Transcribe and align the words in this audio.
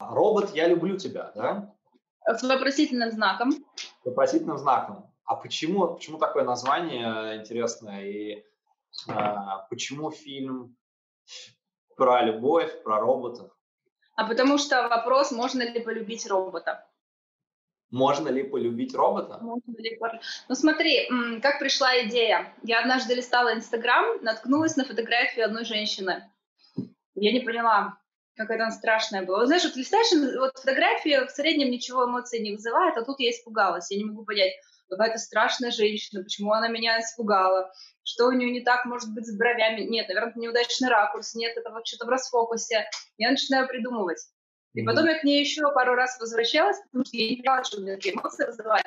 Робот, 0.00 0.54
я 0.54 0.68
люблю 0.68 0.96
тебя, 0.96 1.32
да? 1.34 1.74
С 2.26 2.42
вопросительным 2.42 3.10
знаком. 3.10 3.52
С 3.52 4.04
вопросительным 4.04 4.58
знаком. 4.58 5.10
А 5.24 5.36
почему, 5.36 5.94
почему 5.94 6.18
такое 6.18 6.44
название 6.44 7.38
интересное? 7.38 8.04
И 8.04 8.44
а, 9.08 9.58
почему 9.70 10.10
фильм 10.10 10.76
про 11.96 12.22
любовь, 12.22 12.82
про 12.82 13.00
роботов? 13.00 13.50
А 14.16 14.26
потому 14.26 14.58
что 14.58 14.88
вопрос, 14.88 15.30
можно 15.30 15.62
ли 15.62 15.80
полюбить 15.80 16.26
робота. 16.26 16.86
Можно 17.90 18.28
ли 18.28 18.42
полюбить 18.42 18.94
робота? 18.94 19.38
Можно 19.40 19.76
ли 19.78 19.98
Ну 20.48 20.54
смотри, 20.54 21.08
как 21.40 21.58
пришла 21.58 22.02
идея. 22.06 22.54
Я 22.62 22.80
однажды 22.80 23.14
листала 23.14 23.54
Инстаграм, 23.54 24.22
наткнулась 24.22 24.76
на 24.76 24.84
фотографию 24.84 25.46
одной 25.46 25.64
женщины. 25.64 26.30
Я 27.14 27.32
не 27.32 27.40
поняла, 27.40 27.99
какая 28.40 28.58
она 28.58 28.70
страшная 28.70 29.22
была. 29.22 29.46
знаешь, 29.46 29.64
вот 29.64 29.76
листаешь, 29.76 30.12
вот 30.38 30.58
фотография 30.58 31.26
в 31.26 31.30
среднем 31.30 31.70
ничего 31.70 32.06
эмоций 32.06 32.40
не 32.40 32.52
вызывает, 32.52 32.96
а 32.96 33.04
тут 33.04 33.20
я 33.20 33.30
испугалась. 33.30 33.90
Я 33.90 33.98
не 33.98 34.04
могу 34.04 34.24
понять, 34.24 34.52
какая-то 34.90 35.18
страшная 35.18 35.70
женщина, 35.70 36.22
почему 36.22 36.52
она 36.52 36.68
меня 36.68 36.98
испугала, 37.00 37.72
что 38.02 38.26
у 38.26 38.32
нее 38.32 38.50
не 38.50 38.60
так 38.60 38.84
может 38.84 39.12
быть 39.14 39.26
с 39.26 39.36
бровями. 39.36 39.82
Нет, 39.82 40.08
наверное, 40.08 40.34
неудачный 40.36 40.88
ракурс, 40.88 41.34
нет, 41.34 41.56
это 41.56 41.70
вот 41.70 41.86
что-то 41.86 42.06
в 42.06 42.08
расфокусе. 42.08 42.88
Я 43.16 43.30
начинаю 43.30 43.68
придумывать. 43.68 44.20
И 44.74 44.82
потом 44.82 45.06
я 45.06 45.18
к 45.18 45.24
ней 45.24 45.40
еще 45.40 45.62
пару 45.72 45.94
раз 45.94 46.18
возвращалась, 46.20 46.78
потому 46.84 47.04
что 47.04 47.16
я 47.16 47.30
не 47.30 47.36
поняла, 47.36 47.64
что 47.64 47.78
у 47.78 47.80
меня 47.82 47.94
такие 47.94 48.14
эмоции 48.14 48.46
вызывает. 48.46 48.86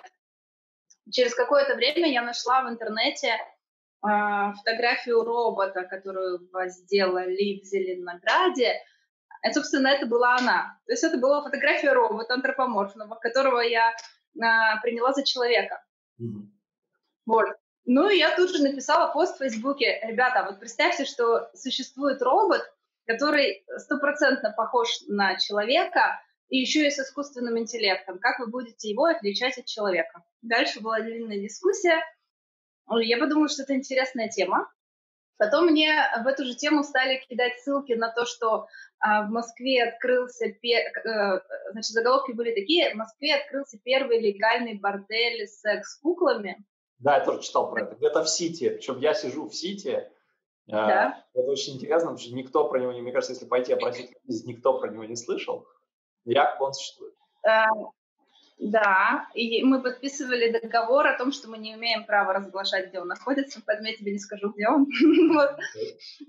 Через 1.12 1.36
какое-то 1.36 1.76
время 1.76 2.10
я 2.10 2.22
нашла 2.22 2.64
в 2.64 2.70
интернете 2.70 3.28
э, 3.28 4.54
фотографию 4.58 5.24
робота, 5.24 5.84
которую 5.84 6.50
сделали 6.68 7.60
в 7.60 7.66
Зеленограде. 7.66 8.76
И, 9.48 9.54
собственно, 9.54 9.88
это 9.88 10.06
была 10.06 10.38
она. 10.38 10.80
То 10.86 10.94
есть 10.94 11.04
это 11.04 11.18
была 11.18 11.44
фотография 11.44 11.92
робота 11.92 12.34
антропоморфного, 12.34 13.16
которого 13.16 13.60
я 13.60 13.92
э, 13.92 14.42
приняла 14.82 15.14
за 15.14 15.24
человека. 15.24 15.84
Mm-hmm. 16.22 16.48
Вот. 17.26 17.48
Ну, 17.86 18.10
и 18.10 18.18
я 18.18 18.36
тут 18.36 18.50
же 18.52 18.64
написала 18.64 19.12
пост 19.12 19.36
в 19.36 19.40
Фейсбуке. 19.40 20.00
Ребята, 20.04 20.46
вот 20.50 20.60
представьте, 20.60 21.06
что 21.06 21.50
существует 21.54 22.22
робот, 22.22 22.62
который 23.06 23.66
стопроцентно 23.78 24.54
похож 24.56 24.88
на 25.08 25.38
человека, 25.38 26.22
и 26.54 26.60
еще 26.60 26.86
и 26.86 26.92
с 26.92 27.00
искусственным 27.00 27.58
интеллектом. 27.58 28.20
Как 28.20 28.38
вы 28.38 28.48
будете 28.48 28.88
его 28.88 29.06
отличать 29.06 29.58
от 29.58 29.66
человека? 29.66 30.24
Дальше 30.44 30.82
была 30.82 31.00
длинная 31.00 31.40
дискуссия. 31.40 32.00
Я 33.02 33.18
подумала, 33.18 33.50
что 33.50 33.64
это 33.64 33.76
интересная 33.76 34.30
тема. 34.30 34.72
Потом 35.38 35.66
мне 35.66 35.94
в 36.24 36.28
эту 36.28 36.46
же 36.46 36.56
тему 36.56 36.84
стали 36.84 37.24
кидать 37.28 37.60
ссылки 37.60 37.94
на 37.94 38.12
то, 38.12 38.26
что 38.26 38.68
а, 39.00 39.24
в 39.24 39.30
Москве 39.30 39.84
открылся, 39.84 40.46
э, 40.46 41.42
значит, 41.72 41.92
заголовки 41.92 42.32
были 42.32 42.54
такие, 42.54 42.94
в 42.94 42.98
Москве 42.98 43.36
открылся 43.36 43.78
первый 43.84 44.20
легальный 44.20 44.76
бордель 44.76 45.48
с 45.48 45.60
секс-куклами. 45.60 46.64
Да, 47.00 47.18
я 47.18 47.26
тоже 47.26 47.42
читал 47.42 47.70
про 47.70 47.84
это. 47.84 47.96
Где-то 47.96 48.24
в 48.24 48.30
Сити. 48.30 48.70
Причем 48.70 49.00
я 49.00 49.14
сижу 49.14 49.50
в 49.50 49.56
Сити, 49.56 50.08
а, 50.72 50.88
да. 50.88 51.26
Это 51.34 51.52
очень 51.52 51.76
интересно, 51.76 52.12
потому 52.12 52.18
что 52.20 52.34
никто 52.34 52.68
про 52.70 52.80
него 52.80 52.94
не, 52.94 53.02
мне 53.02 53.12
кажется, 53.12 53.34
если 53.34 53.46
пойти 53.46 53.74
опросить, 53.74 54.12
никто 54.46 54.80
про 54.80 54.90
него 54.90 55.04
не 55.04 55.16
слышал. 55.16 55.68
Якобы 56.26 56.68
он 56.68 56.74
существует. 56.74 57.14
Да, 58.66 59.28
и 59.34 59.62
мы 59.62 59.84
подписывали 59.84 60.50
договор 60.50 61.06
о 61.06 61.18
том, 61.18 61.34
что 61.34 61.50
мы 61.50 61.58
не 61.58 61.74
имеем 61.74 62.06
права 62.06 62.32
разглашать, 62.32 62.88
где 62.88 63.02
он 63.02 63.10
находится, 63.10 63.62
поэтому 63.66 63.90
я 63.90 63.98
тебе 63.98 64.14
не 64.14 64.20
скажу, 64.20 64.54
где 64.54 64.70
он. 64.70 64.88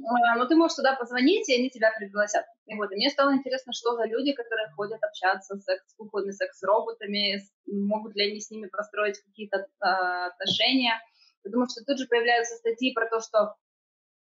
А, 0.06 0.36
но 0.36 0.44
ты 0.46 0.56
можешь 0.56 0.74
туда 0.76 0.96
позвонить, 0.96 1.48
и 1.48 1.54
они 1.54 1.70
тебя 1.70 1.92
пригласят. 1.96 2.44
И 2.66 2.74
вот, 2.74 2.90
мне 2.90 3.08
стало 3.10 3.34
интересно, 3.34 3.72
что 3.72 3.94
за 3.94 4.06
люди, 4.06 4.32
которые 4.32 4.68
ходят 4.72 4.98
общаться 5.02 5.56
с 5.56 5.64
секс-куклами, 5.64 6.32
секс-роботами, 6.32 7.40
могут 7.66 8.16
ли 8.16 8.30
они 8.30 8.40
с 8.40 8.50
ними 8.50 8.66
построить 8.66 9.20
какие-то 9.20 9.66
а, 9.78 10.26
отношения. 10.26 11.00
Потому 11.44 11.66
что 11.68 11.84
тут 11.84 11.98
же 12.00 12.06
появляются 12.06 12.56
статьи 12.56 12.92
про 12.94 13.08
то, 13.08 13.20
что 13.20 13.54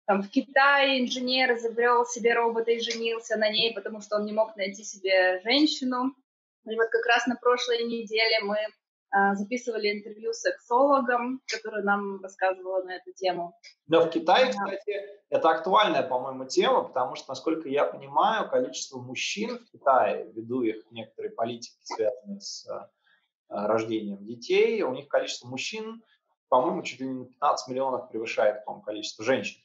там 0.06 0.22
в 0.22 0.30
Китае 0.30 1.02
инженер 1.02 1.56
изобрел 1.56 2.06
себе 2.06 2.34
робота 2.34 2.72
и 2.72 2.82
женился 2.82 3.38
на 3.38 3.50
ней, 3.50 3.74
потому 3.74 4.02
что 4.02 4.18
он 4.18 4.26
не 4.26 4.34
мог 4.34 4.58
найти 4.58 4.84
себе 4.84 5.40
женщину. 5.44 6.14
И 6.66 6.76
вот 6.76 6.90
как 6.90 7.06
раз 7.06 7.28
на 7.28 7.36
прошлой 7.36 7.84
неделе 7.84 8.40
мы 8.42 8.58
а, 9.12 9.36
записывали 9.36 9.92
интервью 9.92 10.34
с 10.34 10.40
сексологом, 10.40 11.42
который 11.48 11.84
нам 11.84 12.20
рассказывала 12.22 12.84
на 12.84 12.96
эту 12.96 13.14
тему. 13.14 13.56
Да, 13.86 14.02
в 14.02 14.10
Китае, 14.10 14.50
кстати, 14.50 15.02
это 15.30 15.50
актуальная, 15.50 16.02
по-моему, 16.02 16.46
тема, 16.46 16.84
потому 16.86 17.16
что, 17.16 17.30
насколько 17.30 17.70
я 17.70 17.86
понимаю, 17.86 18.50
количество 18.50 18.98
мужчин 18.98 19.60
в 19.60 19.72
Китае, 19.72 20.32
ввиду 20.32 20.62
их 20.64 20.84
некоторые 20.90 21.32
политики, 21.32 21.78
связанные 21.84 22.40
с 22.40 22.68
а, 22.68 23.68
рождением 23.68 24.26
детей, 24.26 24.82
у 24.82 24.94
них 24.94 25.08
количество 25.08 25.48
мужчин, 25.48 26.02
по-моему, 26.50 26.82
чуть 26.82 27.00
ли 27.00 27.08
не 27.08 27.26
15 27.26 27.68
миллионов 27.68 28.10
превышает, 28.10 28.66
по-моему, 28.66 28.84
количество 28.84 29.24
женщин. 29.24 29.62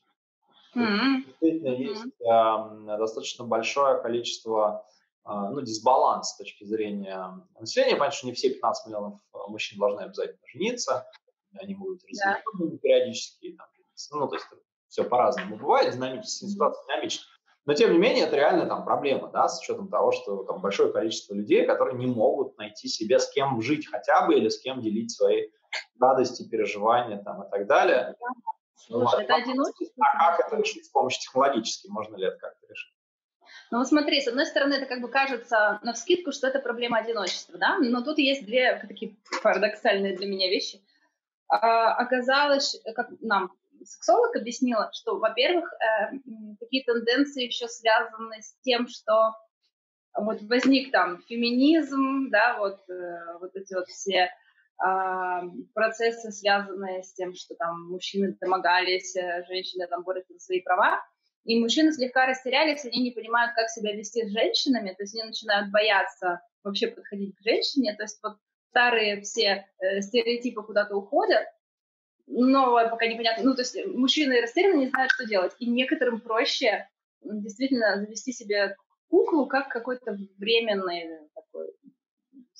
Mm-hmm. 0.76 1.24
Действительно, 1.26 1.68
mm-hmm. 1.68 1.82
есть 1.82 2.04
э, 2.20 2.98
достаточно 2.98 3.44
большое 3.44 4.00
количество, 4.02 4.86
ну, 5.28 5.60
дисбаланс 5.60 6.30
с 6.30 6.36
точки 6.36 6.64
зрения 6.64 7.46
населения. 7.60 7.96
Понятно, 7.96 8.16
что 8.16 8.26
не 8.26 8.32
все 8.32 8.50
15 8.50 8.86
миллионов 8.86 9.20
а, 9.32 9.48
мужчин 9.48 9.78
должны 9.78 10.00
обязательно 10.00 10.40
жениться, 10.46 11.06
они 11.58 11.74
будут 11.74 12.02
развиваться 12.04 12.42
yeah. 12.60 12.78
периодически, 12.78 13.52
там, 13.52 13.66
ну, 14.12 14.28
то 14.28 14.36
есть 14.36 14.46
все 14.88 15.04
по-разному 15.04 15.56
бывает, 15.56 15.94
динамическая 15.94 16.48
ситуация 16.48 16.84
динамична. 16.86 17.24
Но, 17.66 17.74
тем 17.74 17.92
не 17.92 17.98
менее, 17.98 18.24
это 18.24 18.36
реально 18.36 18.64
там 18.66 18.84
проблема, 18.86 19.28
да, 19.28 19.46
с 19.46 19.60
учетом 19.60 19.88
того, 19.88 20.10
что 20.10 20.44
там 20.44 20.62
большое 20.62 20.90
количество 20.90 21.34
людей, 21.34 21.66
которые 21.66 21.98
не 21.98 22.06
могут 22.06 22.56
найти 22.56 22.88
себе 22.88 23.18
с 23.18 23.30
кем 23.30 23.60
жить 23.60 23.86
хотя 23.86 24.26
бы 24.26 24.36
или 24.38 24.48
с 24.48 24.58
кем 24.58 24.80
делить 24.80 25.14
свои 25.14 25.50
радости, 26.00 26.48
переживания 26.48 27.22
там 27.22 27.42
и 27.42 27.50
так 27.50 27.66
далее. 27.66 28.14
Слушай, 28.74 29.24
это 29.24 29.34
одиночество. 29.34 30.02
А 30.14 30.36
как 30.36 30.46
это 30.46 30.56
решить 30.56 30.86
с 30.86 30.88
помощью 30.88 31.20
технологически? 31.20 31.88
Можно 31.88 32.16
ли 32.16 32.28
это 32.28 32.38
как-то 32.38 32.66
решить? 32.68 32.94
Ну 33.70 33.84
смотри, 33.84 34.20
с 34.20 34.28
одной 34.28 34.46
стороны, 34.46 34.74
это 34.74 34.86
как 34.86 35.00
бы 35.00 35.08
кажется 35.08 35.78
на 35.82 35.92
вскидку, 35.92 36.32
что 36.32 36.46
это 36.46 36.58
проблема 36.58 36.98
одиночества, 36.98 37.58
да, 37.58 37.78
но 37.78 38.02
тут 38.02 38.18
есть 38.18 38.46
две 38.46 38.82
такие 38.88 39.16
парадоксальные 39.42 40.16
для 40.16 40.26
меня 40.26 40.48
вещи. 40.48 40.80
А, 41.48 41.94
оказалось, 41.94 42.80
как 42.94 43.08
нам 43.20 43.52
сексолог 43.84 44.34
объяснила, 44.36 44.90
что, 44.92 45.18
во-первых, 45.18 45.72
э, 45.72 46.18
такие 46.60 46.84
тенденции 46.84 47.44
еще 47.44 47.68
связаны 47.68 48.42
с 48.42 48.54
тем, 48.62 48.88
что 48.88 49.34
вот 50.14 50.42
возник 50.42 50.90
там 50.90 51.22
феминизм, 51.22 52.28
да, 52.30 52.58
вот, 52.58 52.80
э, 52.88 53.38
вот 53.40 53.54
эти 53.54 53.74
вот 53.74 53.86
все 53.88 54.30
процессы, 55.74 56.30
связанные 56.30 57.02
с 57.02 57.12
тем, 57.12 57.34
что 57.34 57.56
там 57.56 57.88
мужчины 57.90 58.36
домогались, 58.40 59.16
э, 59.16 59.44
женщины 59.48 59.88
там 59.88 60.04
борются 60.04 60.34
за 60.34 60.38
свои 60.38 60.60
права, 60.60 61.02
и 61.44 61.58
мужчины 61.60 61.92
слегка 61.92 62.26
растерялись, 62.26 62.84
они 62.84 63.02
не 63.02 63.10
понимают, 63.10 63.54
как 63.54 63.70
себя 63.70 63.94
вести 63.94 64.24
с 64.24 64.32
женщинами, 64.32 64.90
то 64.90 65.02
есть 65.02 65.14
они 65.14 65.28
начинают 65.28 65.70
бояться 65.70 66.40
вообще 66.62 66.88
подходить 66.88 67.34
к 67.36 67.42
женщине, 67.42 67.94
то 67.96 68.04
есть 68.04 68.18
вот 68.22 68.36
старые 68.70 69.22
все 69.22 69.66
э, 69.80 70.00
стереотипы 70.02 70.62
куда-то 70.62 70.96
уходят, 70.96 71.46
новое 72.26 72.88
пока 72.88 73.06
непонятно, 73.06 73.44
ну 73.44 73.54
то 73.54 73.62
есть 73.62 73.76
мужчины 73.86 74.40
растеряны, 74.40 74.78
не 74.78 74.88
знают, 74.88 75.10
что 75.12 75.26
делать, 75.26 75.52
и 75.58 75.70
некоторым 75.70 76.20
проще 76.20 76.88
действительно 77.22 77.96
завести 77.96 78.32
себе 78.32 78.76
куклу 79.08 79.46
как 79.46 79.68
какой-то 79.68 80.16
временный 80.36 81.28
такой 81.34 81.68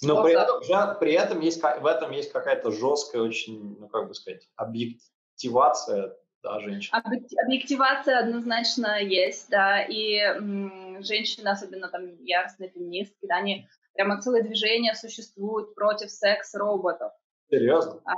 но 0.02 0.22
при 0.22 0.32
этом, 0.32 0.98
при 0.98 1.12
этом 1.12 1.40
есть, 1.40 1.60
в 1.60 1.86
этом 1.86 2.12
есть 2.12 2.32
какая-то 2.32 2.70
жесткая 2.70 3.22
очень, 3.22 3.76
ну 3.78 3.88
как 3.88 4.08
бы 4.08 4.14
сказать, 4.14 4.48
объективация 4.56 6.16
да, 6.42 6.60
женщин. 6.60 6.94
Объективация 6.94 8.18
однозначно 8.20 9.02
есть, 9.02 9.48
да, 9.50 9.82
и 9.82 10.16
м, 10.18 11.02
женщины, 11.02 11.48
особенно 11.48 11.88
там 11.88 12.22
яростные 12.22 12.70
феминистки, 12.70 13.26
да, 13.26 13.36
они 13.36 13.66
прямо 13.94 14.20
целое 14.20 14.42
движение 14.42 14.94
существует 14.94 15.74
против 15.74 16.10
секс-роботов. 16.10 17.12
Серьезно? 17.50 18.00
А, 18.04 18.14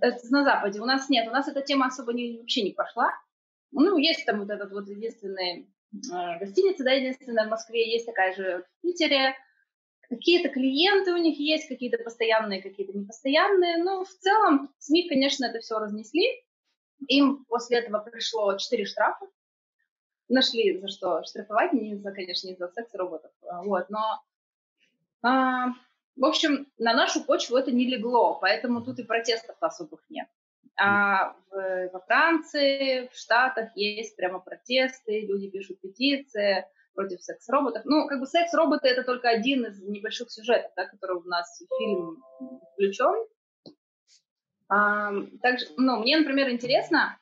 это 0.00 0.18
на 0.30 0.44
Западе. 0.44 0.80
У 0.80 0.84
нас 0.84 1.08
нет, 1.08 1.28
у 1.28 1.32
нас 1.32 1.48
эта 1.48 1.62
тема 1.62 1.86
особо 1.86 2.12
не, 2.12 2.38
вообще 2.38 2.62
не 2.62 2.72
пошла. 2.72 3.10
Ну, 3.72 3.96
есть 3.98 4.24
там 4.26 4.40
вот 4.40 4.50
этот 4.50 4.72
вот 4.72 4.88
единственный 4.88 5.68
э, 5.92 6.38
гостиница, 6.38 6.84
да, 6.84 6.92
единственная 6.92 7.46
в 7.46 7.50
Москве, 7.50 7.90
есть 7.90 8.06
такая 8.06 8.34
же 8.34 8.64
в 8.78 8.82
Питере, 8.82 9.34
Какие-то 10.08 10.50
клиенты 10.50 11.12
у 11.12 11.16
них 11.16 11.38
есть, 11.38 11.66
какие-то 11.66 11.98
постоянные, 11.98 12.62
какие-то 12.62 12.96
непостоянные. 12.96 13.82
Но 13.82 14.04
в 14.04 14.08
целом 14.08 14.70
СМИ, 14.78 15.08
конечно, 15.08 15.46
это 15.46 15.58
все 15.58 15.78
разнесли. 15.78 16.22
Им 17.08 17.44
после 17.46 17.78
этого 17.78 17.98
пришло 18.00 18.56
4 18.56 18.84
штрафа. 18.86 19.26
Нашли 20.28 20.78
за 20.78 20.88
что 20.88 21.22
штрафовать, 21.22 21.72
не 21.72 21.96
за, 21.96 22.10
конечно, 22.12 22.48
не 22.48 22.56
за 22.56 22.68
секс 22.68 22.92
роботов. 22.94 23.30
А, 23.48 23.62
вот, 23.62 23.88
но 23.90 24.22
а, 25.22 25.68
в 26.16 26.24
общем, 26.24 26.66
на 26.78 26.94
нашу 26.94 27.24
почву 27.24 27.56
это 27.56 27.70
не 27.70 27.86
легло, 27.86 28.38
поэтому 28.40 28.82
тут 28.82 28.98
и 28.98 29.04
протестов 29.04 29.56
особых 29.60 30.04
нет. 30.08 30.26
А 30.78 31.36
в, 31.50 31.90
во 31.92 32.00
Франции, 32.00 33.08
в 33.08 33.16
Штатах 33.16 33.70
есть 33.76 34.16
прямо 34.16 34.40
протесты, 34.40 35.20
люди 35.20 35.48
пишут 35.48 35.80
петиции, 35.80 36.66
против 36.96 37.22
секс-роботов. 37.22 37.82
Ну, 37.84 38.08
как 38.08 38.18
бы 38.18 38.26
секс-роботы 38.26 38.88
это 38.88 39.04
только 39.04 39.28
один 39.28 39.66
из 39.66 39.80
небольших 39.80 40.30
сюжетов, 40.30 40.72
да, 40.74 40.86
который 40.86 41.18
у 41.18 41.24
нас 41.24 41.62
фильм 41.78 42.24
включен. 42.72 43.26
Также, 44.68 45.66
ну, 45.76 46.00
мне, 46.00 46.16
например, 46.16 46.50
интересно, 46.50 47.18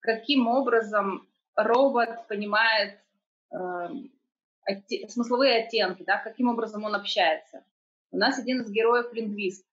каким 0.00 0.46
образом 0.46 1.26
робот 1.56 2.26
понимает 2.28 2.98
э, 3.50 3.56
отте- 4.70 5.08
смысловые 5.08 5.64
оттенки, 5.64 6.04
да, 6.04 6.18
каким 6.18 6.48
образом 6.48 6.84
он 6.84 6.94
общается. 6.94 7.64
У 8.10 8.16
нас 8.16 8.38
один 8.38 8.60
из 8.60 8.70
героев 8.70 9.12
лингвист. 9.12 9.66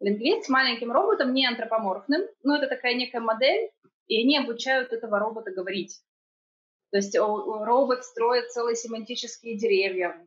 Лингвист 0.00 0.46
с 0.46 0.48
маленьким 0.48 0.90
роботом, 0.90 1.32
не 1.32 1.46
антропоморфным, 1.46 2.22
но 2.42 2.56
это 2.56 2.68
такая 2.68 2.94
некая 2.94 3.20
модель, 3.20 3.70
и 4.08 4.20
они 4.22 4.38
обучают 4.38 4.92
этого 4.92 5.18
робота 5.18 5.52
говорить. 5.52 6.02
То 6.90 6.96
есть 6.96 7.16
робот 7.16 8.04
строит 8.04 8.50
целые 8.50 8.74
семантические 8.74 9.56
деревья, 9.56 10.26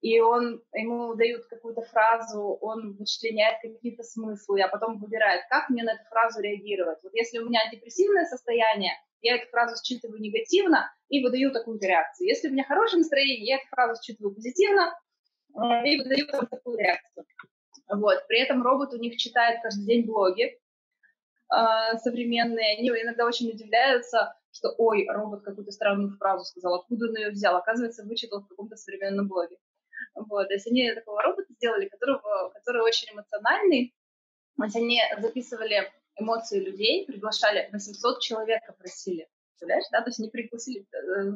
и 0.00 0.20
он, 0.20 0.62
ему 0.74 1.14
дают 1.14 1.46
какую-то 1.46 1.82
фразу, 1.82 2.40
он 2.60 2.96
вычленяет 2.96 3.60
какие-то 3.60 4.04
смыслы, 4.04 4.60
а 4.62 4.68
потом 4.68 4.98
выбирает, 4.98 5.42
как 5.50 5.68
мне 5.70 5.82
на 5.82 5.94
эту 5.94 6.04
фразу 6.08 6.40
реагировать. 6.40 6.98
Вот 7.02 7.12
если 7.14 7.38
у 7.38 7.46
меня 7.46 7.60
депрессивное 7.72 8.24
состояние, 8.26 8.92
я 9.20 9.36
эту 9.36 9.48
фразу 9.50 9.74
считываю 9.82 10.20
негативно 10.20 10.88
и 11.08 11.22
выдаю 11.24 11.50
такую 11.50 11.80
реакцию. 11.80 12.28
Если 12.28 12.48
у 12.48 12.52
меня 12.52 12.64
хорошее 12.64 13.00
настроение, 13.00 13.44
я 13.44 13.56
эту 13.56 13.66
фразу 13.70 14.00
считываю 14.00 14.34
позитивно 14.34 14.94
э, 15.54 15.88
и 15.88 15.98
выдаю 15.98 16.26
такую 16.48 16.78
реакцию. 16.78 17.26
Вот. 17.90 18.24
При 18.28 18.40
этом 18.40 18.62
робот 18.62 18.94
у 18.94 18.98
них 18.98 19.16
читает 19.16 19.60
каждый 19.62 19.84
день 19.86 20.06
блоги 20.06 20.44
э, 21.52 21.98
современные. 21.98 22.78
Они 22.78 22.88
иногда 22.90 23.26
очень 23.26 23.50
удивляются, 23.50 24.36
что 24.52 24.72
ой, 24.78 25.08
робот 25.08 25.42
какую-то 25.42 25.72
странную 25.72 26.16
фразу 26.16 26.44
сказал, 26.44 26.76
откуда 26.76 27.08
он 27.08 27.16
ее 27.16 27.30
взял. 27.30 27.56
Оказывается, 27.56 28.04
вычитал 28.04 28.42
в 28.42 28.48
каком-то 28.48 28.76
современном 28.76 29.26
блоге. 29.26 29.56
Вот. 30.14 30.48
То 30.48 30.54
есть 30.54 30.66
они 30.66 30.92
такого 30.92 31.22
робота 31.22 31.52
сделали, 31.54 31.88
которого, 31.88 32.50
который 32.50 32.82
очень 32.82 33.08
эмоциональный. 33.12 33.94
То 34.56 34.64
есть 34.64 34.76
они 34.76 35.00
записывали 35.18 35.90
эмоции 36.16 36.60
людей, 36.60 37.06
приглашали 37.06 37.68
800 37.72 38.20
человек, 38.20 38.60
просили. 38.78 39.28
Представляешь, 39.50 39.86
да? 39.92 40.02
То 40.02 40.08
есть 40.08 40.20
они 40.20 40.30
пригласили 40.30 40.86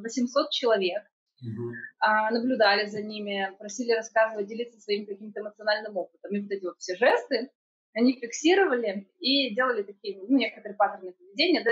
800 0.03 0.47
э, 0.47 0.49
человек, 0.51 1.03
uh-huh. 1.43 2.31
наблюдали 2.31 2.87
за 2.87 3.03
ними, 3.03 3.55
просили 3.59 3.93
рассказывать, 3.93 4.47
делиться 4.47 4.81
своим 4.81 5.07
каким-то 5.07 5.41
эмоциональным 5.41 5.97
опытом. 5.97 6.35
И 6.35 6.41
вот 6.41 6.51
эти 6.51 6.65
вот 6.65 6.79
все 6.79 6.97
жесты 6.97 7.51
они 7.95 8.19
фиксировали 8.19 9.09
и 9.19 9.55
делали 9.55 9.83
такие, 9.83 10.19
ну, 10.19 10.37
некоторые 10.37 10.77
паттерны 10.77 11.13
поведения, 11.13 11.63
да, 11.63 11.71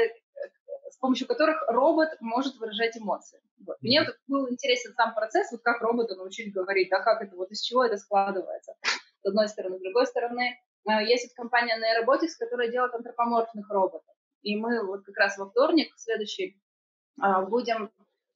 с 0.91 0.97
помощью 0.99 1.27
которых 1.27 1.63
робот 1.69 2.11
может 2.21 2.57
выражать 2.57 2.97
эмоции. 2.97 3.41
Вот. 3.65 3.77
Мне 3.81 4.03
вот 4.03 4.17
был 4.27 4.51
интересен 4.51 4.93
сам 4.95 5.15
процесс, 5.15 5.51
вот 5.53 5.63
как 5.63 5.81
робота 5.81 6.17
научить 6.17 6.53
говорить, 6.53 6.89
да, 6.91 7.01
как 7.01 7.23
это, 7.23 7.37
вот 7.37 7.51
из 7.51 7.61
чего 7.61 7.85
это 7.85 7.97
складывается, 7.97 8.75
с 8.83 9.27
одной 9.27 9.49
стороны. 9.49 9.79
С 9.79 9.83
другой 9.83 10.07
стороны, 10.07 10.59
э, 10.89 11.05
есть 11.05 11.29
вот 11.29 11.35
компания 11.37 11.77
Neurobotics, 11.79 12.39
которая 12.39 12.71
делает 12.71 12.95
антропоморфных 12.95 13.69
роботов. 13.71 14.15
И 14.43 14.57
мы 14.57 14.85
вот 14.85 15.05
как 15.05 15.17
раз 15.17 15.39
во 15.39 15.49
вторник, 15.49 15.93
следующий, 15.97 16.61
э, 17.23 17.47
будем 17.47 17.91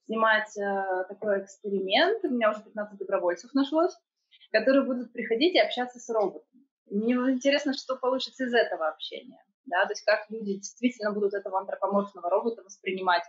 снимать 0.05 0.55
э, 0.57 1.05
такой 1.09 1.43
эксперимент. 1.43 2.23
У 2.23 2.29
меня 2.29 2.51
уже 2.51 2.61
15 2.63 2.97
добровольцев 2.97 3.53
нашлось, 3.53 3.95
которые 4.51 4.85
будут 4.85 5.11
приходить 5.11 5.55
и 5.55 5.59
общаться 5.59 5.99
с 5.99 6.09
роботом. 6.09 6.47
Мне 6.89 7.15
интересно, 7.15 7.73
что 7.73 7.95
получится 7.95 8.45
из 8.45 8.53
этого 8.53 8.87
общения 8.87 9.43
да, 9.65 9.85
то 9.85 9.91
есть 9.91 10.03
как 10.03 10.29
люди 10.29 10.55
действительно 10.55 11.11
будут 11.11 11.33
этого 11.33 11.59
антропоморфного 11.59 12.29
робота 12.29 12.63
воспринимать, 12.63 13.23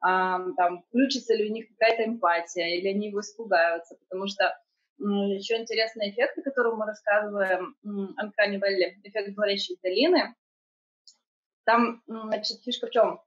а, 0.00 0.40
там, 0.56 0.82
включится 0.82 1.34
ли 1.34 1.50
у 1.50 1.52
них 1.52 1.66
какая-то 1.76 2.04
эмпатия, 2.04 2.76
или 2.76 2.88
они 2.88 3.08
его 3.08 3.20
испугаются, 3.20 3.96
потому 3.96 4.28
что 4.28 4.56
еще 4.98 5.56
интересный 5.56 6.10
эффект, 6.10 6.38
о 6.38 6.42
котором 6.42 6.78
мы 6.78 6.86
рассказываем, 6.86 7.76
Uncanny 7.84 8.60
Valley, 8.60 9.00
эффект 9.04 9.34
говорящей 9.34 9.78
долины, 9.82 10.34
там, 11.64 12.02
значит, 12.06 12.62
фишка 12.62 12.86
в 12.86 12.90
чем? 12.90 13.20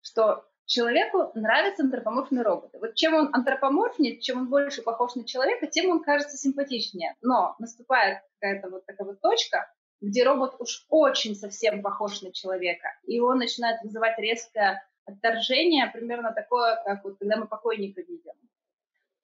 Что 0.00 0.48
человеку 0.68 1.32
нравятся 1.34 1.82
антропоморфные 1.82 2.42
роботы. 2.42 2.78
Вот 2.78 2.94
чем 2.94 3.14
он 3.14 3.30
антропоморфнее, 3.34 4.20
чем 4.20 4.38
он 4.38 4.48
больше 4.48 4.82
похож 4.82 5.16
на 5.16 5.26
человека, 5.26 5.66
тем 5.66 5.90
он 5.90 6.02
кажется 6.02 6.36
симпатичнее. 6.36 7.16
Но 7.22 7.56
наступает 7.58 8.18
какая-то 8.38 8.70
вот 8.70 8.86
такая 8.86 9.08
вот 9.08 9.20
точка, 9.20 9.66
где 10.00 10.24
робот 10.24 10.56
уж 10.60 10.86
очень 10.88 11.34
совсем 11.34 11.82
похож 11.82 12.22
на 12.22 12.32
человека, 12.32 12.88
и 13.06 13.20
он 13.20 13.38
начинает 13.38 13.82
вызывать 13.82 14.18
резкое 14.18 14.82
отторжение, 15.04 15.90
примерно 15.92 16.32
такое, 16.32 16.80
как 16.84 17.04
вот 17.04 17.18
когда 17.18 17.36
мы 17.36 17.46
покойника 17.46 18.00
видим. 18.02 18.34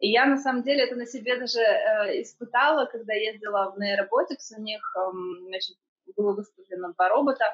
И 0.01 0.11
я 0.11 0.27
на 0.27 0.37
самом 0.37 0.63
деле 0.63 0.85
это 0.85 0.97
на 0.97 1.07
себе 1.07 1.39
даже 1.39 1.61
э, 1.61 2.23
испытала, 2.23 2.87
когда 2.87 3.15
ездила 3.15 3.75
в 3.75 3.81
Neurobotics, 3.81 4.57
у 4.59 4.61
них 4.61 4.83
э, 4.97 5.01
значит, 5.49 5.77
было 6.17 6.33
выставлено 6.33 6.93
два 6.93 7.09
робота. 7.09 7.45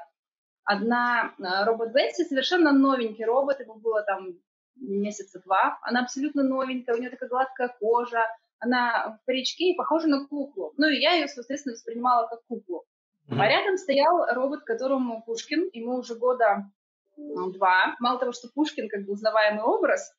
Одна 0.64 1.34
э, 1.38 1.64
робот 1.64 1.92
Бетси, 1.92 2.24
совершенно 2.24 2.72
новенький 2.72 3.24
робот, 3.24 3.60
ему 3.60 3.74
было 3.74 4.02
там 4.02 4.38
месяца 4.76 5.40
два, 5.44 5.78
она 5.82 6.00
абсолютно 6.00 6.42
новенькая, 6.42 6.96
у 6.96 6.98
нее 6.98 7.10
такая 7.10 7.28
гладкая 7.28 7.76
кожа, 7.78 8.24
она 8.58 9.18
в 9.20 9.26
паричке 9.26 9.70
и 9.70 9.76
похожа 9.76 10.08
на 10.08 10.26
куклу. 10.26 10.72
Ну 10.76 10.88
и 10.88 10.98
я 10.98 11.12
ее, 11.12 11.28
соответственно, 11.28 11.74
воспринимала 11.74 12.26
как 12.28 12.44
куклу. 12.46 12.84
А 13.30 13.48
рядом 13.48 13.76
стоял 13.76 14.26
робот, 14.34 14.64
которому 14.64 15.22
Пушкин, 15.24 15.70
ему 15.72 15.96
уже 15.96 16.16
года 16.16 16.70
два. 17.16 17.94
Мало 18.00 18.18
того, 18.18 18.32
что 18.32 18.48
Пушкин 18.48 18.88
как 18.88 19.04
бы 19.04 19.12
узнаваемый 19.12 19.62
образ, 19.62 20.12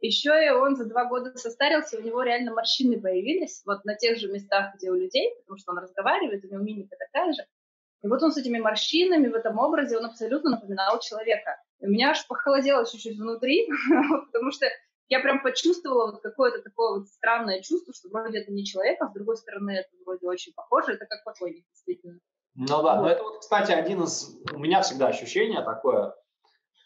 еще 0.00 0.32
и 0.44 0.50
он 0.50 0.76
за 0.76 0.86
два 0.86 1.04
года 1.04 1.36
состарился, 1.36 1.98
у 1.98 2.02
него 2.02 2.22
реально 2.22 2.52
морщины 2.52 3.00
появились, 3.00 3.62
вот 3.64 3.84
на 3.84 3.94
тех 3.94 4.18
же 4.18 4.28
местах, 4.28 4.74
где 4.74 4.90
у 4.90 4.94
людей, 4.94 5.32
потому 5.40 5.58
что 5.58 5.72
он 5.72 5.78
разговаривает, 5.78 6.44
у 6.44 6.48
него 6.48 6.60
мимика 6.60 6.96
такая 6.98 7.32
же. 7.32 7.42
И 8.02 8.08
вот 8.08 8.20
он 8.22 8.32
с 8.32 8.36
этими 8.36 8.58
морщинами 8.58 9.28
в 9.28 9.34
этом 9.34 9.58
образе, 9.58 9.96
он 9.96 10.06
абсолютно 10.06 10.50
напоминал 10.50 10.98
человека. 10.98 11.56
И 11.80 11.86
у 11.86 11.88
меня 11.88 12.10
аж 12.10 12.26
похолодело 12.26 12.84
чуть-чуть 12.84 13.16
внутри, 13.16 13.68
потому 14.32 14.50
что 14.50 14.66
я 15.08 15.20
прям 15.20 15.42
почувствовала 15.42 16.10
вот 16.10 16.22
какое-то 16.22 16.62
такое 16.62 16.98
вот 16.98 17.08
странное 17.08 17.62
чувство, 17.62 17.94
что 17.94 18.08
вроде 18.08 18.38
это 18.38 18.50
не 18.50 18.64
человек, 18.64 19.00
а 19.00 19.08
с 19.08 19.12
другой 19.12 19.36
стороны 19.36 19.70
это 19.70 19.90
вроде 20.04 20.26
очень 20.26 20.52
похоже, 20.52 20.94
это 20.94 21.06
как 21.06 21.22
покойник, 21.22 21.64
действительно. 21.68 22.18
Ну 22.54 22.82
да, 22.82 23.00
но 23.00 23.08
это 23.08 23.22
вот, 23.22 23.38
кстати, 23.40 23.72
один 23.72 24.02
из... 24.02 24.36
У 24.52 24.58
меня 24.58 24.82
всегда 24.82 25.08
ощущение 25.08 25.62
такое, 25.62 26.14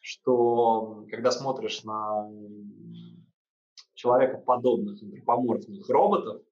что 0.00 1.04
когда 1.10 1.30
смотришь 1.32 1.82
на 1.82 2.30
человекоподобных 3.94 5.02
антропоморфных 5.02 5.88
роботов, 5.88 6.42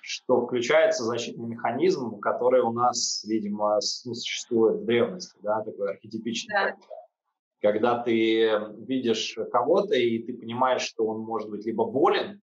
что 0.00 0.46
включается 0.46 1.02
защитный 1.02 1.46
механизм, 1.46 2.20
который 2.20 2.60
у 2.60 2.72
нас, 2.72 3.24
видимо, 3.24 3.80
ну, 4.04 4.14
существует 4.14 4.82
в 4.82 4.84
древности, 4.84 5.38
да, 5.42 5.62
такой 5.62 5.92
архетипичный. 5.92 6.54
Да. 6.54 6.76
Когда 7.60 8.02
ты 8.02 8.50
видишь 8.80 9.36
кого-то, 9.50 9.94
и 9.94 10.18
ты 10.22 10.34
понимаешь, 10.34 10.82
что 10.82 11.06
он 11.06 11.20
может 11.20 11.48
быть 11.48 11.64
либо 11.64 11.86
болен, 11.86 12.42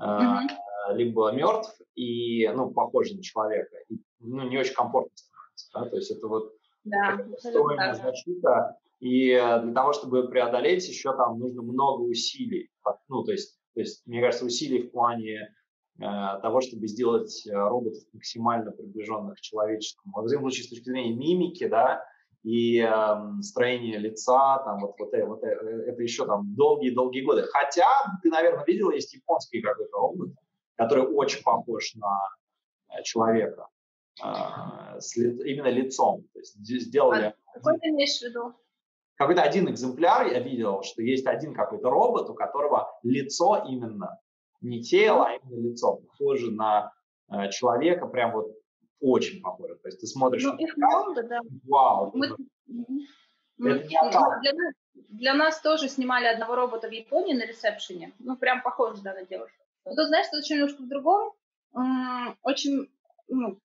mm-hmm. 0.00 0.48
либо 0.94 1.30
мертв, 1.30 1.80
и, 1.94 2.48
ну, 2.48 2.72
похож 2.72 3.12
на 3.12 3.22
человека, 3.22 3.76
и, 3.88 4.00
ну, 4.18 4.48
не 4.48 4.58
очень 4.58 4.74
комфортно 4.74 5.12
да, 5.74 5.88
то 5.88 5.96
есть 5.96 6.10
это 6.10 6.26
вот 6.28 6.52
да, 6.84 7.18
встроенная 7.36 7.94
защита, 7.94 8.76
и 9.00 9.30
э, 9.30 9.62
для 9.62 9.72
того, 9.72 9.92
чтобы 9.92 10.28
преодолеть, 10.28 10.86
еще 10.88 11.16
там 11.16 11.38
нужно 11.38 11.62
много 11.62 12.02
усилий, 12.02 12.70
ну, 13.08 13.24
то 13.24 13.32
есть, 13.32 13.58
то 13.74 13.80
есть 13.80 14.06
мне 14.06 14.20
кажется, 14.20 14.44
усилий 14.44 14.82
в 14.82 14.90
плане 14.90 15.54
э, 15.98 16.02
того, 16.42 16.60
чтобы 16.60 16.86
сделать 16.86 17.46
э, 17.46 17.52
роботов 17.52 18.02
максимально 18.12 18.72
приближенных 18.72 19.36
к 19.36 19.40
человеческому. 19.40 20.14
Во 20.14 20.26
всяком 20.26 20.44
случае, 20.44 20.64
с 20.64 20.70
точки 20.70 20.90
зрения 20.90 21.14
мимики, 21.14 21.66
да, 21.66 22.04
и 22.42 22.78
э, 22.78 23.42
строение 23.42 23.98
лица, 23.98 24.62
там 24.64 24.80
вот, 24.80 24.94
вот, 24.98 25.12
вот 25.12 25.42
это 25.42 26.02
еще 26.02 26.26
там 26.26 26.54
долгие-долгие 26.54 27.22
годы. 27.22 27.42
Хотя, 27.44 27.88
ты, 28.22 28.30
наверное, 28.30 28.64
видел, 28.64 28.90
есть 28.90 29.14
японский 29.14 29.60
какой-то 29.60 29.96
робот, 29.96 30.30
который 30.76 31.06
очень 31.06 31.42
похож 31.42 31.94
на 31.94 33.02
человека. 33.02 33.66
А, 34.22 35.00
с 35.00 35.16
именно 35.16 35.68
лицом. 35.68 36.24
То 36.32 36.38
есть 36.40 36.56
сделали... 36.56 37.34
А 37.46 37.52
какой 37.54 37.78
ты 37.78 37.88
имеешь 37.88 38.18
в 38.18 38.22
виду? 38.22 38.54
Какой-то 39.16 39.42
один 39.42 39.68
экземпляр 39.68 40.32
я 40.32 40.40
видел, 40.40 40.82
что 40.82 41.02
есть 41.02 41.26
один 41.26 41.54
какой-то 41.54 41.90
робот, 41.90 42.30
у 42.30 42.34
которого 42.34 42.88
лицо 43.02 43.64
именно, 43.68 44.18
не 44.60 44.82
тело, 44.82 45.26
а 45.26 45.34
именно 45.34 45.68
лицо, 45.68 45.96
похоже 45.96 46.50
на 46.50 46.92
э, 47.30 47.50
человека, 47.50 48.06
прям 48.06 48.32
вот 48.32 48.56
очень 49.00 49.42
похоже. 49.42 49.74
То 49.76 49.88
есть 49.88 50.00
ты 50.00 50.06
смотришь... 50.06 50.44
Ну, 50.44 50.56
их 50.56 50.76
много, 50.76 51.22
да. 51.22 51.40
Вау. 51.66 52.12
Мы, 52.14 52.34
мы, 53.58 53.78
для, 53.80 54.02
нас, 54.04 54.44
для 55.08 55.34
нас 55.34 55.60
тоже 55.60 55.88
снимали 55.88 56.26
одного 56.26 56.54
робота 56.54 56.88
в 56.88 56.92
Японии 56.92 57.34
на 57.34 57.46
ресепшене. 57.46 58.12
Ну, 58.18 58.36
прям 58.36 58.62
похож, 58.62 59.00
да, 59.00 59.12
на 59.12 59.24
девушку. 59.24 59.64
Но 59.84 59.94
тут, 59.94 60.08
знаешь, 60.08 60.26
что 60.26 60.38
очень 60.38 60.56
немножко 60.56 60.82
в 60.82 60.88
другом. 60.88 61.32
Очень, 62.42 62.90
ну, 63.28 63.58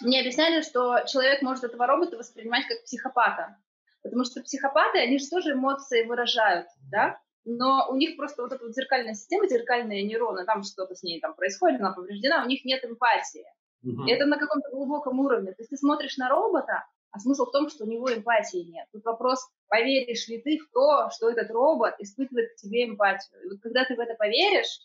мне 0.00 0.20
объясняли, 0.20 0.62
что 0.62 1.04
человек 1.06 1.42
может 1.42 1.64
этого 1.64 1.86
робота 1.86 2.16
воспринимать 2.16 2.66
как 2.66 2.82
психопата. 2.84 3.56
Потому 4.02 4.24
что 4.24 4.42
психопаты, 4.42 4.98
они 4.98 5.18
же 5.18 5.28
тоже 5.28 5.52
эмоции 5.52 6.04
выражают, 6.04 6.68
да? 6.90 7.20
но 7.44 7.88
у 7.90 7.96
них 7.96 8.16
просто 8.16 8.42
вот 8.42 8.52
эта 8.52 8.64
вот 8.64 8.74
зеркальная 8.74 9.14
система, 9.14 9.48
зеркальные 9.48 10.04
нейроны, 10.04 10.44
там 10.44 10.62
что-то 10.62 10.94
с 10.94 11.02
ней 11.02 11.20
там 11.20 11.34
происходит, 11.34 11.80
она 11.80 11.92
повреждена, 11.92 12.44
у 12.44 12.48
них 12.48 12.64
нет 12.64 12.84
эмпатии. 12.84 13.44
Mm-hmm. 13.84 14.06
И 14.06 14.10
это 14.12 14.26
на 14.26 14.38
каком-то 14.38 14.70
глубоком 14.70 15.20
уровне. 15.20 15.52
То 15.52 15.60
есть 15.60 15.70
ты 15.70 15.76
смотришь 15.76 16.16
на 16.18 16.28
робота, 16.28 16.84
а 17.12 17.18
смысл 17.18 17.46
в 17.46 17.50
том, 17.50 17.68
что 17.70 17.84
у 17.84 17.88
него 17.88 18.12
эмпатии 18.12 18.70
нет. 18.70 18.86
Тут 18.92 19.04
вопрос, 19.04 19.48
поверишь 19.68 20.28
ли 20.28 20.40
ты 20.40 20.58
в 20.58 20.70
то, 20.70 21.10
что 21.10 21.30
этот 21.30 21.50
робот 21.50 21.94
испытывает 21.98 22.52
к 22.52 22.56
тебе 22.56 22.84
эмпатию. 22.84 23.42
И 23.42 23.48
вот 23.48 23.60
когда 23.62 23.84
ты 23.84 23.96
в 23.96 24.00
это 24.00 24.14
поверишь, 24.14 24.80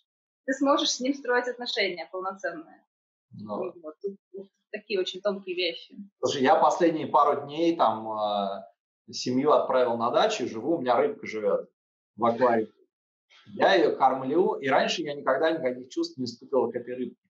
ты 0.46 0.54
сможешь 0.54 0.92
с 0.92 1.00
ним 1.02 1.14
строить 1.14 1.48
отношения 1.48 2.08
полноценные. 2.12 2.86
Ну. 3.32 3.74
Вот, 3.82 3.96
тут 4.02 4.48
такие 4.80 5.00
очень 5.00 5.22
тонкие 5.22 5.56
вещи. 5.56 5.96
Слушай, 6.20 6.44
я 6.44 6.56
последние 6.56 7.08
пару 7.08 7.46
дней 7.46 7.76
там 7.76 8.12
э, 8.12 9.14
семью 9.14 9.52
отправил 9.52 9.98
на 9.98 10.12
дачу, 10.12 10.48
живу, 10.48 10.78
у 10.78 10.82
меня 10.82 10.96
рыбка 10.98 11.26
живет 11.26 11.70
в 12.16 12.26
аквариуме. 12.26 12.72
Я 13.48 13.76
ее 13.76 13.96
кормлю, 13.96 14.56
и 14.56 14.68
раньше 14.68 15.04
я 15.04 15.14
никогда 15.14 15.52
никаких 15.52 15.90
чувств 15.90 16.18
не 16.18 16.26
испытывал 16.26 16.72
к 16.72 16.76
этой 16.76 16.96
рыбке 16.96 17.26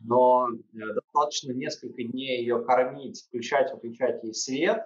но 0.00 0.48
э, 0.48 0.78
достаточно 0.94 1.52
несколько 1.52 2.02
дней 2.02 2.40
ее 2.40 2.64
кормить, 2.64 3.24
включать, 3.26 3.72
выключать 3.72 4.22
ей 4.22 4.34
свет, 4.34 4.82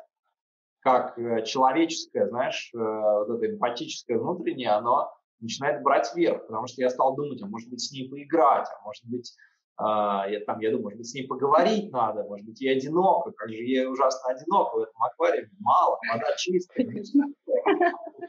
как 0.81 1.19
э, 1.19 1.45
человеческое, 1.45 2.29
знаешь, 2.29 2.71
э, 2.75 2.79
вот 2.79 3.31
это 3.37 3.53
эмпатическое 3.53 4.19
внутреннее, 4.19 4.71
оно 4.71 5.13
начинает 5.41 5.83
брать 5.83 6.15
верх, 6.15 6.47
потому 6.47 6.67
что 6.67 6.83
я 6.83 6.91
стал 6.91 7.17
думать, 7.17 7.43
а 7.43 7.47
может 7.47 7.71
быть 7.71 7.81
с 7.81 7.93
ней 7.93 8.09
поиграть, 8.09 8.69
а 8.69 8.83
может 8.85 9.05
быть, 9.07 9.35
я, 9.81 10.41
там, 10.47 10.61
я 10.61 10.71
думаю, 10.71 10.83
может 10.85 10.99
быть 10.99 11.09
с 11.09 11.15
ней 11.15 11.27
поговорить 11.27 11.91
надо, 11.91 12.25
может 12.25 12.47
быть 12.47 12.61
ей 12.61 12.77
одиноко, 12.77 13.31
как 13.33 13.49
же 13.49 13.57
ей 13.57 13.87
ужасно 13.87 14.31
одиноко 14.31 14.77
в 14.77 14.81
этом 14.81 15.03
аквариуме, 15.03 15.51
мало, 15.61 15.99
вода 16.13 16.37
чистая, 16.37 16.87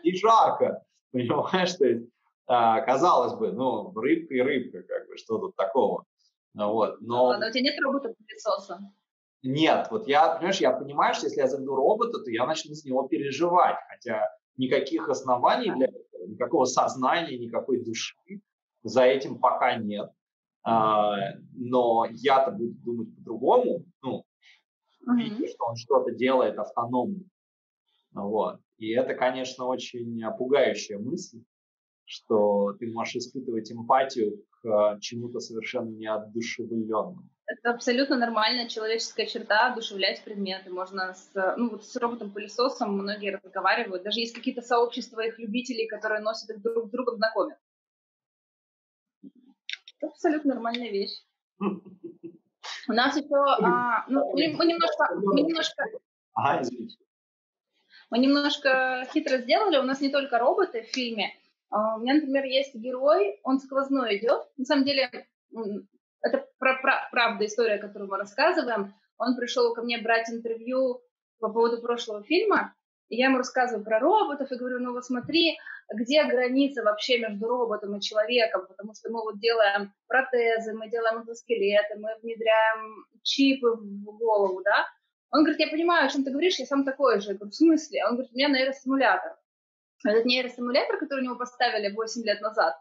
и 0.04 0.16
жарко, 0.16 0.84
понимаешь, 1.12 1.74
то 1.74 1.86
есть, 1.86 2.10
казалось 2.48 3.34
бы, 3.34 3.52
ну, 3.52 3.92
рыбка 3.94 4.34
и 4.34 4.42
рыбка, 4.42 4.84
как 4.84 5.08
бы, 5.08 5.18
что 5.18 5.40
тут 5.40 5.56
такого. 5.56 6.06
Ну 6.54 6.72
вот, 6.74 7.02
но... 7.02 7.38
но 7.38 7.48
у 7.48 7.52
тебя 7.52 7.64
нет 7.64 7.80
робота-пылесоса? 7.82 8.80
Нет, 9.44 9.88
вот 9.90 10.08
я, 10.08 10.36
понимаешь, 10.36 10.60
я 10.60 10.72
понимаю, 10.72 11.14
что 11.16 11.26
если 11.26 11.40
я 11.40 11.48
заведу 11.48 11.76
робота, 11.76 12.20
то 12.20 12.30
я 12.30 12.46
начну 12.46 12.74
за 12.74 12.88
него 12.88 13.08
переживать, 13.08 13.78
хотя 13.90 14.30
никаких 14.58 15.10
оснований 15.10 15.72
для 15.72 15.88
этого, 15.88 16.28
никакого 16.28 16.66
сознания, 16.66 17.38
никакой 17.38 17.84
души 17.84 18.16
за 18.84 19.04
этим 19.04 19.40
пока 19.40 19.76
нет. 19.76 20.12
А, 20.64 21.16
но 21.54 22.08
я-то 22.12 22.52
буду 22.52 22.74
думать 22.84 23.16
по-другому, 23.16 23.86
ну, 24.04 24.26
mm-hmm. 25.08 25.48
что 25.48 25.66
он 25.66 25.76
что-то 25.76 26.12
делает 26.12 26.60
автономно. 26.60 27.24
Вот. 28.14 28.60
И 28.78 28.90
это, 28.92 29.14
конечно, 29.14 29.66
очень 29.66 30.22
пугающая 30.38 31.00
мысль, 31.00 31.44
что 32.06 32.74
ты 32.74 32.92
можешь 32.92 33.16
испытывать 33.16 33.72
эмпатию 33.72 34.44
к 34.62 34.98
чему-то 35.00 35.40
совершенно 35.40 35.90
неодушевленному. 35.90 37.28
Это 37.48 37.72
абсолютно 37.72 38.18
нормальная 38.18 38.68
человеческая 38.70 39.26
черта 39.26 39.72
одушевлять 39.72 40.24
предметы. 40.24 40.70
Можно 40.70 41.14
с, 41.14 41.56
ну, 41.58 41.72
вот 41.72 41.86
с 41.86 41.96
роботом-пылесосом 41.96 42.94
многие 42.94 43.36
разговаривают. 43.36 44.04
Даже 44.04 44.20
есть 44.20 44.36
какие-то 44.36 44.62
сообщества 44.62 45.22
их 45.22 45.40
любителей, 45.40 45.88
которые 45.88 46.22
носят 46.22 46.50
их 46.50 46.62
друг 46.62 46.88
с 46.88 46.92
другом 46.92 47.18
знакомят. 47.18 47.58
Это 50.02 50.12
абсолютно 50.12 50.56
нормальная 50.56 50.90
вещь. 50.90 51.24
У 51.60 52.94
нас 52.94 53.16
еще, 53.16 53.36
а, 53.36 54.06
ну, 54.08 54.32
мы, 54.34 54.66
немножко, 54.66 55.08
мы 55.14 55.42
немножко, 55.42 55.84
ага, 56.34 56.64
мы 58.10 58.18
немножко 58.20 59.08
хитро 59.14 59.38
сделали. 59.38 59.78
У 59.78 59.84
нас 59.84 60.02
не 60.02 60.10
только 60.10 60.40
роботы 60.40 60.82
в 60.82 60.88
фильме, 60.88 61.34
а, 61.70 61.96
у 61.96 62.00
меня, 62.00 62.16
например, 62.16 62.46
есть 62.46 62.76
герой, 62.76 63.40
он 63.44 63.60
сквозной 63.60 64.18
идет. 64.18 64.48
На 64.58 64.66
самом 64.66 64.86
деле, 64.86 65.10
это 66.22 66.48
про, 66.58 66.82
про, 66.82 67.08
правда 67.12 67.46
история, 67.46 67.78
которую 67.78 68.10
мы 68.10 68.18
рассказываем. 68.18 68.94
Он 69.18 69.36
пришел 69.36 69.74
ко 69.74 69.84
мне 69.84 70.00
брать 70.00 70.30
интервью 70.30 71.02
по 71.40 71.50
поводу 71.50 71.82
прошлого 71.82 72.24
фильма, 72.24 72.76
и 73.12 73.18
я 73.18 73.28
ему 73.28 73.38
рассказываю 73.38 73.86
про 73.86 74.00
роботов 74.00 74.52
и 74.52 74.56
говорю, 74.56 74.80
ну 74.80 74.94
вот 74.94 75.06
смотри, 75.06 75.58
где 75.94 76.24
граница 76.24 76.82
вообще 76.82 77.20
между 77.20 77.48
роботом 77.48 77.96
и 77.96 78.02
человеком, 78.02 78.66
потому 78.68 78.96
что 78.96 79.12
мы 79.12 79.22
вот 79.22 79.40
делаем 79.40 79.94
протезы, 80.08 80.74
мы 80.74 80.90
делаем 80.90 81.22
экзоскелеты, 81.22 82.00
мы 82.00 82.10
внедряем 82.24 83.06
чипы 83.22 83.68
в 83.72 84.18
голову, 84.18 84.62
да. 84.64 84.88
Он 85.30 85.44
говорит, 85.44 85.60
я 85.60 85.68
понимаю, 85.68 86.08
о 86.08 86.10
чем 86.10 86.24
ты 86.24 86.32
говоришь, 86.32 86.60
я 86.60 86.66
сам 86.66 86.84
такой 86.84 87.22
же. 87.22 87.30
Я 87.30 87.36
говорю, 87.36 87.52
в 87.52 87.56
смысле? 87.56 88.04
Он 88.06 88.14
говорит, 88.14 88.32
у 88.32 88.36
меня 88.36 88.50
нейростимулятор 88.50 89.38
этот 90.10 90.26
нейростимулятор, 90.26 90.98
который 90.98 91.22
у 91.22 91.24
него 91.26 91.36
поставили 91.36 91.94
8 91.94 92.24
лет 92.24 92.42
назад. 92.42 92.76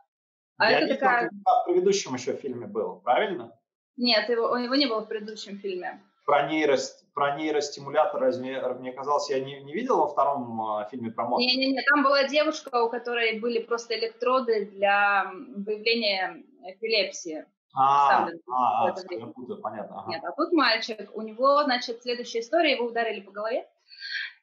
А 0.57 0.71
Я 0.71 0.79
это 0.79 0.87
видел, 0.87 0.99
такая... 0.99 1.31
в 1.31 1.65
предыдущем 1.67 2.15
еще 2.15 2.37
фильме 2.37 2.67
был, 2.67 3.01
правильно? 3.01 3.53
Нет, 3.97 4.29
его, 4.29 4.51
у 4.51 4.57
него 4.59 4.75
не 4.75 4.87
было 4.87 5.01
в 5.01 5.09
предыдущем 5.09 5.59
фильме. 5.59 6.03
Про, 6.31 6.47
нейро, 6.47 6.77
про 7.13 7.37
нейростимулятор, 7.37 8.21
разве, 8.21 8.63
мне 8.75 8.93
казалось, 8.93 9.29
я 9.31 9.41
не, 9.41 9.61
не 9.63 9.75
видел 9.75 9.99
во 9.99 10.07
втором 10.07 10.79
э, 10.79 10.89
фильме 10.89 11.11
про 11.11 11.25
мозг? 11.25 11.41
Не-не-не, 11.41 11.83
там 11.83 12.05
была 12.05 12.23
девушка, 12.29 12.85
у 12.85 12.89
которой 12.89 13.41
были 13.41 13.59
просто 13.59 13.99
электроды 13.99 14.67
для 14.67 15.29
выявления 15.57 16.45
эпилепсии. 16.63 17.45
А, 17.75 18.29
а, 18.49 18.85
а 18.85 18.95
я 19.11 19.27
путаю, 19.27 19.61
понятно. 19.61 20.03
Ага. 20.03 20.11
Нет, 20.11 20.23
а 20.23 20.31
тут 20.31 20.53
мальчик, 20.53 21.11
у 21.15 21.23
него, 21.23 21.65
значит, 21.65 22.01
следующая 22.03 22.41
история, 22.41 22.77
его 22.77 22.87
ударили 22.87 23.23
по 23.23 23.33
голове, 23.33 23.69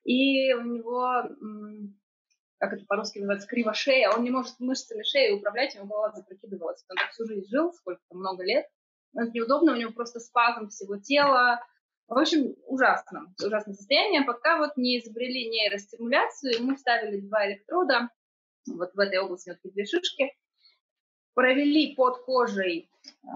и 0.03 0.53
у 0.53 0.63
него 0.63 1.23
как 2.59 2.73
это 2.73 2.83
по-русски 2.85 3.19
называется, 3.19 3.47
криво 3.47 3.73
шея, 3.73 4.09
он 4.09 4.23
не 4.23 4.31
может 4.31 4.59
мышцами 4.59 5.03
шеи 5.03 5.31
управлять, 5.31 5.75
ему 5.75 5.85
голова 5.85 6.11
запрокидывалась. 6.11 6.83
Он 6.89 6.97
так 6.97 7.11
всю 7.11 7.25
жизнь 7.27 7.47
жил, 7.49 7.71
сколько-то, 7.71 8.17
много 8.17 8.43
лет. 8.43 8.65
Это 9.13 9.31
неудобно, 9.31 9.73
у 9.73 9.75
него 9.75 9.91
просто 9.91 10.19
спазм 10.19 10.69
всего 10.69 10.97
тела. 10.97 11.61
В 12.07 12.17
общем, 12.17 12.55
ужасно, 12.65 13.33
ужасное 13.43 13.73
состояние. 13.73 14.23
Пока 14.23 14.57
вот 14.57 14.77
не 14.77 14.99
изобрели 14.99 15.49
нейростимуляцию, 15.49 16.55
ему 16.55 16.75
вставили 16.75 17.19
два 17.19 17.47
электрода, 17.47 18.09
вот 18.65 18.93
в 18.93 18.99
этой 18.99 19.19
области 19.19 19.49
вот 19.49 19.73
две 19.73 19.85
шишки, 19.85 20.31
провели 21.33 21.95
под 21.95 22.23
кожей 22.23 22.89
э, 23.23 23.27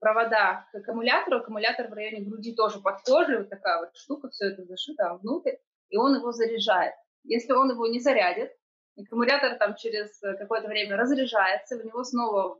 провода 0.00 0.66
к 0.72 0.76
аккумулятору, 0.76 1.38
аккумулятор 1.38 1.88
в 1.88 1.92
районе 1.92 2.24
груди 2.24 2.54
тоже 2.54 2.80
под 2.80 3.02
кожей, 3.02 3.38
вот 3.38 3.50
такая 3.50 3.80
вот 3.80 3.94
штука, 3.94 4.30
все 4.30 4.46
это 4.46 4.64
зашито 4.64 5.18
внутрь, 5.22 5.56
и 5.90 5.96
он 5.98 6.14
его 6.16 6.32
заряжает. 6.32 6.94
Если 7.24 7.52
он 7.52 7.70
его 7.70 7.86
не 7.86 8.00
зарядит, 8.00 8.52
аккумулятор 8.98 9.58
там 9.58 9.76
через 9.76 10.18
какое-то 10.18 10.68
время 10.68 10.96
разряжается, 10.96 11.76
у 11.76 11.86
него 11.86 12.02
снова 12.04 12.58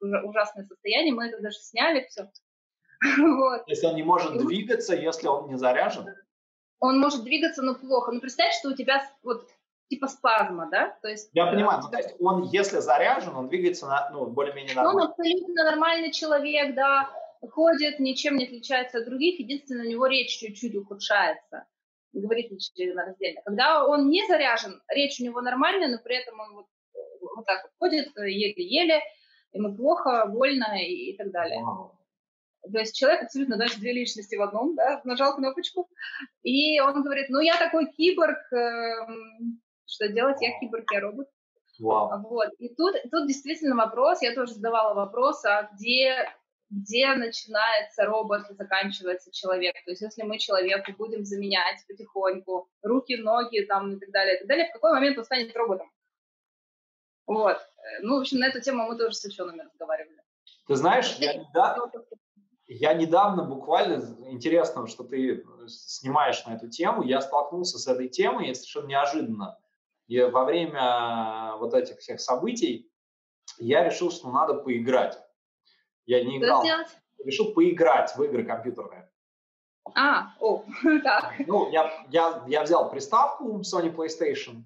ужасное 0.00 0.66
состояние, 0.66 1.14
мы 1.14 1.28
это 1.28 1.40
даже 1.40 1.58
сняли, 1.58 2.06
все. 2.08 2.30
вот. 3.18 3.62
Если 3.66 3.86
он 3.86 3.96
не 3.96 4.02
может 4.02 4.36
двигаться, 4.38 4.94
если 4.94 5.26
он 5.28 5.48
не 5.48 5.56
заряжен? 5.56 6.06
Он 6.80 6.98
может 6.98 7.24
двигаться, 7.24 7.62
но 7.62 7.74
плохо. 7.74 8.12
Ну, 8.12 8.20
представь, 8.20 8.54
что 8.54 8.70
у 8.70 8.74
тебя 8.74 9.02
вот 9.22 9.46
типа 9.88 10.06
спазма, 10.06 10.68
да? 10.70 10.96
То 11.02 11.08
есть, 11.08 11.30
Я 11.32 11.46
понимаю, 11.46 11.82
тебя... 11.82 11.90
то 11.90 11.98
есть 11.98 12.16
он, 12.20 12.42
если 12.44 12.78
заряжен, 12.78 13.34
он 13.34 13.48
двигается 13.48 13.86
на, 13.86 14.10
ну, 14.10 14.26
более-менее 14.26 14.74
нормально. 14.74 15.00
Ну, 15.00 15.04
он 15.04 15.10
абсолютно 15.10 15.64
нормальный 15.64 16.12
человек, 16.12 16.74
да, 16.74 17.10
ходит, 17.50 17.98
ничем 18.00 18.36
не 18.36 18.44
отличается 18.44 18.98
от 18.98 19.06
других, 19.06 19.40
единственное, 19.40 19.86
у 19.86 19.88
него 19.88 20.06
речь 20.06 20.38
чуть-чуть 20.38 20.76
ухудшается 20.76 21.66
говорит 22.12 22.50
членораздельно. 22.58 23.40
Когда 23.44 23.86
он 23.86 24.08
не 24.08 24.26
заряжен, 24.26 24.82
речь 24.88 25.20
у 25.20 25.24
него 25.24 25.40
нормальная, 25.40 25.88
но 25.88 25.98
при 26.02 26.16
этом 26.16 26.38
он 26.40 26.54
вот, 26.54 26.66
вот 27.20 27.46
так 27.46 27.62
вот 27.62 27.72
ходит 27.78 28.08
еле-еле, 28.16 29.00
ему 29.52 29.76
плохо, 29.76 30.26
больно 30.26 30.76
и, 30.80 31.12
и 31.12 31.16
так 31.16 31.30
далее. 31.30 31.60
Wow. 31.60 31.92
То 32.62 32.78
есть 32.78 32.96
человек 32.96 33.22
абсолютно, 33.22 33.56
даже 33.56 33.78
две 33.78 33.92
личности 33.92 34.36
в 34.36 34.42
одном, 34.42 34.74
да, 34.74 35.00
нажал 35.04 35.34
кнопочку, 35.34 35.88
и 36.42 36.78
он 36.80 37.02
говорит, 37.02 37.30
ну 37.30 37.40
я 37.40 37.56
такой 37.56 37.90
киборг, 37.92 38.38
э, 38.52 39.06
что 39.86 40.08
делать, 40.08 40.40
я 40.40 40.58
киборг, 40.60 40.84
я 40.92 41.00
робот. 41.00 41.28
Wow. 41.80 42.20
Вот. 42.22 42.50
И 42.58 42.74
тут, 42.74 42.94
тут 43.10 43.26
действительно 43.26 43.74
вопрос, 43.76 44.20
я 44.20 44.34
тоже 44.34 44.52
задавала 44.52 44.94
вопрос, 44.94 45.44
а 45.44 45.70
где 45.74 46.28
где 46.70 47.12
начинается 47.14 48.04
робот 48.04 48.48
и 48.48 48.54
заканчивается 48.54 49.32
человек. 49.32 49.74
То 49.84 49.90
есть 49.90 50.02
если 50.02 50.22
мы 50.22 50.38
человеку 50.38 50.92
будем 50.96 51.24
заменять 51.24 51.84
потихоньку 51.88 52.68
руки, 52.82 53.16
ноги 53.16 53.64
там, 53.64 53.96
и 53.96 53.98
так 53.98 54.10
далее, 54.12 54.36
и 54.36 54.38
так 54.38 54.46
далее, 54.46 54.68
в 54.68 54.72
какой 54.72 54.92
момент 54.92 55.18
он 55.18 55.24
станет 55.24 55.54
роботом? 55.56 55.90
Вот. 57.26 57.58
Ну, 58.02 58.16
в 58.16 58.20
общем, 58.20 58.38
на 58.38 58.46
эту 58.46 58.60
тему 58.60 58.86
мы 58.86 58.96
тоже 58.96 59.14
с 59.14 59.24
учеными 59.24 59.62
разговаривали. 59.62 60.22
Ты 60.66 60.76
знаешь, 60.76 61.16
я, 61.18 61.34
недавно, 61.34 61.90
я 62.72 62.94
недавно 62.94 63.42
буквально, 63.42 64.00
интересно, 64.28 64.86
что 64.86 65.02
ты 65.02 65.44
снимаешь 65.66 66.44
на 66.46 66.54
эту 66.54 66.68
тему, 66.68 67.02
я 67.02 67.20
столкнулся 67.20 67.78
с 67.78 67.88
этой 67.88 68.08
темой 68.08 68.54
совершенно 68.54 68.86
неожиданно. 68.86 69.58
И 70.06 70.20
во 70.22 70.44
время 70.44 71.56
вот 71.56 71.74
этих 71.74 71.98
всех 71.98 72.20
событий 72.20 72.88
я 73.58 73.82
решил, 73.82 74.12
что 74.12 74.30
надо 74.30 74.54
поиграть. 74.54 75.18
Я 76.06 76.22
не 76.24 76.38
играл. 76.38 76.64
Решил 77.24 77.52
поиграть 77.54 78.16
в 78.16 78.22
игры 78.22 78.44
компьютерные. 78.44 79.10
А, 79.96 80.28
о, 80.38 80.64
так. 81.02 81.34
Ну, 81.46 81.70
я, 81.70 82.06
я, 82.10 82.44
я 82.46 82.62
взял 82.62 82.88
приставку 82.88 83.60
Sony 83.62 83.92
PlayStation, 83.92 84.62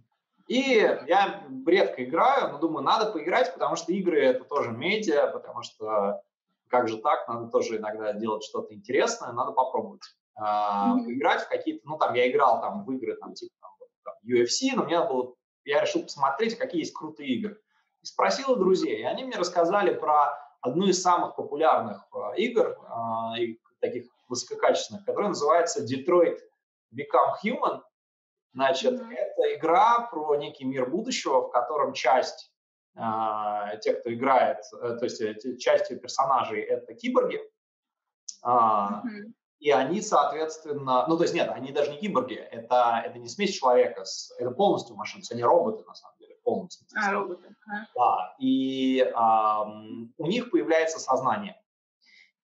И 0.46 0.60
я 0.60 1.42
редко 1.66 2.04
играю, 2.04 2.52
но 2.52 2.58
думаю, 2.58 2.84
надо 2.84 3.10
поиграть, 3.12 3.52
потому 3.54 3.76
что 3.76 3.92
игры 3.92 4.22
это 4.22 4.44
тоже 4.44 4.72
медиа, 4.72 5.28
потому 5.28 5.62
что 5.62 6.22
как 6.74 6.88
же 6.88 6.98
так, 6.98 7.28
надо 7.28 7.46
тоже 7.50 7.76
иногда 7.76 8.12
делать 8.14 8.42
что-то 8.42 8.74
интересное, 8.74 9.30
надо 9.32 9.52
попробовать. 9.52 10.02
А, 10.34 10.96
mm-hmm. 10.96 11.12
Играть 11.12 11.42
в 11.42 11.48
какие-то, 11.48 11.88
ну 11.88 11.96
там 11.98 12.14
я 12.14 12.28
играл 12.28 12.60
там 12.60 12.84
в 12.84 12.90
игры 12.90 13.16
там 13.16 13.32
типа 13.32 13.54
там, 14.02 14.14
UFC, 14.26 14.74
но 14.74 14.82
мне 14.82 15.00
было, 15.00 15.34
я 15.64 15.82
решил 15.82 16.02
посмотреть, 16.02 16.58
какие 16.58 16.80
есть 16.80 16.92
крутые 16.92 17.28
игры. 17.36 17.60
И 18.02 18.06
спросил 18.06 18.50
у 18.50 18.56
друзей, 18.56 19.02
и 19.02 19.04
они 19.04 19.22
мне 19.22 19.36
рассказали 19.36 19.94
про 19.94 20.36
одну 20.62 20.86
из 20.88 21.00
самых 21.00 21.36
популярных 21.36 22.04
э, 22.12 22.38
игр, 22.38 22.76
э, 23.38 23.54
таких 23.80 24.06
высококачественных, 24.28 25.04
которая 25.04 25.28
называется 25.28 25.84
Detroit 25.84 26.40
Become 26.92 27.34
Human. 27.44 27.82
Значит, 28.52 28.94
mm-hmm. 28.94 29.14
это 29.14 29.54
игра 29.54 30.08
про 30.10 30.34
некий 30.34 30.64
мир 30.64 30.90
будущего, 30.90 31.42
в 31.42 31.50
котором 31.52 31.92
часть 31.92 32.52
э, 32.96 33.78
тех, 33.80 34.00
кто 34.00 34.12
играет, 34.12 34.58
э, 34.80 34.96
то 34.98 35.04
есть 35.04 35.20
э, 35.20 35.56
частью 35.58 36.00
персонажей 36.00 36.60
это 36.60 36.94
киборги, 36.94 37.40
mm-hmm. 38.44 39.32
и 39.58 39.70
они, 39.70 40.00
соответственно, 40.00 41.06
ну 41.08 41.16
то 41.16 41.24
есть 41.24 41.34
нет, 41.34 41.50
они 41.50 41.72
даже 41.72 41.90
не 41.90 41.98
киборги, 41.98 42.34
это, 42.34 43.02
это 43.04 43.18
не 43.18 43.28
смесь 43.28 43.56
человека, 43.56 44.04
с, 44.04 44.34
это 44.38 44.50
полностью 44.50 44.96
машины, 44.96 45.22
они 45.30 45.42
роботы 45.42 45.84
на 45.84 45.94
самом 45.94 46.16
деле, 46.18 46.36
полностью. 46.42 46.86
А, 46.96 47.12
роботы. 47.12 47.54
А. 47.66 47.86
Да, 47.94 48.34
и 48.38 49.00
э, 49.00 49.12
у 50.18 50.26
них 50.26 50.50
появляется 50.50 50.98
сознание. 50.98 51.60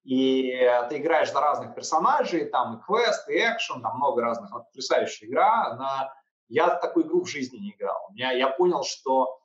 И 0.03 0.49
ты 0.89 0.97
играешь 0.97 1.31
за 1.31 1.39
разных 1.39 1.75
персонажей, 1.75 2.45
там 2.45 2.79
и 2.79 2.81
квест, 2.81 3.29
и 3.29 3.33
экшен, 3.33 3.83
там 3.83 3.97
много 3.97 4.23
разных. 4.23 4.49
Потрясающая 4.49 5.27
игра. 5.27 5.67
Она... 5.67 6.11
Я 6.47 6.69
такую 6.69 7.05
игру 7.05 7.23
в 7.23 7.29
жизни 7.29 7.57
не 7.57 7.71
играл. 7.71 8.09
Я, 8.15 8.31
я 8.31 8.49
понял, 8.49 8.83
что 8.83 9.40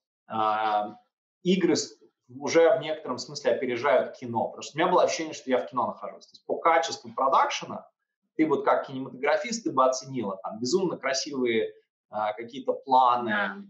игры 1.42 1.74
уже 2.38 2.76
в 2.76 2.80
некотором 2.80 3.18
смысле 3.18 3.52
опережают 3.52 4.16
кино. 4.16 4.46
Потому 4.46 4.62
что 4.62 4.76
у 4.76 4.78
меня 4.78 4.90
было 4.90 5.04
ощущение, 5.04 5.34
что 5.34 5.50
я 5.50 5.58
в 5.58 5.66
кино 5.68 5.86
нахожусь. 5.86 6.26
То 6.26 6.32
есть 6.32 6.46
по 6.46 6.58
качеству 6.58 7.12
продакшена 7.12 7.88
ты 8.36 8.46
вот 8.46 8.64
как 8.64 8.86
кинематографист 8.86 9.64
ты 9.64 9.72
бы 9.72 9.84
оценила. 9.84 10.38
Там 10.42 10.58
безумно 10.58 10.98
красивые 10.98 11.68
э, 11.68 11.72
какие-то 12.36 12.72
планы, 12.72 13.30
yeah 13.30 13.62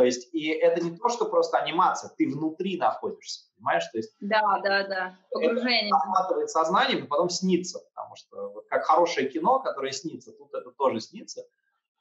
то 0.00 0.04
есть, 0.04 0.32
и 0.32 0.48
это 0.48 0.82
не 0.82 0.96
то, 0.96 1.10
что 1.10 1.26
просто 1.26 1.58
анимация, 1.58 2.10
ты 2.16 2.26
внутри 2.26 2.78
находишься, 2.78 3.50
понимаешь? 3.54 3.84
То 3.92 3.98
есть, 3.98 4.16
да, 4.20 4.40
да, 4.62 4.88
да, 4.88 5.18
погружение. 5.30 5.92
охватывает 5.92 6.48
сознание, 6.48 7.00
но 7.00 7.06
потом 7.06 7.28
снится, 7.28 7.80
потому 7.80 8.16
что 8.16 8.48
вот 8.48 8.66
как 8.68 8.84
хорошее 8.84 9.28
кино, 9.28 9.60
которое 9.60 9.92
снится, 9.92 10.32
тут 10.32 10.54
это 10.54 10.70
тоже 10.70 11.00
снится. 11.00 11.44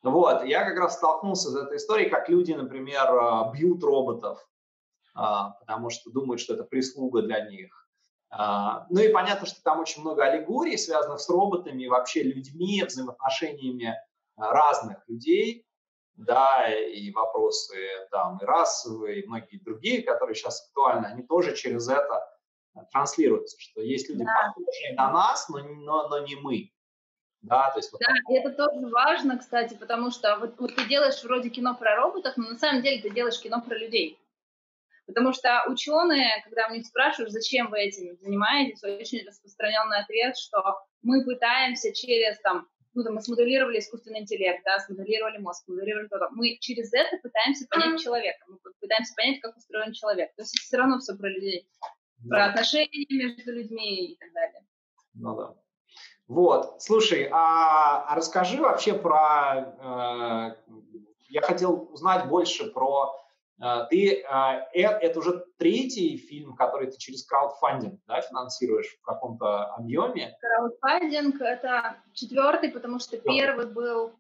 Вот, 0.02 0.46
я 0.46 0.64
как 0.64 0.78
раз 0.78 0.96
столкнулся 0.96 1.50
с 1.50 1.56
этой 1.56 1.78
историей, 1.78 2.10
как 2.10 2.30
люди, 2.30 2.54
например, 2.54 3.06
а, 3.10 3.52
бьют 3.52 3.84
роботов, 3.84 4.40
а, 5.14 5.52
потому 5.60 5.90
что 5.90 6.10
думают, 6.10 6.40
что 6.40 6.54
это 6.54 6.64
прислуга 6.64 7.22
для 7.22 7.46
них. 7.50 7.88
А, 8.30 8.86
ну 8.90 9.02
и 9.02 9.10
понятно, 9.10 9.46
что 9.46 9.62
там 9.62 9.80
очень 9.80 10.02
много 10.02 10.24
аллегорий, 10.24 10.78
связанных 10.78 11.20
с 11.20 11.30
роботами, 11.30 11.88
вообще 11.88 12.24
людьми, 12.24 12.84
взаимоотношениями 12.86 13.98
разных 14.38 15.04
людей 15.10 15.66
да, 16.20 16.70
и 16.70 17.12
вопросы 17.12 17.76
там 18.12 18.38
и 18.42 18.46
расовые, 18.46 19.22
и 19.22 19.28
многие 19.28 19.58
другие, 19.58 20.04
которые 20.04 20.36
сейчас 20.36 20.66
актуальны, 20.68 21.06
они 21.06 21.24
тоже 21.24 21.56
через 21.56 21.88
это 21.88 22.28
транслируются, 22.92 23.58
что 23.60 23.82
есть 23.82 24.10
люди 24.10 24.24
да. 24.24 24.54
похожие 24.56 24.96
на 24.96 25.12
нас, 25.12 25.48
но, 25.50 25.60
но, 25.60 26.08
но 26.10 26.20
не 26.20 26.36
мы. 26.36 26.72
Да, 27.42 27.72
то 27.72 27.80
есть 27.80 27.92
вот 27.92 28.02
да, 28.02 28.14
и 28.30 28.38
это 28.38 28.52
тоже 28.52 28.88
важно, 28.88 29.38
кстати, 29.38 29.74
потому 29.74 30.12
что 30.12 30.38
вот, 30.38 30.60
вот 30.60 30.76
ты 30.76 30.86
делаешь 30.88 31.24
вроде 31.24 31.50
кино 31.50 31.76
про 31.76 31.96
роботов, 31.96 32.34
но 32.36 32.50
на 32.50 32.58
самом 32.58 32.82
деле 32.82 33.02
ты 33.02 33.10
делаешь 33.10 33.40
кино 33.40 33.62
про 33.62 33.78
людей. 33.78 34.20
Потому 35.08 35.34
что 35.34 35.64
ученые, 35.68 36.42
когда 36.44 36.68
у 36.68 36.74
них 36.74 36.86
спрашиваешь, 36.86 37.32
зачем 37.32 37.70
вы 37.70 37.80
этим 37.80 38.16
занимаетесь, 38.18 38.84
очень 38.84 39.26
распространенный 39.26 40.00
ответ, 40.02 40.38
что 40.38 40.62
мы 41.02 41.24
пытаемся 41.24 41.94
через 41.94 42.40
там 42.42 42.68
ну, 42.94 43.04
там, 43.04 43.16
мы 43.16 43.22
смоделировали 43.22 43.80
искусственный 43.80 44.22
интеллект, 44.22 44.64
да, 44.66 44.80
смоделировали 44.80 45.38
мозг, 45.38 45.64
смоделировали 45.64 46.08
то 46.08 46.18
Мы 46.32 46.58
через 46.60 46.92
это 46.92 47.18
пытаемся 47.22 47.66
понять 47.70 48.02
человека, 48.02 48.46
мы 48.48 48.58
пытаемся 48.80 49.14
понять, 49.16 49.40
как 49.42 49.56
устроен 49.56 49.94
человек. 49.94 50.34
То 50.36 50.42
есть 50.42 50.56
это 50.56 50.64
все 50.66 50.78
равно 50.78 51.00
все 51.00 51.16
про 51.16 51.30
людей, 51.30 51.70
да. 52.18 52.30
про 52.30 52.46
отношения 52.48 53.06
между 53.10 53.54
людьми 53.54 54.14
и 54.14 54.18
так 54.18 54.34
далее. 54.34 54.66
Ну 55.14 55.36
да. 55.36 55.56
Вот, 56.30 56.76
слушай, 56.80 57.28
а, 57.32 58.06
а 58.08 58.16
расскажи 58.16 58.62
вообще 58.62 58.94
про... 58.94 60.54
Э, 60.62 60.74
я 61.28 61.42
хотел 61.42 61.90
узнать 61.92 62.28
больше 62.28 62.70
про 62.72 63.16
а, 63.60 63.86
ты, 63.86 64.24
а, 64.30 64.68
э, 64.74 64.82
это 64.84 65.20
уже 65.20 65.44
третий 65.58 66.18
фильм, 66.18 66.56
который 66.56 66.92
ты 66.92 67.00
через 67.00 67.26
краудфандинг 67.26 68.00
да, 68.08 68.22
финансируешь 68.22 68.96
в 69.02 69.02
каком-то 69.02 69.74
объеме? 69.74 70.38
Краудфандинг– 70.40 71.42
это 71.42 71.98
четвертый, 72.14 72.70
потому 72.70 73.00
что 73.00 73.18
первый 73.18 73.66
был, 73.66 74.12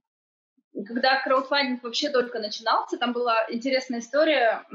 когда 0.87 1.21
краудфандинг 1.21 1.83
вообще 1.83 2.09
только 2.09 2.39
начинался, 2.39 2.97
там 2.97 3.13
была 3.13 3.45
интересная 3.49 3.99
история. 3.99 4.65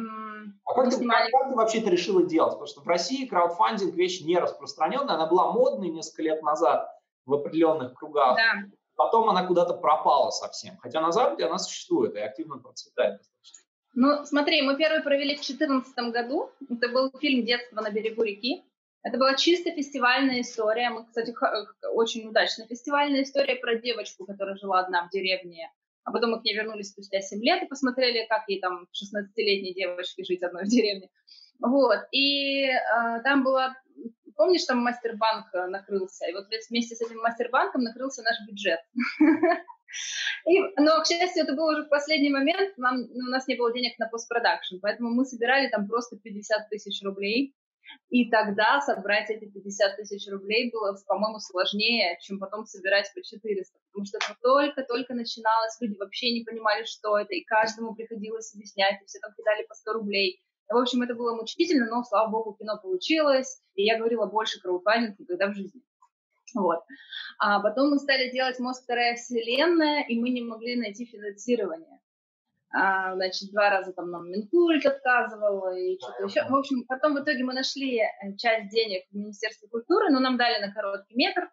А 0.64 0.74
как 0.74 0.84
ты, 0.84 0.92
снимали... 0.92 1.32
как 1.32 1.50
ты 1.50 1.56
вообще 1.56 1.80
это 1.80 1.90
решила 1.90 2.22
делать? 2.22 2.52
Потому 2.52 2.68
что 2.68 2.80
в 2.80 2.86
России 2.86 3.26
краудфандинг– 3.26 3.92
вещь 3.96 4.20
не 4.20 4.38
распространенная, 4.38 5.16
она 5.16 5.26
была 5.26 5.50
модной 5.50 5.88
несколько 5.88 6.22
лет 6.22 6.40
назад 6.44 6.93
в 7.26 7.34
определенных 7.34 7.94
кругах. 7.94 8.36
Да. 8.36 8.64
Потом 8.96 9.28
она 9.28 9.46
куда-то 9.46 9.74
пропала 9.74 10.30
совсем. 10.30 10.76
Хотя 10.78 11.00
на 11.00 11.12
Западе 11.12 11.44
она 11.44 11.58
существует 11.58 12.14
и 12.14 12.20
активно 12.20 12.58
процветает 12.58 13.18
достаточно. 13.18 13.64
Ну, 13.94 14.24
смотри, 14.24 14.62
мы 14.62 14.76
первый 14.76 15.02
провели 15.02 15.36
в 15.36 15.38
2014 15.38 15.96
году. 16.12 16.50
Это 16.68 16.88
был 16.88 17.12
фильм 17.18 17.44
«Детство 17.44 17.80
на 17.80 17.90
берегу 17.90 18.22
реки». 18.22 18.64
Это 19.04 19.18
была 19.18 19.34
чисто 19.34 19.70
фестивальная 19.70 20.40
история. 20.40 20.90
Мы, 20.90 21.04
кстати, 21.04 21.34
очень 21.92 22.26
удачная 22.26 22.66
фестивальная 22.66 23.22
история 23.22 23.56
про 23.56 23.76
девочку, 23.76 24.24
которая 24.24 24.56
жила 24.56 24.80
одна 24.80 25.06
в 25.06 25.10
деревне. 25.10 25.70
А 26.04 26.10
потом 26.10 26.32
мы 26.32 26.40
к 26.40 26.44
ней 26.44 26.54
вернулись 26.54 26.90
спустя 26.90 27.20
7 27.20 27.42
лет 27.42 27.62
и 27.62 27.66
посмотрели, 27.66 28.26
как 28.26 28.48
ей 28.48 28.60
там 28.60 28.88
16-летней 28.92 29.74
девочке 29.74 30.24
жить 30.24 30.42
одной 30.42 30.64
в 30.64 30.68
деревне. 30.68 31.10
Вот. 31.60 32.00
И 32.12 32.64
э, 32.66 32.80
там 33.22 33.44
была... 33.44 33.76
Помнишь, 34.36 34.64
там 34.64 34.78
мастер-банк 34.78 35.46
накрылся? 35.68 36.26
И 36.26 36.32
вот 36.32 36.46
вместе 36.68 36.96
с 36.96 37.00
этим 37.00 37.18
мастер-банком 37.18 37.82
накрылся 37.82 38.22
наш 38.22 38.36
бюджет. 38.48 38.80
И, 40.46 40.60
но, 40.76 41.00
к 41.00 41.06
счастью, 41.06 41.44
это 41.44 41.54
был 41.54 41.66
уже 41.66 41.84
в 41.84 41.88
последний 41.88 42.30
момент, 42.30 42.76
нам, 42.76 42.96
ну, 42.96 43.28
у 43.28 43.30
нас 43.30 43.46
не 43.46 43.54
было 43.54 43.72
денег 43.72 43.98
на 43.98 44.08
постпродакшн, 44.08 44.76
поэтому 44.82 45.10
мы 45.10 45.24
собирали 45.24 45.68
там 45.68 45.86
просто 45.86 46.16
50 46.16 46.68
тысяч 46.68 47.02
рублей, 47.04 47.54
и 48.10 48.28
тогда 48.30 48.80
собрать 48.80 49.30
эти 49.30 49.46
50 49.50 49.96
тысяч 49.96 50.30
рублей 50.30 50.70
было, 50.70 50.96
по-моему, 51.06 51.38
сложнее, 51.38 52.18
чем 52.20 52.38
потом 52.38 52.66
собирать 52.66 53.10
по 53.14 53.22
400, 53.22 53.78
потому 53.92 54.04
что 54.04 54.18
это 54.18 54.36
только-только 54.42 55.14
начиналось, 55.14 55.76
люди 55.80 55.96
вообще 55.96 56.32
не 56.32 56.44
понимали, 56.44 56.84
что 56.84 57.18
это, 57.18 57.34
и 57.34 57.44
каждому 57.44 57.94
приходилось 57.94 58.54
объяснять, 58.54 59.00
и 59.02 59.06
все 59.06 59.20
там 59.20 59.32
кидали 59.36 59.64
по 59.66 59.74
100 59.74 59.92
рублей. 59.92 60.42
В 60.68 60.76
общем, 60.76 61.02
это 61.02 61.14
было 61.14 61.36
мучительно, 61.36 61.86
но, 61.86 62.02
слава 62.04 62.30
богу, 62.30 62.56
кино 62.58 62.78
получилось, 62.80 63.60
и 63.74 63.84
я 63.84 63.98
говорила 63.98 64.26
больше 64.26 64.60
краудфандинг 64.60 65.18
никогда 65.18 65.48
в 65.48 65.54
жизни. 65.54 65.82
Вот. 66.54 66.80
А 67.38 67.60
потом 67.60 67.90
мы 67.90 67.98
стали 67.98 68.30
делать 68.30 68.58
«Мозг. 68.58 68.84
Вторая 68.84 69.16
вселенная», 69.16 70.04
и 70.08 70.18
мы 70.18 70.30
не 70.30 70.42
могли 70.42 70.76
найти 70.76 71.04
финансирование. 71.04 72.00
А, 72.76 73.14
значит, 73.14 73.50
два 73.52 73.70
раза 73.70 73.92
там 73.92 74.10
нам 74.10 74.28
Минкульт 74.30 74.84
отказывал 74.84 75.72
и 75.76 75.96
что-то 75.96 76.24
еще. 76.24 76.44
В 76.48 76.56
общем, 76.56 76.84
потом 76.88 77.14
в 77.14 77.22
итоге 77.22 77.44
мы 77.44 77.54
нашли 77.54 78.00
э, 78.00 78.36
часть 78.36 78.70
денег 78.70 79.04
в 79.10 79.14
Министерстве 79.14 79.68
культуры, 79.68 80.10
но 80.10 80.18
нам 80.18 80.36
дали 80.36 80.64
на 80.64 80.72
короткий 80.72 81.14
метр. 81.14 81.50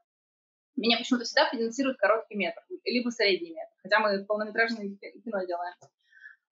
Меня 0.76 0.98
почему-то 0.98 1.26
всегда 1.26 1.48
финансируют 1.50 1.98
короткий 1.98 2.36
метр, 2.36 2.62
либо 2.86 3.10
средний 3.10 3.52
метр, 3.52 3.72
хотя 3.84 4.00
мы 4.00 4.26
полнометражное 4.26 4.88
кино 5.24 5.46
делаем. 5.46 5.76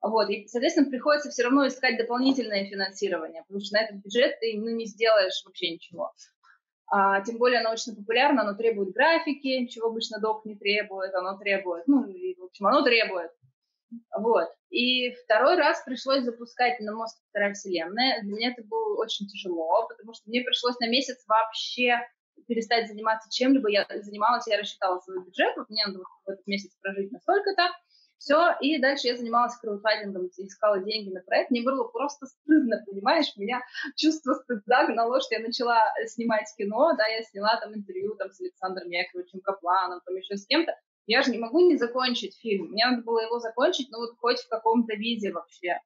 Вот, 0.01 0.29
и, 0.29 0.47
соответственно, 0.47 0.89
приходится 0.89 1.29
все 1.29 1.43
равно 1.43 1.67
искать 1.67 1.97
дополнительное 1.97 2.65
финансирование, 2.65 3.43
потому 3.43 3.59
что 3.59 3.75
на 3.75 3.83
этот 3.83 3.97
бюджет 3.97 4.39
ты 4.39 4.53
ну, 4.57 4.69
не 4.69 4.85
сделаешь 4.85 5.43
вообще 5.45 5.71
ничего 5.71 6.13
а, 6.91 7.21
тем 7.21 7.37
более 7.37 7.61
научно 7.61 7.95
популярно, 7.95 8.41
оно 8.41 8.55
требует 8.55 8.93
графики, 8.93 9.67
чего 9.67 9.89
обычно 9.89 10.19
док 10.19 10.45
не 10.45 10.55
требует, 10.55 11.13
оно 11.13 11.37
требует, 11.37 11.87
ну, 11.87 12.05
и, 12.05 12.35
в 12.35 12.45
общем, 12.45 12.65
оно 12.65 12.81
требует. 12.81 13.31
Вот. 14.17 14.47
И 14.69 15.11
второй 15.11 15.55
раз 15.55 15.81
пришлось 15.83 16.23
запускать 16.23 16.79
на 16.79 16.95
мост 16.95 17.19
вторая 17.29 17.53
вселенная. 17.53 18.21
Для 18.21 18.31
меня 18.31 18.51
это 18.51 18.63
было 18.63 19.01
очень 19.01 19.27
тяжело, 19.27 19.87
потому 19.87 20.13
что 20.13 20.29
мне 20.29 20.41
пришлось 20.41 20.79
на 20.79 20.87
месяц 20.87 21.23
вообще 21.27 21.99
перестать 22.47 22.87
заниматься 22.87 23.29
чем-либо. 23.31 23.69
Я 23.69 23.87
занималась, 24.01 24.47
я 24.47 24.59
рассчитала 24.59 24.99
свой 24.99 25.23
бюджет, 25.23 25.55
вот 25.57 25.69
мне 25.69 25.85
надо 25.85 25.99
в 25.99 26.29
этот 26.29 26.45
месяц 26.47 26.71
прожить 26.81 27.11
настолько-то, 27.11 27.69
все, 28.19 28.53
и 28.59 28.77
дальше 28.79 29.07
я 29.07 29.15
занималась 29.15 29.55
краудфандингом, 29.55 30.29
искала 30.37 30.79
деньги 30.79 31.09
на 31.09 31.21
проект. 31.21 31.51
Мне 31.51 31.63
было 31.63 31.85
просто 31.85 32.25
стыдно, 32.25 32.83
понимаешь? 32.85 33.31
Меня 33.37 33.61
чувство 33.95 34.33
стыда 34.33 34.87
гнало, 34.87 35.21
что 35.21 35.35
я 35.35 35.41
начала 35.41 35.81
снимать 36.05 36.53
кино, 36.57 36.93
да, 36.97 37.07
я 37.07 37.23
сняла 37.23 37.57
там 37.61 37.73
интервью 37.73 38.15
там 38.15 38.29
с 38.29 38.41
Александром 38.41 38.89
Яковлевичем 38.89 39.39
Капланом, 39.39 40.01
там 40.05 40.15
еще 40.17 40.35
с 40.35 40.45
кем-то. 40.45 40.77
я 41.07 41.21
же 41.21 41.31
не 41.31 41.37
могу 41.37 41.61
не 41.61 41.77
закончить 41.77 42.37
фильм. 42.41 42.71
Мне 42.71 42.85
надо 42.85 43.03
было 43.03 43.21
его 43.21 43.39
закончить, 43.39 43.89
ну 43.89 43.99
вот 43.99 44.17
хоть 44.19 44.39
в 44.39 44.49
каком-то 44.49 44.95
виде 44.95 45.31
вообще. 45.31 45.79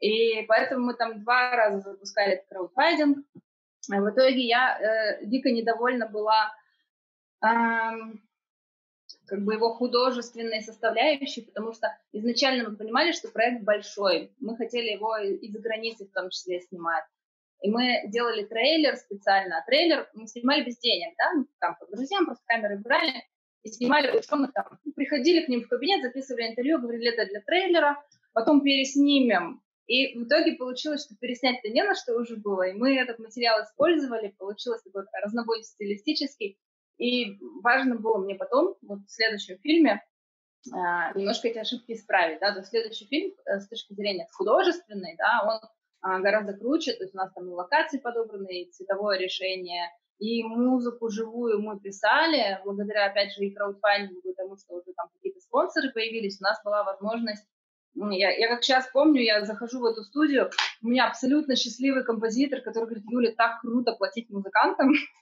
И 0.00 0.42
поэтому 0.48 0.86
мы 0.86 0.94
там 0.94 1.22
два 1.22 1.54
раза 1.54 1.92
запускали 1.92 2.32
этот 2.32 2.48
краудфандинг. 2.48 3.24
А 3.92 4.00
в 4.00 4.10
итоге 4.10 4.40
я 4.40 4.76
э, 4.76 5.24
дико 5.24 5.50
недовольна 5.52 6.08
была 6.08 6.52
э, 7.44 7.48
как 9.30 9.44
бы 9.44 9.54
его 9.54 9.72
художественной 9.74 10.60
составляющей, 10.60 11.42
потому 11.42 11.72
что 11.72 11.86
изначально 12.12 12.68
мы 12.68 12.76
понимали, 12.76 13.12
что 13.12 13.28
проект 13.28 13.62
большой. 13.62 14.32
Мы 14.40 14.56
хотели 14.56 14.90
его 14.90 15.16
из-за 15.18 15.60
границы 15.60 16.06
в 16.06 16.12
том 16.12 16.30
числе 16.30 16.60
снимать. 16.60 17.04
И 17.62 17.70
мы 17.70 18.02
делали 18.08 18.42
трейлер 18.44 18.96
специально. 18.96 19.58
А 19.58 19.64
трейлер 19.64 20.10
мы 20.14 20.26
снимали 20.26 20.64
без 20.64 20.78
денег, 20.78 21.14
да, 21.16 21.32
ну, 21.36 21.46
там, 21.60 21.76
по 21.78 21.86
друзьям 21.86 22.26
просто 22.26 22.42
камеры 22.46 22.78
брали 22.78 23.22
и 23.62 23.68
снимали, 23.68 24.18
условно, 24.18 24.50
там, 24.52 24.78
ну, 24.84 24.92
приходили 24.94 25.44
к 25.44 25.48
ним 25.48 25.62
в 25.62 25.68
кабинет, 25.68 26.02
записывали 26.02 26.48
интервью, 26.48 26.80
говорили, 26.80 27.12
это 27.12 27.30
для 27.30 27.40
трейлера, 27.40 28.02
потом 28.32 28.62
переснимем. 28.62 29.62
И 29.86 30.18
в 30.18 30.24
итоге 30.24 30.54
получилось, 30.54 31.04
что 31.04 31.14
переснять-то 31.14 31.68
не 31.68 31.84
на 31.84 31.94
что 31.94 32.16
уже 32.16 32.36
было, 32.36 32.62
и 32.62 32.72
мы 32.72 32.96
этот 32.96 33.20
материал 33.20 33.62
использовали, 33.62 34.34
получилось 34.36 34.82
такой 34.82 35.04
разнобой 35.22 35.62
стилистический, 35.62 36.58
и 37.00 37.38
важно 37.62 37.96
было 37.96 38.18
мне 38.18 38.34
потом, 38.34 38.76
вот 38.82 39.00
в 39.00 39.10
следующем 39.10 39.58
фильме, 39.58 40.04
а, 40.72 41.12
немножко 41.14 41.48
эти 41.48 41.58
ошибки 41.58 41.92
исправить, 41.92 42.40
да, 42.40 42.52
то 42.52 42.58
есть 42.58 42.68
следующий 42.68 43.06
фильм 43.06 43.34
э, 43.46 43.58
с 43.58 43.68
точки 43.68 43.94
зрения 43.94 44.28
художественной, 44.32 45.16
да, 45.16 45.40
он 45.44 45.70
а, 46.02 46.20
гораздо 46.20 46.52
круче, 46.52 46.92
то 46.92 47.04
есть 47.04 47.14
у 47.14 47.16
нас 47.16 47.32
там 47.32 47.48
и 47.48 47.52
локации 47.52 47.98
подобраны, 47.98 48.62
и 48.62 48.70
цветовое 48.70 49.18
решение, 49.18 49.90
и 50.18 50.42
музыку 50.42 51.08
живую 51.08 51.62
мы 51.62 51.80
писали, 51.80 52.60
благодаря, 52.64 53.06
опять 53.06 53.32
же, 53.32 53.46
и 53.46 53.54
краудфандингу, 53.54 54.20
потому 54.20 54.58
что 54.58 54.74
уже 54.74 54.92
там 54.94 55.08
какие-то 55.14 55.40
спонсоры 55.40 55.90
появились, 55.92 56.38
у 56.38 56.44
нас 56.44 56.60
была 56.62 56.84
возможность 56.84 57.46
я, 57.94 58.30
я 58.30 58.48
как 58.48 58.62
сейчас 58.62 58.88
помню, 58.92 59.22
я 59.22 59.44
захожу 59.44 59.80
в 59.80 59.84
эту 59.84 60.02
студию, 60.02 60.50
у 60.82 60.88
меня 60.88 61.08
абсолютно 61.08 61.56
счастливый 61.56 62.04
композитор, 62.04 62.60
который 62.60 62.84
говорит, 62.84 63.04
Юля, 63.10 63.32
так 63.36 63.60
круто 63.60 63.92
платить 63.92 64.30
музыкантам, 64.30 64.92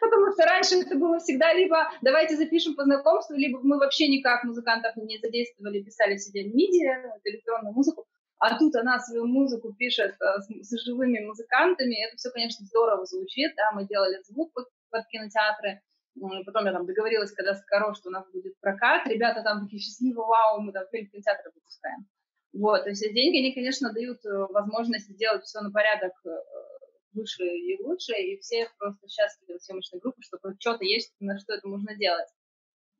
потому 0.00 0.32
что 0.32 0.44
раньше 0.44 0.76
это 0.76 0.96
было 0.96 1.18
всегда 1.18 1.52
либо 1.52 1.90
давайте 2.02 2.36
запишем 2.36 2.76
по 2.76 2.84
знакомству, 2.84 3.36
либо 3.36 3.60
мы 3.62 3.78
вообще 3.78 4.08
никак 4.08 4.44
музыкантов 4.44 4.96
не 4.96 5.18
задействовали, 5.18 5.82
писали 5.82 6.16
себе 6.16 6.46
MIDI, 6.46 7.20
электронную 7.24 7.74
музыку, 7.74 8.06
а 8.38 8.56
тут 8.56 8.74
она 8.76 8.98
свою 9.00 9.26
музыку 9.26 9.72
пишет 9.74 10.14
э, 10.20 10.40
с, 10.40 10.48
с 10.48 10.84
живыми 10.84 11.18
музыкантами. 11.26 12.06
Это 12.06 12.16
все, 12.16 12.30
конечно, 12.30 12.64
здорово 12.66 13.04
звучит. 13.04 13.52
Да, 13.56 13.72
мы 13.74 13.86
делали 13.86 14.22
звук 14.22 14.52
под, 14.52 14.66
под 14.90 15.06
кинотеатры. 15.08 15.82
Потом 16.46 16.66
я 16.66 16.72
там 16.72 16.86
договорилась, 16.86 17.32
когда 17.32 17.54
с 17.54 17.64
Каро, 17.64 17.94
что 17.94 18.08
у 18.08 18.12
нас 18.12 18.28
будет 18.32 18.58
прокат. 18.60 19.06
Ребята 19.06 19.42
там 19.42 19.64
такие 19.64 19.80
счастливые, 19.80 20.24
вау, 20.24 20.60
мы 20.60 20.72
там 20.72 20.84
фильм 20.90 21.08
кинотеатры 21.10 21.50
выпускаем. 21.54 22.06
Вот, 22.52 22.84
то 22.84 22.88
есть 22.88 23.02
деньги, 23.02 23.38
они, 23.38 23.54
конечно, 23.54 23.92
дают 23.92 24.24
э, 24.24 24.46
возможность 24.50 25.08
сделать 25.08 25.44
все 25.44 25.60
на 25.60 25.70
порядок 25.70 26.12
э, 27.18 27.20
выше 27.20 27.44
и 27.44 27.82
лучше, 27.82 28.12
и 28.12 28.38
все 28.40 28.68
просто 28.78 29.08
счастливы 29.08 29.58
съемочной 29.58 30.00
группы, 30.00 30.22
что 30.22 30.38
что-то 30.58 30.84
есть, 30.84 31.14
на 31.20 31.38
что 31.38 31.54
это 31.54 31.68
можно 31.68 31.94
делать. 31.96 32.28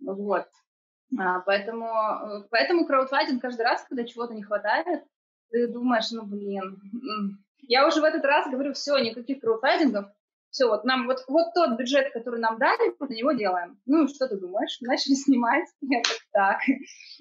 Вот. 0.00 0.46
А, 1.18 1.40
поэтому, 1.40 1.88
поэтому 2.50 2.86
краудфандинг 2.86 3.40
каждый 3.40 3.62
раз, 3.62 3.84
когда 3.88 4.04
чего-то 4.04 4.34
не 4.34 4.42
хватает, 4.42 5.04
ты 5.50 5.68
думаешь, 5.68 6.10
ну, 6.10 6.26
блин, 6.26 6.78
я 7.62 7.86
уже 7.86 8.00
в 8.00 8.04
этот 8.04 8.24
раз 8.24 8.50
говорю, 8.50 8.74
все, 8.74 8.98
никаких 8.98 9.40
краудфандингов, 9.40 10.06
все, 10.50 10.66
вот 10.66 10.84
нам, 10.84 11.06
вот, 11.06 11.18
вот 11.28 11.52
тот 11.54 11.78
бюджет, 11.78 12.12
который 12.12 12.40
нам 12.40 12.58
дали, 12.58 12.94
на 12.98 13.14
него 13.14 13.32
делаем. 13.32 13.80
Ну, 13.86 14.08
что 14.08 14.28
ты 14.28 14.36
думаешь? 14.36 14.78
Начали 14.80 15.14
снимать. 15.14 15.66
Я 15.82 16.00
так, 16.02 16.18
так. 16.32 16.60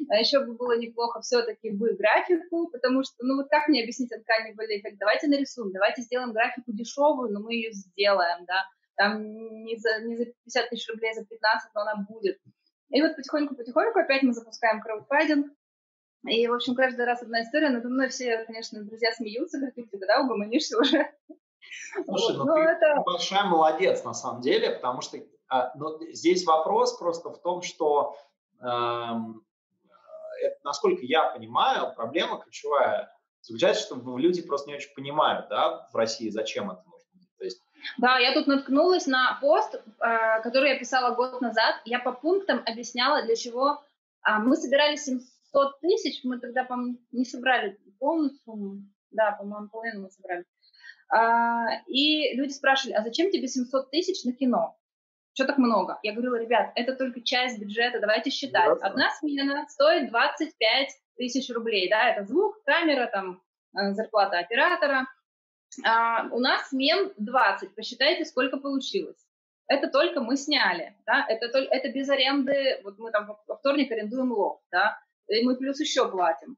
А 0.09 0.15
еще 0.15 0.45
бы 0.45 0.53
было 0.55 0.77
неплохо 0.77 1.21
все-таки 1.21 1.71
бы 1.71 1.93
графику, 1.95 2.69
потому 2.69 3.03
что, 3.03 3.15
ну, 3.19 3.35
вот 3.35 3.49
как 3.49 3.67
мне 3.67 3.83
объяснить 3.83 4.11
uncanny 4.11 4.81
как 4.81 4.97
давайте 4.97 5.27
нарисуем, 5.27 5.71
давайте 5.71 6.01
сделаем 6.01 6.33
графику 6.33 6.71
дешевую, 6.71 7.31
но 7.31 7.41
мы 7.41 7.53
ее 7.53 7.71
сделаем, 7.71 8.45
да, 8.45 8.65
там 8.95 9.21
не 9.63 9.77
за, 9.77 10.01
не 10.01 10.17
за 10.17 10.25
50 10.25 10.69
тысяч 10.69 10.89
рублей, 10.89 11.13
за 11.13 11.25
15, 11.25 11.71
но 11.75 11.81
она 11.81 12.05
будет. 12.09 12.39
И 12.89 13.01
вот 13.01 13.15
потихоньку-потихоньку 13.15 13.99
опять 13.99 14.23
мы 14.23 14.33
запускаем 14.33 14.81
краудфандинг, 14.81 15.51
и, 16.25 16.47
в 16.47 16.53
общем, 16.53 16.75
каждый 16.75 17.05
раз 17.05 17.21
одна 17.21 17.41
история. 17.41 17.69
Надо 17.69 17.87
мной 17.89 18.09
все, 18.09 18.43
конечно, 18.45 18.83
друзья 18.83 19.11
смеются, 19.13 19.57
говорят, 19.57 19.75
ты 19.75 19.87
когда 19.87 20.21
угомонишься 20.21 20.77
уже? 20.77 21.09
Слушай, 22.05 22.37
ну 22.37 22.45
ты 22.45 22.59
это... 22.59 23.01
большая 23.05 23.45
молодец 23.45 24.03
на 24.03 24.13
самом 24.13 24.41
деле, 24.41 24.71
потому 24.71 25.01
что 25.01 25.17
а, 25.49 25.71
ну, 25.75 25.97
здесь 26.11 26.45
вопрос 26.45 26.97
просто 26.97 27.29
в 27.29 27.41
том, 27.41 27.61
что, 27.61 28.17
эм, 28.61 29.45
это, 30.41 30.57
насколько 30.63 31.01
я 31.03 31.29
понимаю, 31.29 31.93
проблема 31.95 32.39
ключевая 32.39 33.11
заключается, 33.41 33.85
что 33.85 34.17
люди 34.17 34.41
просто 34.41 34.69
не 34.69 34.75
очень 34.75 34.93
понимают, 34.93 35.47
да, 35.49 35.87
в 35.91 35.95
России, 35.95 36.29
зачем 36.29 36.69
это 36.69 36.83
нужно. 36.85 37.07
То 37.37 37.45
есть 37.45 37.61
да, 37.97 38.17
я 38.19 38.33
тут 38.33 38.47
наткнулась 38.47 39.07
на 39.07 39.37
пост, 39.39 39.75
э, 39.75 40.41
который 40.41 40.71
я 40.71 40.79
писала 40.79 41.15
год 41.15 41.39
назад. 41.41 41.75
Я 41.85 41.99
по 41.99 42.11
пунктам 42.11 42.61
объясняла, 42.65 43.21
для 43.23 43.35
чего 43.35 43.81
э, 44.27 44.37
мы 44.39 44.55
собирали 44.55 44.95
700 44.95 45.79
тысяч. 45.79 46.23
Мы 46.23 46.39
тогда, 46.39 46.63
по-моему, 46.63 46.97
не 47.11 47.23
собрали 47.23 47.79
полную 47.99 48.31
сумму. 48.43 48.81
Да, 49.11 49.31
по-моему, 49.31 49.69
половину 49.69 50.03
мы 50.03 50.09
собрали. 50.09 50.43
А, 51.09 51.81
и 51.87 52.35
люди 52.35 52.51
спрашивали, 52.51 52.95
а 52.95 53.03
зачем 53.03 53.31
тебе 53.31 53.47
700 53.47 53.91
тысяч 53.91 54.23
на 54.25 54.33
кино? 54.33 54.77
Что 55.33 55.45
так 55.45 55.57
много? 55.57 55.99
Я 56.03 56.13
говорила, 56.13 56.41
ребят, 56.41 56.71
это 56.75 56.95
только 56.95 57.21
часть 57.21 57.59
бюджета, 57.59 57.99
давайте 57.99 58.29
считать. 58.31 58.69
Ясно. 58.69 58.87
Одна 58.87 59.11
смена 59.11 59.65
стоит 59.69 60.09
25 60.09 60.89
тысяч 61.17 61.53
рублей, 61.53 61.89
да, 61.89 62.09
это 62.09 62.25
звук, 62.25 62.61
камера, 62.63 63.07
там, 63.07 63.41
э, 63.77 63.93
зарплата 63.93 64.39
оператора. 64.39 65.07
А, 65.85 66.27
у 66.31 66.39
нас 66.39 66.69
смен 66.69 67.13
20, 67.17 67.75
посчитайте, 67.75 68.25
сколько 68.25 68.57
получилось. 68.57 69.23
Это 69.67 69.89
только 69.89 70.21
мы 70.21 70.37
сняли, 70.37 70.95
да, 71.05 71.25
это, 71.27 71.45
это 71.59 71.89
без 71.89 72.09
аренды, 72.09 72.81
вот 72.83 72.97
мы 72.97 73.11
там 73.11 73.37
во 73.47 73.57
вторник 73.57 73.91
арендуем 73.91 74.31
лофт, 74.31 74.63
да, 74.71 74.97
и 75.27 75.43
мы 75.43 75.57
плюс 75.57 75.79
еще 75.79 76.09
платим. 76.09 76.57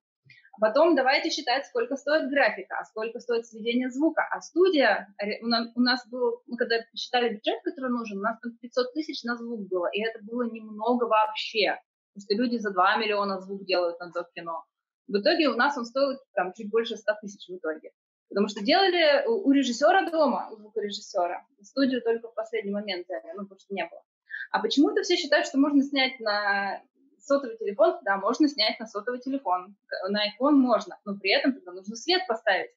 Потом 0.59 0.95
давайте 0.95 1.29
считать, 1.29 1.65
сколько 1.65 1.95
стоит 1.95 2.29
графика, 2.29 2.77
а 2.79 2.85
сколько 2.85 3.19
стоит 3.19 3.45
сведение 3.45 3.89
звука. 3.89 4.27
А 4.29 4.41
студия, 4.41 5.13
у 5.41 5.81
нас 5.81 6.07
был, 6.07 6.41
мы 6.47 6.57
когда 6.57 6.77
считали 6.95 7.35
бюджет, 7.35 7.61
который 7.63 7.91
нужен, 7.91 8.17
у 8.17 8.21
нас 8.21 8.39
там 8.41 8.57
500 8.57 8.93
тысяч 8.93 9.23
на 9.23 9.37
звук 9.37 9.67
было, 9.67 9.87
и 9.93 10.01
это 10.01 10.19
было 10.23 10.43
немного 10.43 11.05
вообще. 11.05 11.79
Потому 12.13 12.25
что 12.25 12.35
люди 12.35 12.57
за 12.57 12.71
2 12.71 12.97
миллиона 12.97 13.39
звук 13.39 13.63
делают 13.65 13.99
на 13.99 14.11
кино. 14.35 14.65
В 15.07 15.17
итоге 15.17 15.47
у 15.49 15.55
нас 15.55 15.77
он 15.77 15.85
стоил 15.85 16.19
там 16.33 16.53
чуть 16.53 16.69
больше 16.69 16.97
100 16.97 17.13
тысяч 17.21 17.47
в 17.47 17.55
итоге. 17.55 17.91
Потому 18.29 18.47
что 18.47 18.63
делали 18.63 19.25
у 19.27 19.51
режиссера 19.51 20.09
дома, 20.09 20.49
у 20.51 20.57
звукорежиссера, 20.57 21.45
студию 21.63 22.01
только 22.01 22.27
в 22.27 22.35
последний 22.35 22.71
момент 22.71 23.07
ну, 23.09 23.43
потому 23.43 23.59
что 23.59 23.73
не 23.73 23.87
было. 23.87 24.03
А 24.51 24.59
почему-то 24.61 25.01
все 25.01 25.15
считают, 25.15 25.47
что 25.47 25.57
можно 25.57 25.81
снять 25.83 26.19
на 26.19 26.81
сотовый 27.21 27.57
телефон, 27.57 27.99
да, 28.03 28.17
можно 28.17 28.47
снять 28.47 28.79
на 28.79 28.87
сотовый 28.87 29.19
телефон. 29.19 29.75
На 30.09 30.27
iPhone 30.27 30.53
можно, 30.53 30.99
но 31.05 31.17
при 31.17 31.31
этом 31.31 31.53
тогда 31.53 31.71
нужно 31.71 31.95
свет 31.95 32.21
поставить. 32.27 32.71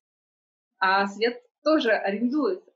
А 0.78 1.06
свет 1.06 1.42
тоже 1.62 1.92
арендуется. 1.92 2.72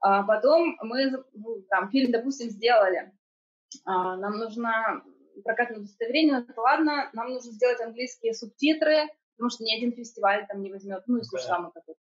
А 0.00 0.22
потом 0.22 0.76
мы 0.82 1.10
ну, 1.32 1.62
там 1.70 1.90
фильм, 1.90 2.12
допустим, 2.12 2.50
сделали. 2.50 3.12
А, 3.84 4.16
нам 4.16 4.38
нужно 4.38 5.02
прокатное 5.44 5.78
удостоверение, 5.78 6.44
это 6.48 6.60
ладно, 6.60 7.10
нам 7.12 7.28
нужно 7.28 7.52
сделать 7.52 7.80
английские 7.80 8.34
субтитры, 8.34 9.08
потому 9.36 9.50
что 9.50 9.64
ни 9.64 9.74
один 9.74 9.92
фестиваль 9.92 10.46
там 10.48 10.62
не 10.62 10.72
возьмет, 10.72 11.02
ну, 11.06 11.18
если 11.18 11.36
уж 11.36 11.44
там 11.44 11.70
какой-то 11.70 12.00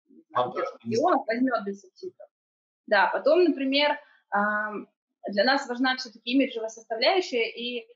регион 0.84 1.24
возьмет 1.26 1.64
без 1.66 1.82
субтитров. 1.82 2.28
Да, 2.88 3.10
потом, 3.14 3.44
например, 3.44 3.98
для 4.32 5.44
нас 5.44 5.68
важна 5.68 5.96
все-таки 5.98 6.32
имиджевая 6.32 6.70
составляющая, 6.70 7.50
и 7.50 7.88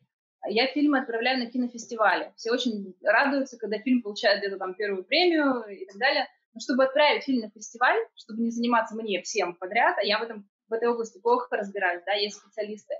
я 0.47 0.67
фильмы 0.67 0.99
отправляю 0.99 1.39
на 1.39 1.49
кинофестивали. 1.49 2.33
Все 2.35 2.51
очень 2.51 2.95
радуются, 3.03 3.57
когда 3.57 3.79
фильм 3.79 4.01
получает 4.01 4.39
где-то 4.39 4.57
там 4.57 4.73
первую 4.75 5.03
премию 5.03 5.63
и 5.65 5.85
так 5.85 5.97
далее. 5.97 6.27
Но 6.53 6.59
чтобы 6.59 6.85
отправить 6.85 7.23
фильм 7.23 7.41
на 7.41 7.49
фестиваль, 7.49 7.99
чтобы 8.15 8.41
не 8.41 8.51
заниматься 8.51 8.95
мне 8.95 9.21
всем 9.21 9.55
подряд, 9.55 9.97
а 9.97 10.03
я 10.03 10.19
в, 10.19 10.23
этом, 10.23 10.49
в 10.69 10.73
этой 10.73 10.87
области 10.87 11.19
плохо 11.19 11.55
разбираюсь, 11.57 12.03
да, 12.05 12.13
есть 12.13 12.37
специалисты, 12.37 12.95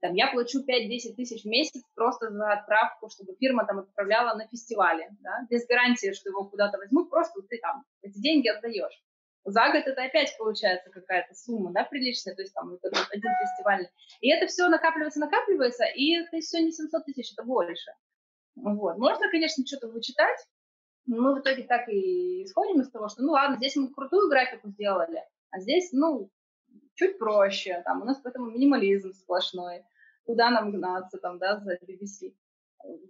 там, 0.00 0.14
я 0.14 0.30
плачу 0.30 0.60
5-10 0.60 1.14
тысяч 1.16 1.42
в 1.42 1.46
месяц 1.46 1.82
просто 1.94 2.30
за 2.30 2.52
отправку, 2.52 3.08
чтобы 3.08 3.34
фирма 3.36 3.66
там 3.66 3.78
отправляла 3.78 4.36
на 4.36 4.46
фестивале, 4.46 5.08
да, 5.20 5.46
без 5.48 5.66
гарантии, 5.66 6.12
что 6.12 6.28
его 6.28 6.44
куда-то 6.44 6.78
возьмут, 6.78 7.08
просто 7.08 7.40
ты 7.48 7.58
там 7.58 7.84
эти 8.02 8.18
деньги 8.18 8.48
отдаешь. 8.48 9.02
За 9.46 9.70
год 9.70 9.86
это 9.86 10.02
опять 10.02 10.36
получается 10.38 10.90
какая-то 10.90 11.32
сумма, 11.34 11.72
да, 11.72 11.84
приличная, 11.84 12.34
то 12.34 12.42
есть 12.42 12.52
там 12.52 12.70
вот 12.70 12.80
один 12.84 13.30
фестиваль. 13.40 13.88
И 14.20 14.28
это 14.28 14.48
все 14.48 14.68
накапливается, 14.68 15.20
накапливается, 15.20 15.84
и 15.84 16.16
это 16.16 16.40
все 16.40 16.60
не 16.60 16.72
700 16.72 17.04
тысяч, 17.04 17.32
это 17.32 17.44
больше. 17.44 17.92
Вот. 18.56 18.98
Можно, 18.98 19.30
конечно, 19.30 19.64
что-то 19.64 19.86
вычитать, 19.86 20.38
но 21.06 21.22
мы 21.22 21.34
в 21.36 21.40
итоге 21.40 21.62
так 21.62 21.88
и 21.88 22.42
исходим 22.42 22.80
из 22.80 22.90
того, 22.90 23.08
что, 23.08 23.22
ну 23.22 23.32
ладно, 23.32 23.56
здесь 23.56 23.76
мы 23.76 23.92
крутую 23.92 24.28
графику 24.28 24.68
сделали, 24.68 25.22
а 25.50 25.60
здесь, 25.60 25.92
ну, 25.92 26.28
чуть 26.94 27.16
проще, 27.16 27.82
там 27.84 28.02
у 28.02 28.04
нас 28.04 28.18
поэтому 28.20 28.50
минимализм 28.50 29.12
сплошной. 29.12 29.84
куда 30.24 30.50
нам 30.50 30.72
гнаться 30.72 31.18
там, 31.18 31.38
да, 31.38 31.60
за 31.60 31.74
BBC. 31.74 32.34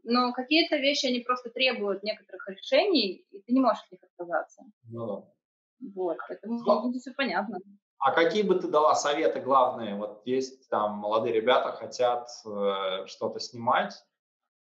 Но 0.05 0.33
какие-то 0.33 0.77
вещи, 0.77 1.07
они 1.07 1.21
просто 1.21 1.49
требуют 1.49 2.03
некоторых 2.03 2.47
решений, 2.51 3.27
и 3.31 3.41
ты 3.41 3.53
не 3.55 3.61
можешь 3.61 3.85
от 3.85 3.93
них 3.93 4.03
отказаться. 4.05 4.65
Ну. 4.91 5.33
Вот, 5.81 6.17
поэтому 6.29 6.63
ну, 6.65 6.99
все 6.99 7.13
понятно. 7.13 7.59
А 7.99 8.13
какие 8.13 8.43
бы 8.43 8.57
ты 8.57 8.69
дала 8.69 8.95
советы 8.95 9.41
главные? 9.41 9.97
Вот 9.97 10.23
есть 10.27 10.69
там 10.69 10.93
молодые 10.93 11.35
ребята, 11.35 11.73
хотят 11.73 12.29
э, 12.45 13.07
что-то 13.07 13.41
снимать, 13.41 13.95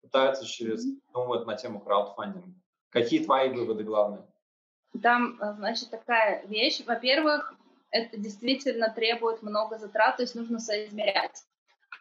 пытаются 0.02 0.46
через, 0.46 0.86
mm-hmm. 0.86 1.12
думают 1.12 1.46
на 1.46 1.56
тему 1.56 1.80
краудфандинга. 1.80 2.54
Какие 2.90 3.24
твои 3.24 3.50
выводы 3.50 3.84
главные? 3.84 4.26
Там, 5.02 5.38
э, 5.40 5.54
значит, 5.54 5.90
такая 5.90 6.44
вещь. 6.46 6.82
Во-первых, 6.86 7.54
это 7.90 8.16
действительно 8.16 8.92
требует 8.92 9.42
много 9.42 9.78
затрат, 9.78 10.16
то 10.16 10.22
есть 10.22 10.34
нужно 10.34 10.58
соизмерять 10.58 11.44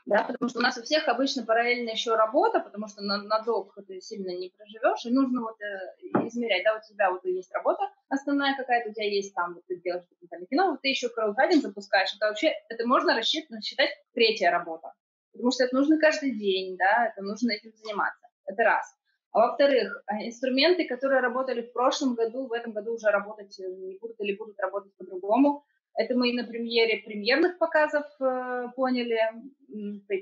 да, 0.09 0.23
потому 0.23 0.49
что 0.49 0.59
у 0.59 0.61
нас 0.63 0.75
у 0.77 0.81
всех 0.81 1.07
обычно 1.07 1.45
параллельно 1.45 1.91
еще 1.91 2.15
работа, 2.15 2.59
потому 2.59 2.87
что 2.87 3.01
на, 3.03 3.21
на 3.21 3.43
долг 3.43 3.77
ты 3.87 4.01
сильно 4.01 4.31
не 4.31 4.49
проживешь, 4.49 5.05
и 5.05 5.11
нужно 5.11 5.41
вот 5.41 5.57
э, 5.61 6.25
измерять, 6.27 6.63
да, 6.63 6.75
у 6.75 6.81
тебя 6.81 7.11
вот 7.11 7.23
есть 7.25 7.53
работа 7.53 7.83
основная 8.09 8.57
какая-то, 8.57 8.89
у 8.89 8.93
тебя 8.93 9.05
есть 9.05 9.35
там, 9.35 9.53
вот 9.53 9.63
ты 9.67 9.79
делаешь 9.79 10.05
документальное 10.09 10.47
кино, 10.47 10.71
вот 10.71 10.81
ты 10.81 10.89
еще 10.89 11.09
краудфандинг 11.09 11.61
запускаешь, 11.61 12.09
это 12.15 12.27
вообще, 12.27 12.53
это 12.69 12.87
можно 12.87 13.15
рассчитать, 13.15 13.63
считать 13.63 13.91
третья 14.13 14.49
работа, 14.49 14.93
потому 15.31 15.51
что 15.51 15.65
это 15.65 15.75
нужно 15.75 15.99
каждый 15.99 16.31
день, 16.31 16.75
да, 16.75 17.11
это 17.13 17.21
нужно 17.21 17.51
этим 17.51 17.71
заниматься, 17.75 18.27
это 18.45 18.63
раз. 18.63 18.85
А 19.31 19.41
во-вторых, 19.41 20.01
а, 20.07 20.25
инструменты, 20.25 20.87
которые 20.87 21.21
работали 21.21 21.61
в 21.61 21.71
прошлом 21.71 22.15
году, 22.15 22.47
в 22.47 22.53
этом 22.53 22.73
году 22.73 22.95
уже 22.95 23.11
работать 23.11 23.55
не 23.59 23.99
будут 23.99 24.19
или 24.21 24.35
будут 24.35 24.59
работать 24.59 24.91
по-другому, 24.97 25.63
это 25.99 26.15
мы 26.15 26.29
и 26.29 26.33
на 26.33 26.45
премьере 26.45 27.03
премьерных 27.03 27.57
показов 27.57 28.05
э, 28.21 28.67
поняли, 28.73 29.19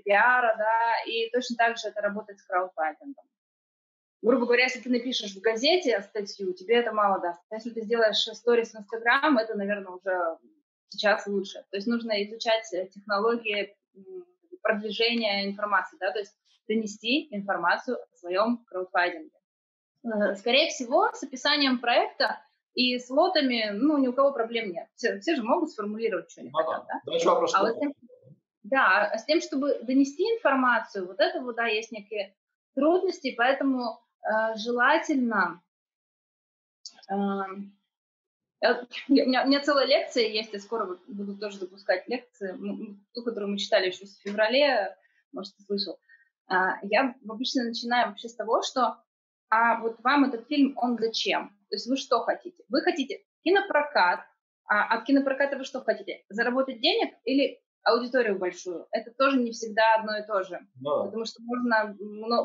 пиара, 0.03 0.55
да, 0.57 1.03
и 1.05 1.29
точно 1.29 1.55
так 1.55 1.77
же 1.77 1.89
это 1.89 2.01
работает 2.01 2.39
с 2.39 2.43
краудфандингом. 2.43 3.23
Грубо 4.23 4.47
говоря, 4.47 4.63
если 4.63 4.79
ты 4.79 4.89
напишешь 4.89 5.35
в 5.35 5.39
газете 5.39 6.01
статью, 6.01 6.53
тебе 6.53 6.77
это 6.77 6.91
мало 6.91 7.21
даст. 7.21 7.39
Если 7.51 7.69
ты 7.69 7.81
сделаешь 7.83 8.17
сторис 8.17 8.73
в 8.73 8.79
Инстаграм, 8.79 9.37
это, 9.37 9.55
наверное, 9.55 9.91
уже 9.91 10.37
сейчас 10.89 11.27
лучше. 11.27 11.63
То 11.69 11.77
есть 11.77 11.85
нужно 11.85 12.23
изучать 12.23 12.73
э, 12.73 12.87
технологии 12.87 13.77
продвижения 14.63 15.45
информации, 15.45 15.97
да, 15.99 16.11
то 16.11 16.17
есть 16.17 16.35
донести 16.67 17.27
информацию 17.29 17.97
о 17.97 18.17
своем 18.17 18.65
краудфандинге. 18.65 19.29
Э, 20.05 20.33
скорее 20.37 20.69
всего, 20.69 21.11
с 21.13 21.21
описанием 21.21 21.77
проекта 21.77 22.41
и 22.77 22.99
с 22.99 23.09
лотами, 23.09 23.71
ну, 23.73 23.97
ни 23.97 24.07
у 24.07 24.13
кого 24.13 24.31
проблем 24.31 24.71
нет. 24.71 24.87
Все, 24.95 25.19
все 25.19 25.35
же 25.35 25.41
могут 25.41 25.71
сформулировать, 25.71 26.29
что 26.29 26.41
они 26.41 26.51
ну, 26.51 26.59
хотят, 26.59 26.85
да? 26.87 27.01
да? 27.05 27.25
вопрос, 27.25 27.55
а 27.55 27.63
вот 27.63 27.79
тем, 27.79 27.91
да, 28.61 29.09
а 29.11 29.17
с 29.17 29.25
тем, 29.25 29.41
чтобы 29.41 29.79
донести 29.81 30.21
информацию, 30.21 31.07
вот 31.07 31.19
это 31.19 31.41
вот, 31.41 31.55
да, 31.55 31.65
есть 31.65 31.91
некие 31.91 32.35
трудности, 32.75 33.33
поэтому 33.35 33.99
э, 34.21 34.55
желательно... 34.57 35.63
Э, 37.09 37.15
у, 39.09 39.11
меня, 39.11 39.43
у 39.43 39.47
меня 39.47 39.61
целая 39.61 39.87
лекция 39.87 40.27
есть, 40.27 40.53
я 40.53 40.59
скоро 40.59 40.99
буду 41.07 41.35
тоже 41.35 41.57
запускать 41.57 42.07
лекции, 42.07 42.55
ту, 43.15 43.23
которую 43.23 43.53
мы 43.53 43.57
читали 43.57 43.87
еще 43.87 44.05
в 44.05 44.21
феврале, 44.21 44.95
может, 45.31 45.55
ты 45.57 45.63
слышал. 45.63 45.99
А, 46.47 46.77
я 46.83 47.15
обычно 47.27 47.63
начинаю 47.63 48.09
вообще 48.09 48.29
с 48.29 48.35
того, 48.35 48.61
что 48.61 48.97
а 49.49 49.79
вот 49.79 49.97
вам 50.03 50.25
этот 50.25 50.47
фильм, 50.47 50.73
он 50.77 50.97
зачем? 50.99 51.56
То 51.69 51.75
есть 51.75 51.87
вы 51.87 51.97
что 51.97 52.21
хотите? 52.21 52.63
Вы 52.69 52.81
хотите 52.81 53.23
кинопрокат, 53.43 54.21
а 54.67 54.95
от 54.95 55.05
кинопроката 55.05 55.57
вы 55.57 55.63
что 55.63 55.81
хотите? 55.81 56.23
Заработать 56.29 56.81
денег 56.81 57.15
или 57.23 57.61
аудиторию 57.83 58.37
большую? 58.37 58.87
Это 58.91 59.11
тоже 59.11 59.37
не 59.39 59.51
всегда 59.51 59.95
одно 59.95 60.17
и 60.17 60.25
то 60.25 60.43
же, 60.43 60.59
да. 60.75 61.03
потому 61.03 61.25
что 61.25 61.41
можно 61.43 61.95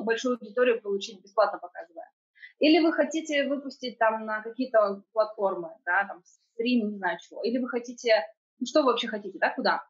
большую 0.04 0.38
аудиторию 0.40 0.80
получить 0.80 1.22
бесплатно 1.22 1.58
показывая. 1.58 2.10
Или 2.58 2.78
вы 2.78 2.92
хотите 2.92 3.48
выпустить 3.48 3.98
там 3.98 4.24
на 4.24 4.40
какие-то 4.42 5.02
платформы, 5.12 5.70
да, 5.84 6.06
там 6.06 6.22
стрим, 6.24 6.90
не 6.90 6.96
знаю 6.96 7.18
чего. 7.20 7.42
Или 7.42 7.58
вы 7.58 7.68
хотите, 7.68 8.24
ну 8.60 8.66
что 8.66 8.82
вы 8.82 8.92
вообще 8.92 9.08
хотите, 9.08 9.38
да, 9.40 9.52
куда? 9.52 9.84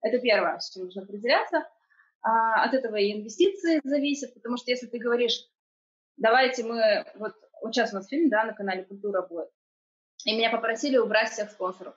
Это 0.00 0.18
первое, 0.18 0.58
с 0.58 0.70
чем 0.70 0.84
нужно 0.84 1.02
определяться. 1.02 1.66
А, 2.22 2.64
от 2.64 2.72
этого 2.72 2.96
и 2.96 3.12
инвестиции 3.12 3.80
зависят, 3.84 4.32
потому 4.32 4.56
что 4.56 4.70
если 4.70 4.86
ты 4.86 4.98
говоришь, 4.98 5.46
давайте 6.16 6.64
мы, 6.64 7.04
вот, 7.16 7.34
вот 7.64 7.74
сейчас 7.74 7.92
у 7.92 7.96
нас 7.96 8.08
фильм, 8.08 8.28
да, 8.28 8.44
на 8.44 8.52
канале 8.52 8.84
«Культура» 8.84 9.22
будет, 9.22 9.48
и 10.24 10.36
меня 10.36 10.50
попросили 10.50 10.98
убрать 10.98 11.30
всех 11.30 11.50
спонсоров. 11.50 11.94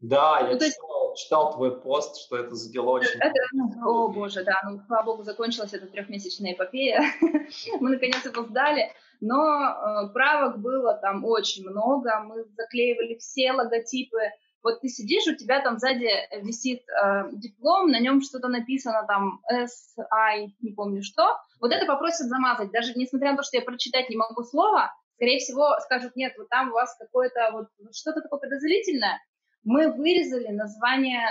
Да, 0.00 0.38
я 0.40 0.54
ну, 0.54 0.58
читал, 0.58 1.10
есть... 1.10 1.22
читал 1.22 1.54
твой 1.54 1.80
пост, 1.80 2.18
что 2.20 2.36
это 2.36 2.54
задело 2.54 2.90
очень... 2.90 3.18
Это, 3.18 3.38
ну, 3.52 4.06
о 4.06 4.08
боже, 4.08 4.44
да, 4.44 4.60
ну, 4.64 4.80
слава 4.86 5.04
богу, 5.04 5.24
закончилась 5.24 5.74
эта 5.74 5.86
трехмесячная 5.86 6.52
эпопея. 6.52 7.02
мы 7.80 7.90
наконец 7.90 8.24
его 8.24 8.42
сдали, 8.44 8.92
но 9.20 9.36
э, 9.36 10.12
правок 10.12 10.58
было 10.58 10.94
там 10.94 11.24
очень 11.24 11.68
много, 11.68 12.20
мы 12.20 12.44
заклеивали 12.56 13.16
все 13.16 13.52
логотипы, 13.52 14.20
вот 14.62 14.80
ты 14.80 14.88
сидишь, 14.88 15.26
у 15.26 15.36
тебя 15.36 15.62
там 15.62 15.78
сзади 15.78 16.10
висит 16.42 16.82
э, 16.88 17.30
диплом, 17.32 17.90
на 17.90 18.00
нем 18.00 18.20
что-то 18.20 18.48
написано 18.48 19.04
там 19.06 19.40
S, 19.50 19.96
I, 20.10 20.54
не 20.60 20.72
помню 20.72 21.02
что. 21.02 21.38
Вот 21.60 21.72
это 21.72 21.86
попросят 21.86 22.28
замазать, 22.28 22.70
даже 22.70 22.92
несмотря 22.94 23.32
на 23.32 23.38
то, 23.38 23.42
что 23.42 23.56
я 23.56 23.62
прочитать 23.62 24.10
не 24.10 24.16
могу 24.16 24.42
слово, 24.42 24.92
скорее 25.16 25.38
всего 25.38 25.78
скажут, 25.80 26.16
нет, 26.16 26.34
вот 26.38 26.48
там 26.48 26.70
у 26.70 26.72
вас 26.72 26.96
какое-то 26.98 27.50
вот 27.52 27.68
что-то 27.94 28.22
такое 28.22 28.40
подозрительное. 28.40 29.20
Мы 29.62 29.92
вырезали 29.92 30.48
название 30.48 31.26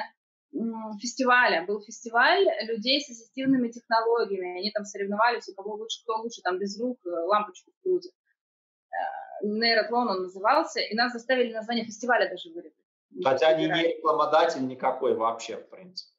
фестиваля. 1.00 1.65
Был 1.65 1.82
фестиваль 1.82 2.46
людей 2.68 3.02
с 3.02 3.10
ассистивными 3.10 3.70
технологиями. 3.70 4.60
Они 4.60 4.72
там 4.72 4.86
соревновались, 4.86 5.48
у 5.50 5.56
кого 5.56 5.76
лучше, 5.76 6.02
кто 6.04 6.18
лучше, 6.18 6.42
там 6.42 6.58
без 6.58 6.80
рук 6.80 7.00
э, 7.06 7.10
лампочку 7.10 7.72
крутит. 7.84 8.12
Э, 8.92 9.46
Нейротлон 9.46 10.10
он 10.10 10.24
назывался, 10.24 10.80
и 10.80 10.96
нас 10.96 11.13
заставили 11.13 11.54
название 11.54 11.86
фестиваля 11.86 12.30
даже 12.30 12.50
вырезать. 12.50 12.79
Хотя 13.24 13.50
они 13.50 13.65
не 13.65 13.95
рекламодатель 13.95 14.65
никакой 14.65 15.15
вообще, 15.15 15.58
в 15.58 15.69
принципе. 15.69 16.12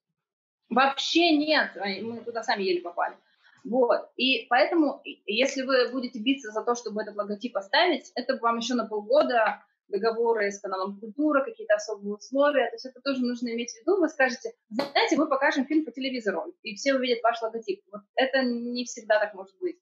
Вообще 0.68 1.36
нет, 1.36 1.70
мы 2.02 2.20
туда 2.20 2.42
сами 2.42 2.62
еле 2.62 2.80
попали. 2.80 3.16
Вот, 3.64 4.10
и 4.16 4.46
поэтому, 4.48 5.02
если 5.26 5.62
вы 5.62 5.90
будете 5.90 6.18
биться 6.18 6.50
за 6.50 6.62
то, 6.62 6.74
чтобы 6.74 7.02
этот 7.02 7.16
логотип 7.16 7.56
оставить, 7.56 8.10
это 8.14 8.38
вам 8.38 8.58
еще 8.58 8.74
на 8.74 8.86
полгода 8.86 9.62
договоры 9.88 10.50
с 10.50 10.60
каналом 10.60 10.98
«Культура», 10.98 11.44
какие-то 11.44 11.74
особые 11.74 12.14
условия, 12.14 12.68
то 12.68 12.74
есть 12.74 12.86
это 12.86 13.00
тоже 13.00 13.20
нужно 13.20 13.48
иметь 13.48 13.72
в 13.72 13.80
виду. 13.80 13.98
Вы 13.98 14.08
скажете, 14.08 14.54
знаете, 14.70 15.16
мы 15.16 15.28
покажем 15.28 15.66
фильм 15.66 15.84
по 15.84 15.90
телевизору, 15.90 16.54
и 16.62 16.74
все 16.76 16.94
увидят 16.94 17.22
ваш 17.22 17.42
логотип. 17.42 17.82
Вот 17.92 18.02
это 18.14 18.42
не 18.42 18.84
всегда 18.84 19.18
так 19.18 19.34
может 19.34 19.58
быть. 19.60 19.78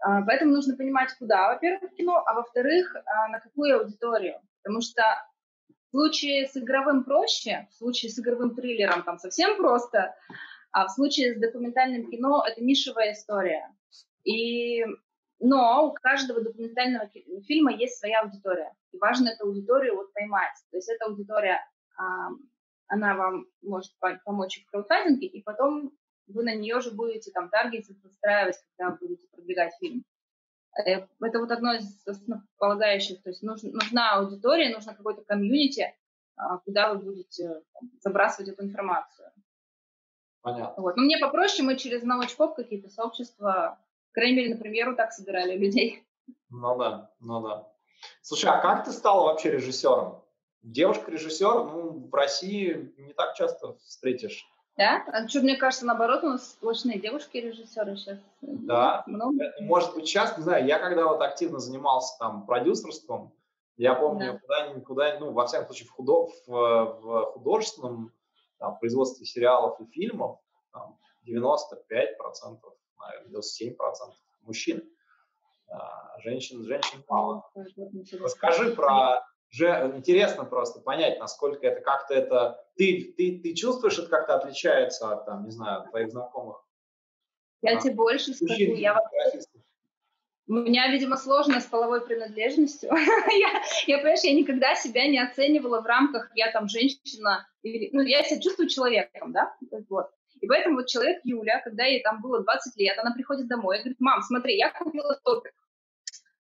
А, 0.00 0.22
поэтому 0.22 0.52
нужно 0.52 0.76
понимать, 0.76 1.12
куда, 1.18 1.48
во-первых, 1.48 1.94
кино, 1.94 2.22
а 2.24 2.34
во-вторых, 2.34 2.94
а, 2.94 3.28
на 3.28 3.40
какую 3.40 3.80
аудиторию. 3.80 4.40
Потому 4.62 4.80
что 4.80 5.02
в 5.92 5.94
случае 5.94 6.48
с 6.48 6.56
игровым 6.56 7.04
проще, 7.04 7.68
в 7.70 7.74
случае 7.74 8.10
с 8.10 8.18
игровым 8.18 8.54
триллером 8.54 9.02
там 9.02 9.18
совсем 9.18 9.58
просто, 9.58 10.14
а 10.70 10.86
в 10.86 10.90
случае 10.90 11.34
с 11.34 11.38
документальным 11.38 12.10
кино 12.10 12.42
это 12.48 12.64
нишевая 12.64 13.12
история. 13.12 13.70
И, 14.24 14.82
но 15.38 15.88
у 15.88 15.92
каждого 15.92 16.40
документального 16.40 17.10
фильма 17.46 17.74
есть 17.74 17.98
своя 17.98 18.22
аудитория. 18.22 18.72
И 18.92 18.98
важно 18.98 19.28
эту 19.28 19.46
аудиторию 19.46 19.96
вот 19.96 20.14
поймать. 20.14 20.56
То 20.70 20.78
есть 20.78 20.88
эта 20.88 21.04
аудитория, 21.04 21.60
она 22.86 23.14
вам 23.14 23.44
может 23.60 23.92
помочь 24.24 24.62
в 24.62 24.70
краудфандинге, 24.70 25.26
и 25.26 25.42
потом 25.42 25.92
вы 26.26 26.42
на 26.42 26.54
нее 26.54 26.80
же 26.80 26.92
будете 26.92 27.32
там 27.32 27.50
таргетить, 27.50 28.02
настраивать, 28.02 28.56
когда 28.78 28.96
будете 28.96 29.26
продвигать 29.28 29.74
фильм. 29.78 30.04
Э, 30.76 31.06
это 31.20 31.38
вот 31.38 31.50
одно 31.50 31.74
из 31.74 32.06
основополагающих, 32.06 33.22
то 33.22 33.30
есть 33.30 33.42
нужна, 33.42 34.12
аудитория, 34.16 34.74
нужно 34.74 34.94
какой-то 34.94 35.22
комьюнити, 35.22 35.94
а, 36.36 36.58
куда 36.58 36.92
вы 36.92 37.00
будете 37.00 37.62
забрасывать 38.00 38.50
эту 38.50 38.64
информацию. 38.64 39.30
Понятно. 40.40 40.82
Вот. 40.82 40.96
Но 40.96 41.02
мне 41.02 41.18
попроще, 41.18 41.62
мы 41.62 41.76
через 41.76 42.02
новичков 42.02 42.54
какие-то 42.54 42.88
сообщества, 42.88 43.78
в 44.10 44.14
крайней 44.14 44.36
мере, 44.36 44.54
например, 44.54 44.96
так 44.96 45.12
собирали 45.12 45.56
людей. 45.56 46.04
Ну 46.48 46.76
да, 46.78 47.10
ну 47.20 47.40
да. 47.40 47.68
Слушай, 48.22 48.50
а 48.50 48.60
как 48.60 48.84
ты 48.84 48.92
стала 48.92 49.24
вообще 49.24 49.52
режиссером? 49.52 50.24
Девушка-режиссер, 50.62 51.64
ну, 51.64 52.08
в 52.08 52.14
России 52.14 52.94
не 52.96 53.12
так 53.12 53.34
часто 53.34 53.74
встретишь. 53.74 54.46
Да? 54.76 55.04
А 55.06 55.28
что, 55.28 55.40
мне 55.40 55.56
кажется, 55.56 55.84
наоборот, 55.84 56.24
у 56.24 56.28
нас 56.28 56.52
сплошные 56.52 56.98
девушки-режиссеры 56.98 57.96
сейчас. 57.96 58.18
Да. 58.40 59.02
Много. 59.06 59.52
Может 59.60 59.94
быть, 59.94 60.06
сейчас, 60.06 60.36
не 60.38 60.44
знаю, 60.44 60.66
я 60.66 60.78
когда 60.78 61.06
вот 61.06 61.20
активно 61.20 61.58
занимался 61.58 62.18
там 62.18 62.46
продюсерством, 62.46 63.32
я 63.76 63.94
помню, 63.94 64.32
да. 64.32 64.38
куда, 64.38 64.80
куда, 64.80 65.18
ну, 65.18 65.32
во 65.32 65.46
всяком 65.46 65.66
случае, 65.66 65.88
в, 65.88 65.92
худо, 65.92 66.26
в, 66.26 66.48
в 66.48 67.24
художественном 67.32 68.12
там, 68.58 68.78
производстве 68.78 69.26
сериалов 69.26 69.80
и 69.80 69.86
фильмов 69.86 70.38
там, 70.72 70.98
95%, 71.26 72.58
наверное, 72.98 73.40
97% 73.40 73.74
мужчин. 74.42 74.82
А, 75.68 76.18
женщин, 76.20 76.64
женщин 76.64 77.02
мало. 77.08 77.44
Расскажи 78.20 78.74
про 78.74 79.22
уже 79.52 79.92
интересно 79.96 80.44
просто 80.44 80.80
понять, 80.80 81.18
насколько 81.18 81.66
это 81.66 81.80
как-то 81.80 82.14
это... 82.14 82.64
Ты, 82.76 83.14
ты, 83.16 83.40
ты 83.42 83.54
чувствуешь, 83.54 83.98
это 83.98 84.08
как-то 84.08 84.36
отличается 84.36 85.12
от, 85.12 85.26
там, 85.26 85.44
не 85.44 85.50
знаю, 85.50 85.88
твоих 85.90 86.10
знакомых? 86.10 86.64
Я 87.60 87.76
а, 87.76 87.80
тебе 87.80 87.94
больше 87.94 88.34
скажу. 88.34 88.54
Я, 88.54 88.98
у 90.48 90.54
меня, 90.54 90.88
видимо, 90.88 91.16
сложно 91.16 91.60
с 91.60 91.66
половой 91.66 92.04
принадлежностью. 92.04 92.90
я, 92.96 93.62
я, 93.86 93.98
понимаешь, 93.98 94.24
я 94.24 94.34
никогда 94.34 94.74
себя 94.74 95.06
не 95.06 95.18
оценивала 95.18 95.80
в 95.80 95.86
рамках, 95.86 96.30
я 96.34 96.50
там 96.50 96.68
женщина, 96.68 97.46
или, 97.62 97.90
ну, 97.92 98.02
я 98.02 98.22
себя 98.22 98.40
чувствую 98.40 98.68
человеком, 98.68 99.32
да, 99.32 99.54
вот. 99.88 100.10
И 100.40 100.46
поэтому 100.48 100.76
вот 100.76 100.88
человек 100.88 101.20
Юля, 101.22 101.60
когда 101.62 101.84
ей 101.84 102.02
там 102.02 102.20
было 102.20 102.42
20 102.42 102.76
лет, 102.76 102.98
она 102.98 103.12
приходит 103.12 103.46
домой 103.46 103.76
и 103.76 103.80
говорит, 103.80 104.00
мам, 104.00 104.22
смотри, 104.22 104.56
я 104.56 104.70
купила 104.70 105.18
топик. 105.22 105.54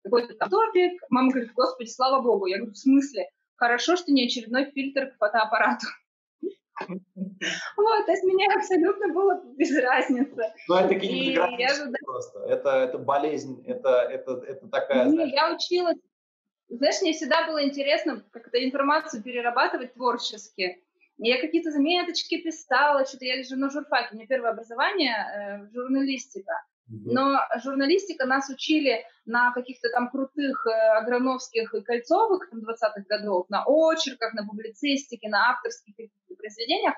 Какой-то 0.03 0.35
там 0.35 0.49
топик. 0.49 1.03
Мама 1.11 1.31
говорит, 1.31 1.53
господи, 1.55 1.89
слава 1.89 2.23
богу. 2.23 2.47
Я 2.47 2.59
говорю, 2.59 2.73
в 2.73 2.79
смысле? 2.79 3.29
Хорошо, 3.57 3.97
что 3.97 4.13
не 4.13 4.27
очередной 4.27 4.71
фильтр 4.71 5.11
к 5.11 5.17
фотоаппарату. 5.19 5.87
Вот, 6.89 8.07
то 8.07 8.13
есть 8.13 8.25
мне 8.25 8.47
абсолютно 8.55 9.13
было 9.13 9.43
без 9.57 9.77
разницы. 9.77 10.53
Ну, 10.69 10.77
это 10.77 10.95
кинематография 10.95 11.93
просто. 12.03 12.41
Это, 12.41 12.71
это 12.71 12.99
болезнь, 12.99 13.63
это, 13.67 14.09
это, 14.11 14.43
это 14.47 14.67
такая... 14.69 15.07
Не, 15.07 15.31
я 15.31 15.53
училась. 15.53 15.99
Знаешь, 16.69 17.03
мне 17.03 17.13
всегда 17.13 17.47
было 17.47 17.65
интересно 17.65 18.25
как-то 18.31 18.65
информацию 18.65 19.23
перерабатывать 19.23 19.95
творчески. 19.95 20.83
Я 21.19 21.41
какие-то 21.41 21.71
заметочки 21.71 22.41
писала, 22.41 23.05
что-то 23.05 23.27
я 23.27 23.43
же 23.43 23.57
на 23.57 23.69
журфаке, 23.69 24.09
у 24.13 24.17
меня 24.17 24.27
первое 24.27 24.53
образование 24.53 25.15
э, 25.15 25.71
журналистика. 25.75 26.53
Но 26.91 27.41
журналистика 27.63 28.27
нас 28.27 28.51
учили 28.51 29.05
на 29.25 29.53
каких-то 29.53 29.91
там 29.91 30.11
крутых 30.11 30.67
э, 30.67 30.71
аграновских 30.71 31.73
и 31.73 31.83
кольцовых 31.83 32.51
там, 32.51 32.61
20-х 32.61 33.03
годов, 33.09 33.49
на 33.49 33.65
очерках, 33.65 34.35
на 34.35 34.45
публицистике, 34.45 35.29
на 35.29 35.51
авторских 35.51 35.95
произведениях. 36.37 36.95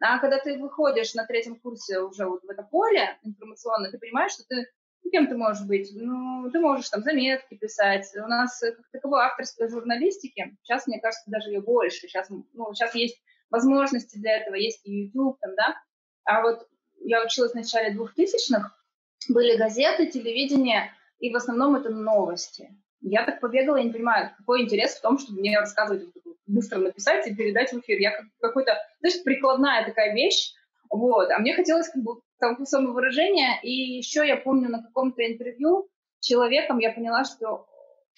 А 0.00 0.18
когда 0.18 0.38
ты 0.38 0.58
выходишь 0.58 1.14
на 1.14 1.26
третьем 1.26 1.56
курсе 1.56 2.00
уже 2.00 2.26
вот 2.26 2.42
в 2.42 2.50
это 2.50 2.62
поле 2.62 3.18
информационное, 3.22 3.90
ты 3.90 3.98
понимаешь, 3.98 4.32
что 4.32 4.44
ты 4.48 4.66
ну, 5.04 5.10
кем 5.10 5.26
ты 5.26 5.36
можешь 5.36 5.66
быть? 5.66 5.90
Ну, 5.94 6.50
ты 6.50 6.58
можешь 6.58 6.88
там 6.88 7.02
заметки 7.02 7.56
писать. 7.56 8.10
У 8.16 8.26
нас 8.26 8.58
как 8.60 8.88
таковой 8.90 9.24
авторской 9.24 9.68
журналистики, 9.68 10.56
сейчас, 10.62 10.86
мне 10.86 10.98
кажется, 10.98 11.30
даже 11.30 11.50
ее 11.50 11.60
больше. 11.60 12.08
Сейчас, 12.08 12.30
ну, 12.30 12.72
сейчас 12.72 12.94
есть 12.94 13.20
возможности 13.50 14.16
для 14.16 14.38
этого, 14.38 14.54
есть 14.54 14.80
и 14.84 15.04
YouTube, 15.04 15.38
там, 15.40 15.54
да. 15.56 15.76
А 16.24 16.40
вот 16.40 16.66
я 17.00 17.22
училась 17.22 17.52
в 17.52 17.54
начале 17.54 17.94
2000-х, 17.94 18.74
были 19.28 19.56
газеты, 19.56 20.06
телевидение, 20.06 20.92
и 21.18 21.32
в 21.32 21.36
основном 21.36 21.76
это 21.76 21.90
новости. 21.90 22.70
Я 23.00 23.24
так 23.24 23.40
побегала, 23.40 23.76
я 23.76 23.84
не 23.84 23.92
понимаю, 23.92 24.30
какой 24.38 24.62
интерес 24.62 24.94
в 24.94 25.02
том, 25.02 25.18
чтобы 25.18 25.40
мне 25.40 25.58
рассказывать, 25.58 26.08
быстро 26.46 26.78
написать 26.78 27.26
и 27.26 27.34
передать 27.34 27.72
в 27.72 27.80
эфир. 27.80 27.98
Я 27.98 28.10
как 28.12 28.26
какой-то, 28.40 28.76
знаешь, 29.00 29.22
прикладная 29.22 29.84
такая 29.84 30.14
вещь, 30.14 30.52
вот, 30.90 31.30
а 31.30 31.38
мне 31.38 31.54
хотелось 31.54 31.88
как 31.88 32.02
бы 32.02 32.20
там 32.38 32.64
самовыражения, 32.64 33.60
и 33.62 33.70
еще 33.70 34.26
я 34.26 34.36
помню 34.36 34.68
на 34.68 34.82
каком-то 34.82 35.26
интервью 35.26 35.88
человеком 36.20 36.78
я 36.78 36.92
поняла, 36.92 37.24
что 37.24 37.66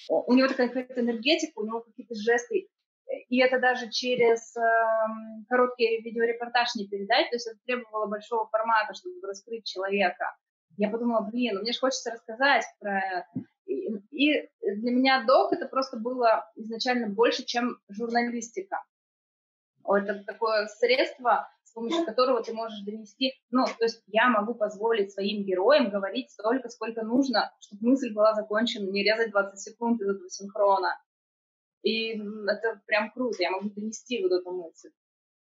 у 0.09 0.33
него 0.35 0.49
такая 0.49 0.69
какая-то 0.69 1.01
энергетика, 1.01 1.59
у 1.59 1.67
него 1.67 1.81
какие-то 1.81 2.15
жесты, 2.15 2.69
и 3.29 3.41
это 3.41 3.61
даже 3.61 3.91
через 3.91 4.57
э, 4.57 4.61
короткий 5.49 6.01
видеорепортаж 6.03 6.75
не 6.75 6.87
передать, 6.87 7.31
то 7.31 7.37
есть 7.37 7.47
это 7.47 7.59
требовало 7.65 8.07
большого 8.07 8.49
формата, 8.49 8.95
чтобы 8.95 9.27
раскрыть 9.27 9.65
человека. 9.65 10.35
Я 10.77 10.91
подумала, 10.91 11.29
блин, 11.31 11.55
ну 11.55 11.61
мне 11.63 11.73
же 11.73 11.79
хочется 11.79 12.11
рассказать 12.11 12.65
про... 12.81 13.27
И, 13.67 14.49
для 14.61 14.91
меня 14.93 15.25
док 15.25 15.53
это 15.53 15.67
просто 15.67 15.99
было 15.99 16.51
изначально 16.57 17.09
больше, 17.09 17.45
чем 17.45 17.79
журналистика. 17.89 18.83
Это 19.85 20.25
такое 20.25 20.67
средство, 20.67 21.49
с 21.63 21.73
помощью 21.73 22.05
которого 22.05 22.43
ты 22.43 22.53
можешь 22.53 22.81
донести, 22.81 23.35
ну, 23.51 23.67
то 23.67 23.85
есть 23.85 24.03
я 24.07 24.29
могу 24.29 24.55
позволить 24.55 25.13
своим 25.13 25.45
героям 25.45 25.91
говорить 25.91 26.31
столько, 26.31 26.69
сколько 26.69 27.03
нужно, 27.03 27.53
чтобы 27.61 27.91
мысль 27.91 28.13
была 28.13 28.35
закончена, 28.35 28.91
не 28.91 29.05
резать 29.05 29.31
20 29.31 29.59
секунд 29.61 30.01
из 30.01 30.09
этого 30.09 30.29
синхрона. 30.29 30.99
И 31.83 32.19
это 32.19 32.81
прям 32.87 33.13
круто, 33.13 33.37
я 33.43 33.51
могу 33.51 33.71
донести 33.71 34.23
вот 34.23 34.33
эту 34.33 34.51
мысль. 34.51 34.91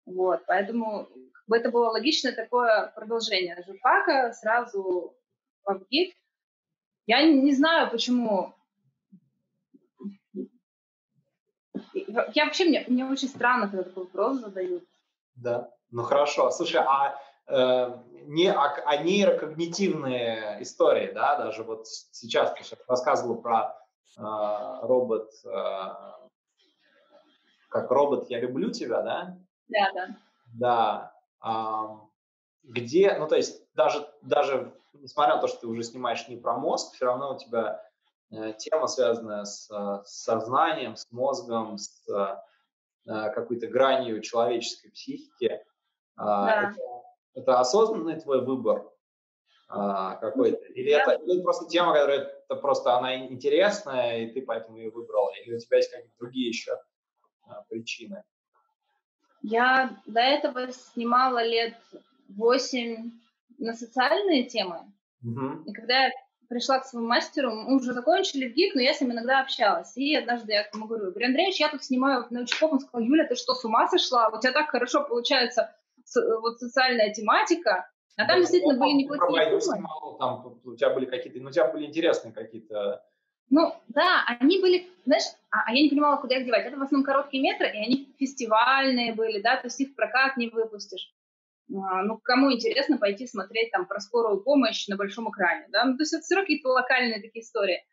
Вот, 0.05 0.43
поэтому 0.45 1.09
это 1.55 1.71
было 1.71 1.89
логичное 1.89 2.33
такое 2.33 2.91
продолжение 2.95 3.63
журфака, 3.65 4.33
сразу 4.33 5.15
в 5.65 5.86
ГИК. 5.89 6.15
Я 7.05 7.23
не 7.23 7.53
знаю, 7.53 7.89
почему. 7.89 8.53
Я 11.93 12.45
вообще, 12.45 12.65
мне, 12.65 12.83
мне 12.88 13.05
очень 13.05 13.29
странно, 13.29 13.69
когда 13.69 13.83
такой 13.83 14.03
вопрос 14.03 14.39
задают. 14.39 14.83
Да, 15.36 15.71
ну 15.91 16.03
хорошо. 16.03 16.51
Слушай, 16.51 16.81
а 16.81 17.19
э, 17.47 17.97
не 18.25 18.47
а, 18.47 18.75
а 18.86 18.97
нейрокогнитивные 18.97 20.62
истории, 20.62 21.12
да, 21.13 21.38
даже 21.38 21.63
вот 21.63 21.88
сейчас 21.88 22.53
ты 22.53 22.63
рассказывал 22.88 23.41
про 23.41 23.77
э, 24.17 24.21
робот, 24.81 25.31
э, 25.45 25.49
как 27.69 27.89
робот 27.91 28.29
«Я 28.29 28.39
люблю 28.39 28.71
тебя», 28.71 29.01
да? 29.01 29.38
Да, 29.69 29.91
да. 29.93 30.07
Да. 30.53 31.16
Где, 32.63 33.17
ну 33.17 33.28
то 33.28 33.36
есть 33.36 33.63
даже, 33.76 34.10
даже 34.21 34.73
несмотря 35.02 35.36
на 35.36 35.41
то, 35.41 35.47
что 35.47 35.62
ты 35.62 35.67
уже 35.67 35.84
снимаешь 35.84 36.28
не 36.28 36.38
про 36.38 36.58
мозг, 36.58 36.93
все 36.93 37.06
равно 37.06 37.36
у 37.36 37.38
тебя 37.38 37.84
э, 38.32 38.54
тема, 38.58 38.88
связанная 38.88 39.45
с, 39.45 39.69
э, 39.71 40.04
с 40.06 40.23
сознанием, 40.23 40.95
с 40.95 41.10
мозгом, 41.12 41.78
с 41.78 42.08
э, 42.10 42.36
какой-то 43.06 43.67
гранью 43.67 44.21
человеческой 44.21 44.89
психики. 44.89 45.63
Да. 46.17 46.73
Это, 46.73 46.82
это 47.36 47.60
осознанный 47.60 48.19
твой 48.19 48.43
выбор 48.43 48.89
какой-то? 49.69 50.65
Или 50.73 50.91
это 50.91 51.12
или 51.12 51.41
просто 51.41 51.67
тема, 51.69 51.93
которая 51.93 52.19
это 52.19 52.56
просто 52.56 52.97
она 52.97 53.15
интересная, 53.28 54.19
и 54.19 54.32
ты 54.34 54.41
поэтому 54.41 54.78
ее 54.78 54.89
выбрала? 54.89 55.32
Или 55.43 55.56
у 55.56 55.60
тебя 55.60 55.78
есть 55.78 55.91
какие-то 55.91 56.17
другие 56.19 56.47
еще 56.47 56.78
причины? 57.69 58.23
Я 59.41 59.95
до 60.06 60.19
этого 60.19 60.71
снимала 60.71 61.43
лет 61.43 61.76
восемь 62.30 63.12
на 63.58 63.73
социальные 63.73 64.45
темы. 64.45 64.91
Uh-huh. 65.26 65.63
И 65.65 65.73
когда 65.73 66.06
я 66.06 66.12
пришла 66.50 66.80
к 66.80 66.86
своему 66.86 67.08
мастеру, 67.08 67.52
мы 67.52 67.76
уже 67.76 67.93
закончили 67.93 68.50
в 68.50 68.54
ГИК, 68.54 68.76
но 68.76 68.82
я 68.82 68.93
с 68.93 69.02
ним 69.02 69.12
иногда 69.12 69.41
общалась. 69.41 69.95
И 69.97 70.15
однажды 70.15 70.54
я 70.54 70.67
ему 70.73 70.88
говорю, 70.88 71.08
Юрий 71.08 71.26
Андреевич, 71.26 71.60
я 71.60 71.69
тут 71.69 71.84
снимаю 71.84 72.26
научников. 72.30 72.73
Он 72.73 72.80
сказал, 72.80 73.06
Юля, 73.06 73.26
ты 73.26 73.36
что, 73.36 73.54
с 73.54 73.65
ума 73.65 73.88
сошла? 73.88 74.30
У 74.30 74.39
тебя 74.39 74.54
так 74.54 74.69
хорошо 74.69 75.04
получается 75.04 75.76
вот 76.41 76.60
социальная 76.60 77.13
тематика. 77.13 77.89
А 78.15 78.26
там 78.26 78.28
да, 78.28 78.39
действительно 78.39 78.73
ну, 78.73 78.80
были 78.80 78.93
неплохие 78.93 79.62
снимал, 79.62 80.17
там 80.17 80.60
у 80.63 80.76
тебя 80.76 80.89
были 80.89 81.06
какие-то, 81.06 81.39
ну, 81.39 81.50
у 81.50 81.52
тебя 81.52 81.67
были 81.71 81.86
интересные 81.86 82.34
какие-то... 82.34 83.04
Ну, 83.49 83.73
да, 83.88 84.25
они 84.27 84.60
были, 84.60 84.88
знаешь, 85.05 85.23
а, 85.51 85.63
а 85.67 85.73
я 85.73 85.81
не 85.81 85.89
понимала, 85.89 86.17
куда 86.17 86.38
их 86.38 86.45
девать. 86.45 86.65
Это 86.65 86.77
в 86.77 86.81
основном 86.81 87.05
короткие 87.05 87.41
метры, 87.41 87.67
и 87.67 87.77
они 87.77 88.15
фестивальные 88.19 89.13
были, 89.13 89.41
да, 89.41 89.55
то 89.55 89.67
есть 89.67 89.79
их 89.79 89.91
в 89.91 89.95
прокат 89.95 90.36
не 90.38 90.49
выпустишь. 90.49 91.13
А, 91.73 92.03
ну, 92.03 92.17
кому 92.17 92.51
интересно 92.51 92.97
пойти 92.97 93.25
смотреть 93.25 93.71
там 93.71 93.86
про 93.86 93.99
скорую 93.99 94.41
помощь 94.41 94.88
на 94.88 94.97
большом 94.97 95.29
экране, 95.29 95.67
да, 95.69 95.86
ну, 95.86 95.95
то 95.95 96.03
есть 96.03 96.13
это 96.13 96.23
все 96.23 96.36
равно 96.36 96.45
какие-то 96.45 96.69
локальные 96.69 97.21
такие 97.21 97.43
истории. 97.43 97.83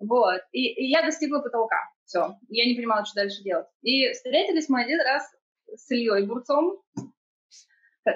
Вот, 0.00 0.40
и, 0.52 0.68
и 0.68 0.86
я 0.86 1.02
достигла 1.02 1.40
потолка, 1.40 1.76
все, 2.04 2.36
я 2.48 2.66
не 2.66 2.74
понимала, 2.74 3.04
что 3.04 3.16
дальше 3.16 3.42
делать. 3.42 3.66
И 3.82 4.12
встретились 4.12 4.68
мы 4.68 4.82
один 4.82 5.00
раз 5.00 5.28
с 5.74 5.90
Ильей 5.90 6.26
Бурцом, 6.26 6.80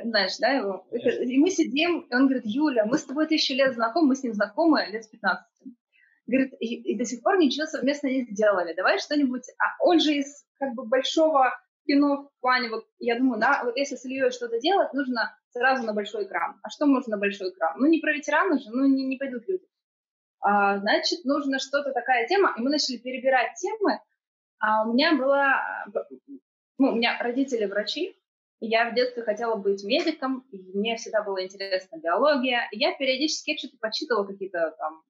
знаешь, 0.05 0.37
да, 0.38 0.51
его, 0.51 0.87
и 0.90 1.38
мы 1.38 1.51
сидим, 1.51 2.01
и 2.01 2.14
он 2.14 2.27
говорит, 2.27 2.45
Юля, 2.47 2.87
мы 2.87 2.99
с 2.99 3.05
тобой 3.05 3.27
тысячу 3.27 3.55
лет 3.55 3.75
знакомы, 3.75 4.09
мы 4.09 4.16
с 4.16 4.23
ним 4.23 4.33
знакомы 4.33 4.87
лет 4.87 5.05
с 5.05 5.09
15. 5.09 5.45
Говорит, 6.27 6.55
и, 6.61 6.93
и 6.93 6.99
до 6.99 7.05
сих 7.05 7.23
пор 7.23 7.39
ничего 7.39 7.67
совместно 7.67 8.07
не 8.09 8.25
сделали, 8.25 8.75
давай 8.75 8.99
что-нибудь, 8.99 9.43
а 9.59 9.83
он 9.85 9.99
же 9.99 10.15
из 10.15 10.45
как 10.59 10.75
бы 10.75 10.87
большого 10.87 11.53
кино 11.85 12.31
в 12.37 12.41
плане, 12.41 12.71
вот 12.71 12.85
я 13.01 13.19
думаю, 13.19 13.41
да, 13.41 13.63
вот 13.65 13.77
если 13.77 13.97
с 13.97 14.05
Ильей 14.05 14.31
что-то 14.31 14.61
делать, 14.61 14.93
нужно 14.93 15.37
сразу 15.51 15.85
на 15.85 15.93
большой 15.93 16.25
экран. 16.25 16.61
А 16.63 16.71
что 16.71 16.87
можно 16.87 17.17
на 17.17 17.21
большой 17.21 17.51
экран? 17.51 17.75
Ну, 17.79 17.87
не 17.87 18.01
про 18.01 18.13
ветеранов 18.13 18.63
же, 18.63 18.71
ну, 18.71 18.87
не, 18.87 19.05
не 19.05 19.17
пойдут 19.17 19.49
люди. 19.49 19.67
А, 20.41 20.79
значит, 20.79 21.25
нужно 21.25 21.59
что-то 21.59 21.93
такая 21.93 22.27
тема, 22.29 22.55
и 22.57 22.61
мы 22.61 22.70
начали 22.70 22.99
перебирать 22.99 23.55
темы. 23.57 24.01
А 24.61 24.87
у 24.87 24.93
меня 24.93 25.16
была, 25.16 25.61
ну, 26.79 26.93
у 26.93 26.95
меня 26.95 27.18
родители 27.20 27.64
врачи, 27.66 28.16
я 28.64 28.89
в 28.89 28.95
детстве 28.95 29.25
хотела 29.25 29.57
быть 29.57 29.83
медиком, 29.83 30.47
и 30.53 30.79
мне 30.79 30.95
всегда 30.95 31.25
была 31.25 31.43
интересна 31.43 31.99
биология. 31.99 32.68
Я 32.70 32.97
периодически 32.97 33.57
что-то 33.57 33.77
почитывала 33.81 34.25
какие-то 34.25 34.73
там 34.79 35.03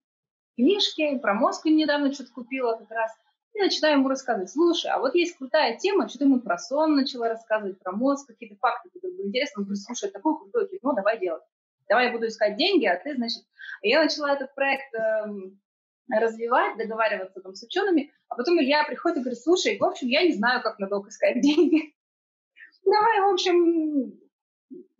книжки, 0.55 1.19
про 1.19 1.35
мозг 1.35 1.65
недавно 1.65 2.13
что-то 2.13 2.33
купила 2.33 2.77
как 2.77 2.91
раз. 2.91 3.13
И 3.55 3.61
начинаю 3.61 3.99
ему 3.99 4.09
рассказывать, 4.09 4.51
слушай, 4.51 4.91
а 4.91 4.99
вот 4.99 5.15
есть 5.15 5.37
крутая 5.37 5.77
тема, 5.77 6.09
что-то 6.09 6.25
ему 6.25 6.41
про 6.41 6.57
сон 6.57 6.97
начала 6.97 7.29
рассказывать, 7.29 7.79
про 7.79 7.93
мозг, 7.93 8.27
какие-то 8.27 8.57
факты, 8.57 8.89
которые 8.89 9.17
были 9.17 9.29
интересны. 9.29 9.61
Он 9.61 9.65
говорит, 9.65 9.83
слушай, 9.83 10.11
такое 10.11 10.37
крутое 10.37 10.69
кино, 10.69 10.95
давай 10.95 11.19
делать. 11.19 11.43
Давай 11.89 12.07
я 12.07 12.13
буду 12.13 12.27
искать 12.29 12.57
деньги, 12.57 12.87
а 12.87 12.97
ты, 12.97 13.15
значит... 13.15 13.43
И 13.83 13.91
я 13.91 14.03
начала 14.03 14.33
этот 14.33 14.55
проект 14.55 14.95
э, 14.95 15.27
развивать, 16.09 16.79
договариваться 16.79 17.41
там 17.41 17.55
с 17.55 17.63
учеными, 17.63 18.13
А 18.29 18.37
потом 18.37 18.59
Илья 18.61 18.85
приходит 18.85 19.19
и 19.19 19.21
говорит, 19.21 19.43
слушай, 19.43 19.79
в 19.79 19.85
общем, 19.85 20.09
я 20.09 20.23
не 20.23 20.33
знаю, 20.33 20.63
как 20.63 20.79
на 20.79 20.89
долг 20.89 21.09
искать 21.09 21.41
деньги. 21.41 21.95
Давай, 22.85 23.21
в 23.21 23.33
общем, 23.33 24.19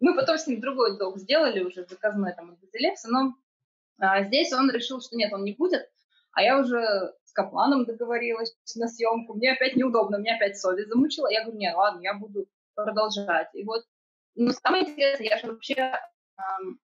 мы 0.01 0.15
потом 0.15 0.37
с 0.37 0.47
ним 0.47 0.61
другой 0.61 0.99
долг 0.99 1.19
сделали 1.19 1.63
уже, 1.63 1.87
заказной 1.87 2.35
там 2.35 2.51
от 2.51 2.61
Базилекса, 2.61 3.09
но 3.09 3.35
а, 4.03 4.25
здесь 4.25 4.53
он 4.53 4.69
решил, 4.71 5.01
что 5.01 5.17
нет, 5.17 5.33
он 5.33 5.45
не 5.45 5.55
будет, 5.55 5.89
а 6.33 6.43
я 6.43 6.59
уже 6.59 6.83
с 7.25 7.33
Капланом 7.33 7.85
договорилась 7.85 8.53
на 8.75 8.89
съемку, 8.89 9.35
мне 9.35 9.53
опять 9.53 9.77
неудобно, 9.77 10.19
мне 10.19 10.35
опять 10.35 10.59
совесть 10.59 10.89
замучила, 10.89 11.31
я 11.31 11.43
говорю, 11.45 11.59
нет, 11.59 11.77
ладно, 11.77 12.01
я 12.01 12.15
буду 12.15 12.49
продолжать. 12.75 13.49
И 13.55 13.65
вот, 13.65 13.85
ну, 14.35 14.51
самое 14.51 14.89
интересное, 14.89 15.29
я 15.29 15.39
же 15.39 15.47
вообще, 15.47 15.75
эм, 15.77 16.81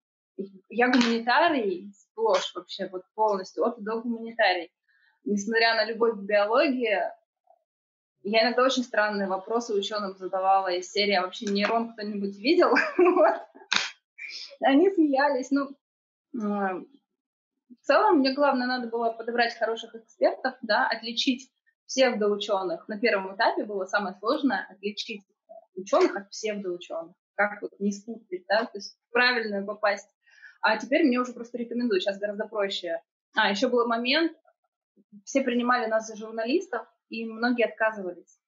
я 0.69 0.91
гуманитарий 0.91 1.93
сплошь 1.93 2.55
вообще, 2.55 2.89
вот 2.89 3.03
полностью, 3.15 3.65
от 3.65 3.83
до 3.83 4.01
гуманитарий. 4.01 4.71
Несмотря 5.25 5.75
на 5.75 5.87
любовь 5.87 6.15
к 6.15 6.23
биологии, 6.23 7.03
я 8.23 8.43
иногда 8.43 8.63
очень 8.63 8.85
странные 8.85 9.27
вопросы 9.27 9.75
ученым 9.75 10.17
задавала 10.17 10.69
из 10.69 10.91
серии 10.93 11.15
«А 11.15 11.23
вообще 11.23 11.47
нейрон 11.47 11.93
кто-нибудь 11.93 12.37
видел?» 12.37 12.73
Они 14.61 14.91
смеялись. 14.91 15.51
Ну, 15.51 15.71
целом 17.89 18.19
мне 18.19 18.35
главное 18.35 18.67
надо 18.67 18.89
было 18.89 19.11
подобрать 19.11 19.57
хороших 19.57 19.95
экспертов, 19.95 20.55
да, 20.61 20.87
отличить 20.87 21.51
псевдоученых. 21.87 22.87
На 22.87 23.01
первом 23.01 23.35
этапе 23.35 23.65
было 23.65 23.87
самое 23.87 24.15
сложное 24.19 24.67
отличить 24.71 25.23
ученых 25.75 26.15
от 26.15 26.29
псевдоученых. 26.29 27.15
Как 27.35 27.63
вот 27.63 27.73
не 27.79 27.93
спутать, 27.93 28.45
да, 28.47 28.67
то 28.67 28.73
есть 28.75 28.99
правильно 29.11 29.65
попасть. 29.65 30.09
А 30.61 30.77
теперь 30.77 31.05
мне 31.05 31.19
уже 31.19 31.33
просто 31.33 31.57
рекомендуют, 31.57 32.03
сейчас 32.03 32.19
гораздо 32.19 32.47
проще. 32.47 33.01
А, 33.35 33.51
еще 33.51 33.69
был 33.69 33.87
момент, 33.87 34.37
все 35.25 35.43
принимали 35.43 35.87
нас 35.87 36.07
за 36.07 36.17
журналистов, 36.17 36.87
и 37.09 37.25
многие 37.25 37.65
отказывались. 37.65 38.39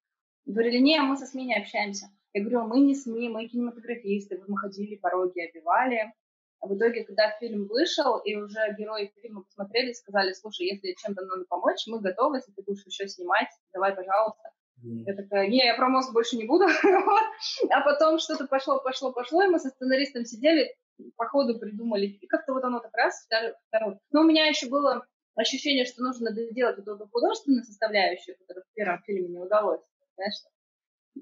Говорили, 0.44 0.78
не, 0.78 1.00
мы 1.00 1.16
со 1.16 1.26
СМИ 1.26 1.46
не 1.46 1.56
общаемся. 1.56 2.06
Я 2.34 2.42
говорю, 2.42 2.66
мы 2.66 2.80
не 2.80 2.94
СМИ, 2.94 3.28
мы 3.30 3.46
кинематографисты, 3.46 4.42
мы 4.46 4.58
ходили, 4.58 4.96
пороги 4.96 5.40
обивали. 5.40 6.12
А 6.60 6.66
в 6.66 6.76
итоге, 6.76 7.04
когда 7.04 7.30
фильм 7.38 7.66
вышел, 7.66 8.18
и 8.18 8.34
уже 8.36 8.74
герои 8.78 9.12
фильма 9.22 9.42
посмотрели, 9.42 9.92
сказали, 9.92 10.32
слушай, 10.34 10.66
если 10.66 10.94
чем-то 11.02 11.24
надо 11.24 11.44
помочь, 11.48 11.86
мы 11.86 12.00
готовы, 12.00 12.36
если 12.36 12.52
ты 12.52 12.62
будешь 12.62 12.84
еще 12.84 13.08
снимать, 13.08 13.48
давай, 13.72 13.94
пожалуйста. 13.94 14.50
Mm. 14.84 15.04
Я 15.06 15.14
такая, 15.14 15.48
не, 15.48 15.64
я 15.64 15.74
про 15.74 15.88
мозг 15.88 16.12
больше 16.12 16.36
не 16.36 16.44
буду. 16.44 16.66
а 17.70 17.80
потом 17.80 18.18
что-то 18.18 18.46
пошло, 18.46 18.80
пошло, 18.80 19.12
пошло, 19.12 19.42
и 19.42 19.48
мы 19.48 19.58
со 19.58 19.70
сценаристом 19.70 20.24
сидели, 20.26 20.74
по 21.16 21.26
ходу 21.26 21.58
придумали, 21.58 22.06
и 22.06 22.26
как-то 22.26 22.52
вот 22.52 22.64
оно 22.64 22.80
так 22.80 22.94
раз, 22.94 23.26
второй. 23.68 23.98
Но 24.10 24.20
у 24.20 24.24
меня 24.24 24.46
еще 24.46 24.68
было 24.68 25.06
ощущение, 25.34 25.86
что 25.86 26.02
нужно 26.02 26.30
доделать 26.30 26.76
вот 26.76 26.88
эту 26.88 27.08
художественную 27.08 27.64
составляющую, 27.64 28.36
которую 28.36 28.64
в 28.64 28.74
первом 28.74 29.02
фильме 29.04 29.28
не 29.28 29.38
удалось, 29.38 29.80
знаешь. 30.16 30.34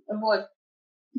Вот. 0.09 0.49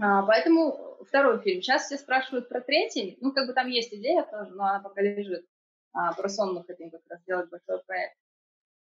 А, 0.02 0.24
поэтому 0.24 0.98
второй 1.08 1.42
фильм. 1.42 1.62
Сейчас 1.62 1.86
все 1.86 1.98
спрашивают 1.98 2.50
про 2.50 2.62
третий. 2.62 3.18
Ну, 3.22 3.32
как 3.32 3.48
бы 3.48 3.54
там 3.54 3.68
есть 3.68 3.94
идея 3.94 4.24
тоже, 4.24 4.52
но 4.52 4.66
она 4.66 4.80
пока 4.80 5.02
лежит. 5.02 5.46
А, 5.94 6.14
про 6.14 6.30
сон 6.30 6.54
мы 6.54 6.64
хотим 6.64 6.92
как 6.92 7.02
раз 7.10 7.22
сделать 7.22 7.50
большой 7.50 7.84
проект. 7.86 8.16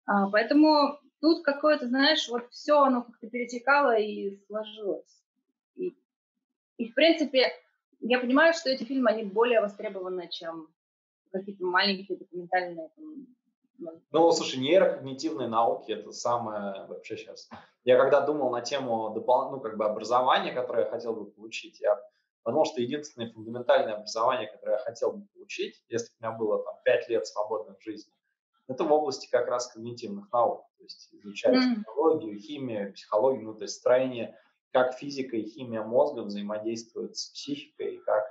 А, 0.06 0.28
поэтому 0.30 0.98
тут 1.20 1.44
какое-то, 1.44 1.88
знаешь, 1.88 2.28
вот 2.28 2.48
все 2.50 2.80
оно 2.80 3.02
как-то 3.02 3.28
перетекало 3.28 3.96
и 3.98 4.36
сложилось. 4.46 5.22
И, 5.76 5.96
и, 6.78 6.90
в 6.90 6.94
принципе, 6.94 7.52
я 8.00 8.18
понимаю, 8.18 8.54
что 8.54 8.70
эти 8.70 8.84
фильмы, 8.84 9.10
они 9.10 9.24
более 9.24 9.60
востребованы, 9.60 10.28
чем 10.28 10.68
какие-то 11.30 11.64
маленькие 11.64 12.18
документальные 12.18 12.90
там, 12.96 13.26
ну, 14.10 14.32
слушай, 14.32 14.58
нейрокогнитивные 14.58 15.48
науки– 15.48 15.92
это 15.92 16.12
самое 16.12 16.86
вообще 16.86 17.16
сейчас. 17.16 17.48
Я 17.84 17.96
когда 17.98 18.20
думал 18.20 18.50
на 18.50 18.60
тему 18.60 19.10
допол... 19.14 19.50
ну, 19.50 19.60
как 19.60 19.76
бы 19.76 19.84
образования, 19.84 20.52
которое 20.52 20.84
я 20.84 20.90
хотел 20.90 21.14
бы 21.14 21.26
получить, 21.26 21.80
я 21.80 22.00
подумал, 22.42 22.64
что 22.64 22.80
единственное 22.80 23.32
фундаментальное 23.32 23.94
образование, 23.94 24.48
которое 24.48 24.78
я 24.78 24.84
хотел 24.84 25.12
бы 25.12 25.26
получить, 25.34 25.82
если 25.88 26.08
бы 26.08 26.14
у 26.20 26.24
меня 26.24 26.38
было 26.38 26.62
там 26.62 26.74
5 26.84 27.08
лет 27.08 27.26
свободных 27.26 27.78
в 27.78 27.82
жизни, 27.82 28.12
это 28.68 28.84
в 28.84 28.92
области 28.92 29.28
как 29.30 29.48
раз 29.48 29.72
когнитивных 29.72 30.30
наук, 30.32 30.66
то 30.78 30.84
есть 30.84 31.08
изучать 31.12 31.54
mm-hmm. 31.54 31.82
психологию, 31.82 32.38
химию, 32.38 32.92
психологию, 32.92 33.44
ну, 33.44 33.54
то 33.54 33.62
есть 33.62 33.74
строение, 33.74 34.36
как 34.72 34.94
физика 34.94 35.36
и 35.36 35.44
химия 35.44 35.82
мозга 35.82 36.20
взаимодействуют 36.20 37.16
с 37.16 37.30
психикой, 37.30 37.96
и 37.96 37.98
как 37.98 38.24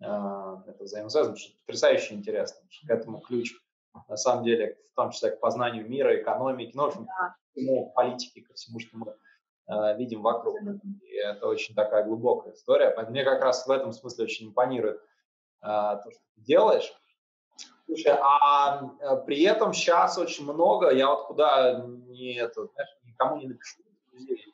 э, 0.00 0.70
это 0.70 0.84
взаимосвязано, 0.84 1.36
что 1.36 1.56
потрясающе 1.60 2.14
интересно, 2.14 2.60
что 2.70 2.86
к 2.86 2.90
этому 2.90 3.20
ключ 3.20 3.54
на 4.08 4.16
самом 4.16 4.44
деле, 4.44 4.78
в 4.92 4.94
том 4.94 5.10
числе 5.10 5.30
к 5.30 5.40
познанию 5.40 5.88
мира, 5.88 6.20
экономики, 6.20 6.72
ну, 6.74 6.84
в 6.84 6.86
общем, 6.88 7.06
да. 7.06 7.34
ко 7.54 7.90
политике, 7.94 8.42
ко 8.42 8.54
всему, 8.54 8.78
что 8.78 8.96
мы 8.96 9.14
э, 9.68 9.96
видим 9.96 10.22
вокруг. 10.22 10.58
И 11.02 11.14
это 11.16 11.46
очень 11.46 11.74
такая 11.74 12.04
глубокая 12.04 12.54
история. 12.54 12.90
Поэтому 12.90 13.10
мне 13.12 13.24
как 13.24 13.42
раз 13.42 13.66
в 13.66 13.70
этом 13.70 13.92
смысле 13.92 14.24
очень 14.24 14.48
импонирует 14.48 15.00
э, 15.62 15.66
то, 15.66 16.04
что 16.10 16.20
ты 16.34 16.40
делаешь. 16.42 16.92
Слушай, 17.86 18.16
а 18.20 18.90
э, 19.00 19.16
при 19.24 19.42
этом 19.42 19.72
сейчас 19.72 20.18
очень 20.18 20.44
много, 20.44 20.90
я 20.90 21.08
вот 21.08 21.26
куда 21.26 21.84
не 22.08 22.34
это, 22.34 22.66
знаешь, 22.66 22.90
никому 23.04 23.36
не 23.36 23.46
напишу, 23.46 23.82
друзей, 24.10 24.44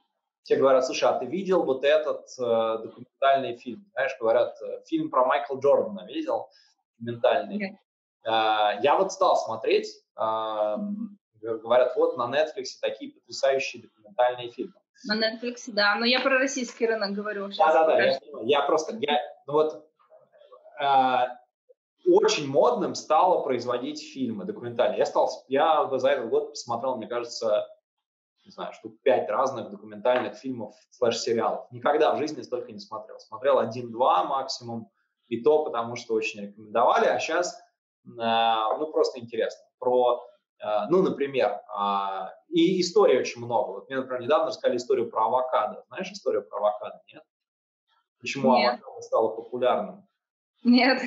все 0.42 0.56
говорят, 0.56 0.84
слушай, 0.84 1.08
а 1.08 1.18
ты 1.18 1.26
видел 1.26 1.62
вот 1.62 1.84
этот 1.84 2.26
э, 2.38 2.78
документальный 2.82 3.56
фильм? 3.56 3.86
Знаешь, 3.92 4.16
говорят, 4.20 4.60
э, 4.60 4.82
фильм 4.86 5.08
про 5.10 5.24
Майкла 5.24 5.58
Джордана 5.58 6.06
видел? 6.06 6.50
Документальный. 6.98 7.78
А, 8.24 8.78
я 8.82 8.96
вот 8.96 9.12
стал 9.12 9.36
смотреть, 9.36 9.88
а, 10.16 10.78
говорят, 11.40 11.94
вот 11.96 12.16
на 12.16 12.30
Netflix 12.30 12.66
такие 12.80 13.12
потрясающие 13.12 13.82
документальные 13.82 14.50
фильмы. 14.50 14.74
На 15.04 15.16
Netflix, 15.16 15.64
да, 15.68 15.96
но 15.96 16.04
я 16.04 16.20
про 16.20 16.38
российский 16.38 16.86
рынок 16.86 17.12
говорю. 17.12 17.48
Да-да-да, 17.48 18.00
я, 18.00 18.18
я 18.42 18.62
просто, 18.62 18.96
я, 19.00 19.18
ну 19.46 19.54
вот, 19.54 19.84
э, 20.80 21.16
очень 22.06 22.46
модным 22.46 22.94
стало 22.94 23.42
производить 23.42 24.00
фильмы 24.12 24.44
документальные. 24.44 24.98
Я 24.98 25.06
стал, 25.06 25.30
я 25.48 25.88
за 25.88 26.08
этот 26.08 26.30
год 26.30 26.50
посмотрел, 26.50 26.96
мне 26.96 27.08
кажется, 27.08 27.66
не 28.44 28.52
знаю, 28.52 28.72
штук 28.74 29.00
пять 29.02 29.28
разных 29.28 29.70
документальных 29.70 30.36
фильмов 30.36 30.76
слэш-сериалов. 30.90 31.66
Никогда 31.72 32.14
в 32.14 32.18
жизни 32.18 32.42
столько 32.42 32.70
не 32.70 32.80
смотрел. 32.80 33.18
Смотрел 33.18 33.58
один-два 33.58 34.24
максимум, 34.24 34.88
и 35.28 35.42
то 35.42 35.64
потому, 35.64 35.96
что 35.96 36.14
очень 36.14 36.42
рекомендовали, 36.42 37.06
а 37.06 37.18
сейчас 37.18 37.56
Э, 37.56 37.71
ну, 38.04 38.90
просто 38.92 39.20
интересно. 39.20 39.64
Про, 39.78 40.22
э, 40.60 40.66
ну, 40.90 41.02
например, 41.02 41.60
а, 41.68 42.32
и 42.48 42.80
истории 42.80 43.18
очень 43.18 43.40
много. 43.44 43.72
Вот 43.72 43.88
мне, 43.88 43.98
например, 43.98 44.22
недавно 44.22 44.46
рассказали 44.46 44.76
историю 44.76 45.10
про 45.10 45.26
авокадо. 45.26 45.84
Знаешь 45.88 46.10
историю 46.10 46.46
про 46.46 46.58
авокадо, 46.58 47.00
нет? 47.12 47.22
Почему 48.20 48.56
нет. 48.56 48.74
авокадо 48.74 49.02
стало 49.02 49.28
популярным? 49.28 50.08
Нет. 50.64 51.02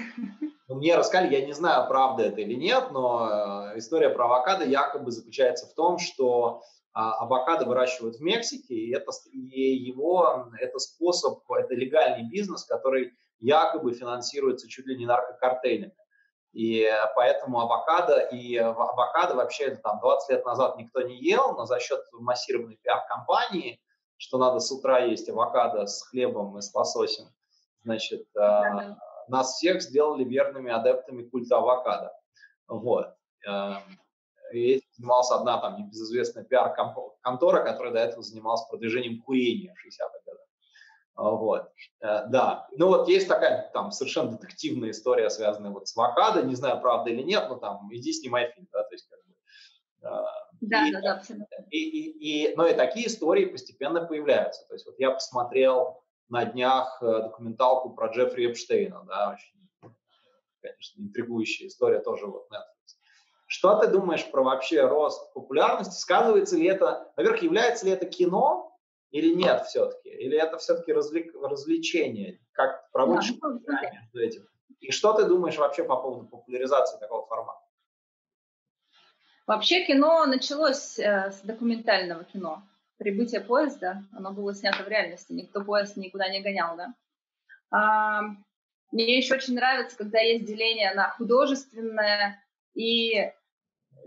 Ну, 0.68 0.76
мне 0.76 0.96
рассказали, 0.96 1.34
я 1.34 1.46
не 1.46 1.54
знаю, 1.54 1.88
правда 1.88 2.24
это 2.24 2.42
или 2.42 2.56
нет, 2.56 2.92
но 2.92 3.72
э, 3.74 3.78
история 3.78 4.10
про 4.10 4.26
авокадо 4.26 4.66
якобы 4.66 5.12
заключается 5.12 5.68
в 5.68 5.74
том, 5.74 6.00
что 6.00 6.64
а, 6.96 7.14
авокадо 7.16 7.66
выращивают 7.66 8.16
в 8.16 8.22
Мексике, 8.22 8.74
и, 8.74 8.96
это, 8.96 9.12
и 9.32 9.76
его, 9.76 10.48
это 10.60 10.80
способ, 10.80 11.40
это 11.52 11.74
легальный 11.76 12.28
бизнес, 12.28 12.64
который 12.64 13.12
якобы 13.40 13.94
финансируется 13.94 14.70
чуть 14.70 14.88
ли 14.88 14.98
не 14.98 15.06
наркокартелями. 15.06 15.94
И 16.56 16.90
поэтому 17.16 17.60
авокадо, 17.60 18.18
и 18.18 18.56
авокадо 18.56 19.36
вообще 19.36 19.76
там 19.76 20.00
20 20.00 20.30
лет 20.30 20.46
назад 20.46 20.78
никто 20.78 21.02
не 21.02 21.18
ел, 21.18 21.52
но 21.52 21.66
за 21.66 21.82
счет 21.82 22.00
массированной 22.14 22.78
пиар-компании, 22.78 23.82
что 24.16 24.38
надо 24.38 24.62
с 24.62 24.72
утра 24.72 25.00
есть 25.00 25.28
авокадо 25.28 25.86
с 25.86 26.02
хлебом 26.04 26.58
и 26.58 26.62
с 26.62 26.74
лососем, 26.74 27.26
значит, 27.84 28.22
э, 28.22 28.40
да. 28.40 28.98
нас 29.28 29.56
всех 29.56 29.82
сделали 29.82 30.24
верными 30.24 30.72
адептами 30.72 31.24
культа 31.24 31.58
авокадо. 31.58 32.14
Вот. 32.70 33.14
Эм, 33.46 34.00
и 34.54 34.76
этим 34.76 34.88
занималась 34.94 35.32
одна 35.32 35.60
там 35.60 35.78
небезызвестная 35.78 36.46
пиар-контора, 36.46 37.66
которая 37.66 37.92
до 37.92 38.00
этого 38.00 38.24
занималась 38.24 38.66
продвижением 38.70 39.22
курения 39.24 39.74
в 39.74 39.86
60-х 39.86 40.20
годах. 40.26 40.45
А, 41.16 41.30
вот, 41.32 41.72
э, 42.02 42.26
да. 42.28 42.68
Ну 42.76 42.88
вот 42.88 43.08
есть 43.08 43.28
такая 43.28 43.70
там 43.74 43.92
совершенно 43.92 44.32
детективная 44.32 44.92
история, 44.92 45.30
связанная 45.30 45.72
вот 45.72 45.88
с 45.88 45.98
авокадо, 45.98 46.44
не 46.44 46.56
знаю, 46.56 46.82
правда 46.82 47.10
или 47.10 47.22
нет, 47.22 47.46
но 47.48 47.56
там 47.56 47.90
иди 47.94 48.12
снимай 48.12 48.52
фильм, 48.52 48.68
да, 48.72 48.84
то 48.84 48.94
есть 48.94 49.10
как 49.10 49.20
бы, 49.26 49.34
да, 50.62 50.88
и, 50.88 50.92
да, 50.92 51.02
да, 51.02 51.14
абсолютно. 51.14 51.56
И, 51.70 51.78
и, 51.78 52.52
и, 52.52 52.56
но 52.56 52.68
и 52.68 52.74
такие 52.74 53.08
истории 53.08 53.46
постепенно 53.46 54.06
появляются. 54.06 54.66
То 54.68 54.74
есть 54.74 54.86
вот 54.86 54.96
я 55.00 55.12
посмотрел 55.12 56.04
на 56.30 56.46
днях 56.46 56.98
э, 57.02 57.06
документалку 57.06 57.92
про 57.92 58.08
Джеффри 58.08 58.52
Эпштейна, 58.52 59.04
да, 59.08 59.36
очень, 59.36 59.92
конечно, 60.62 61.02
интригующая 61.02 61.68
история 61.68 62.00
тоже 62.00 62.26
вот 62.26 62.48
Netflix. 62.52 62.96
Что 63.48 63.76
ты 63.80 63.88
думаешь 63.88 64.30
про 64.32 64.44
вообще 64.44 64.86
рост 64.86 65.34
популярности? 65.34 66.00
Сказывается 66.00 66.58
ли 66.58 66.66
это, 66.66 67.12
во-первых, 67.16 67.44
является 67.44 67.86
ли 67.86 67.92
это 67.92 68.06
кино, 68.06 68.65
или 69.16 69.34
нет 69.34 69.64
все-таки? 69.66 70.10
Или 70.10 70.38
это 70.38 70.58
все-таки 70.58 70.92
развлек, 70.92 71.34
развлечение? 71.42 72.42
Как 72.52 72.92
проводишь 72.92 73.32
да, 73.42 73.48
ну, 73.48 73.62
между 73.62 74.20
этим? 74.20 74.50
И 74.82 74.92
что 74.92 75.14
ты 75.14 75.24
думаешь 75.24 75.58
вообще 75.58 75.86
по 75.86 75.96
поводу 75.96 76.28
популяризации 76.28 77.00
такого 77.00 77.26
формата? 77.26 77.62
Вообще 79.48 79.86
кино 79.86 80.26
началось 80.26 81.00
э, 81.00 81.32
с 81.32 81.40
документального 81.44 82.26
кино. 82.26 82.64
Прибытие 82.98 83.40
поезда, 83.40 84.04
оно 84.12 84.32
было 84.32 84.54
снято 84.54 84.84
в 84.84 84.88
реальности, 84.90 85.32
никто 85.32 85.64
поезд 85.64 85.96
никуда 85.96 86.28
не 86.28 86.42
гонял, 86.42 86.76
да. 86.76 86.94
А, 87.72 88.22
мне 88.92 89.18
еще 89.18 89.36
очень 89.36 89.56
нравится, 89.56 89.98
когда 89.98 90.20
есть 90.20 90.44
деление 90.44 90.94
на 90.94 91.12
художественное 91.12 92.44
и 92.74 93.32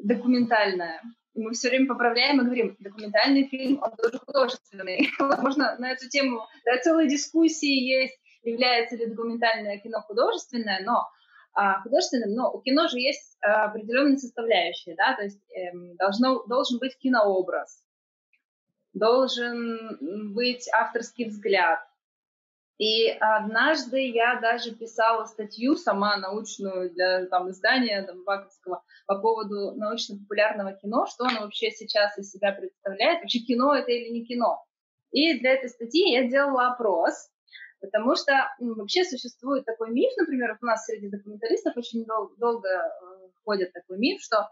документальное. 0.01 1.01
Мы 1.39 1.53
все 1.53 1.69
время 1.69 1.87
поправляем 1.87 2.41
и 2.41 2.45
говорим, 2.45 2.77
документальный 2.81 3.49
фильм, 3.49 3.81
он 3.81 3.93
тоже 3.97 4.19
художественный. 4.19 5.09
Возможно, 5.19 5.77
на 5.79 5.93
эту 5.93 6.09
тему 6.09 6.47
да, 6.65 6.79
целые 6.79 7.09
дискуссии 7.09 7.67
есть, 7.67 8.19
является 8.43 8.97
ли 8.97 9.07
документальное 9.07 9.79
кино 9.79 10.01
художественное, 10.01 10.83
но 10.85 11.09
а, 11.55 11.81
художественным, 11.83 12.35
но 12.35 12.53
у 12.53 12.61
кино 12.61 12.89
же 12.89 12.99
есть 12.99 13.37
а, 13.41 13.67
определенные 13.67 14.19
составляющие, 14.19 14.95
да, 14.97 15.15
то 15.15 15.23
есть 15.23 15.41
эм, 15.53 15.97
должно, 15.97 16.45
должен 16.47 16.79
быть 16.79 16.97
кинообраз, 16.99 17.85
должен 18.93 20.35
быть 20.35 20.69
авторский 20.73 21.27
взгляд. 21.27 21.81
И 22.79 23.09
однажды 23.11 24.09
я 24.09 24.39
даже 24.41 24.73
писала 24.73 25.25
статью 25.25 25.75
сама 25.77 26.17
научную 26.17 26.91
для 26.91 27.27
там, 27.27 27.51
издания 27.51 28.03
там, 28.03 28.23
Баковского 28.25 28.85
по 29.07 29.19
поводу 29.19 29.73
научно-популярного 29.73 30.75
кино, 30.75 31.07
что 31.07 31.25
оно 31.25 31.41
вообще 31.41 31.71
сейчас 31.73 32.17
из 32.19 32.31
себя 32.31 32.53
представляет, 32.53 33.21
вообще 33.21 33.41
кино 33.41 33.75
это 33.75 33.91
или 33.91 34.11
не 34.11 34.25
кино. 34.25 34.65
И 35.11 35.41
для 35.41 35.55
этой 35.55 35.71
статьи 35.71 36.13
я 36.13 36.29
делала 36.29 36.69
опрос, 36.69 37.31
Потому 37.81 38.17
что 38.17 38.33
ну, 38.59 38.75
вообще 38.75 39.05
существует 39.05 39.65
такой 39.65 39.91
миф, 39.91 40.11
например, 40.17 40.59
у 40.61 40.67
нас 40.67 40.85
среди 40.85 41.09
документалистов 41.09 41.77
очень 41.77 42.05
дол- 42.05 42.33
долго 42.37 42.69
э, 42.69 43.29
ходит 43.45 43.73
такой 43.73 43.99
миф, 43.99 44.21
что 44.21 44.49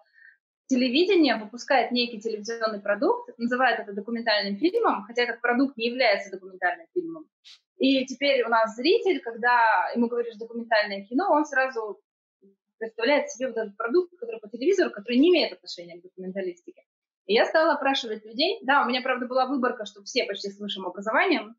телевидение 0.66 1.36
выпускает 1.36 1.92
некий 1.92 2.20
телевизионный 2.20 2.80
продукт, 2.80 3.30
называет 3.38 3.80
это 3.80 3.92
документальным 3.92 4.56
фильмом, 4.56 5.04
хотя 5.04 5.22
этот 5.22 5.40
продукт 5.40 5.76
не 5.76 5.86
является 5.86 6.30
документальным 6.30 6.86
фильмом. 6.94 7.26
И 7.78 8.04
теперь 8.06 8.44
у 8.44 8.48
нас 8.48 8.74
зритель, 8.74 9.20
когда 9.20 9.90
ему 9.94 10.08
говоришь 10.08 10.36
документальное 10.36 11.04
кино, 11.04 11.30
он 11.30 11.44
сразу 11.44 12.00
представляет 12.78 13.30
себе 13.30 13.48
вот 13.48 13.56
этот 13.56 13.76
продукт, 13.76 14.10
который 14.18 14.40
по 14.40 14.48
телевизору, 14.48 14.90
который 14.90 15.18
не 15.18 15.30
имеет 15.30 15.52
отношения 15.52 15.98
к 15.98 16.02
документалистике. 16.02 16.82
И 17.26 17.34
я 17.34 17.44
стала 17.44 17.74
опрашивать 17.74 18.24
людей. 18.24 18.58
Да, 18.62 18.82
у 18.82 18.88
меня, 18.88 19.02
правда, 19.02 19.26
была 19.26 19.46
выборка, 19.46 19.84
что 19.84 20.02
все 20.04 20.24
почти 20.24 20.48
с 20.48 20.58
высшим 20.58 20.86
образованием, 20.86 21.56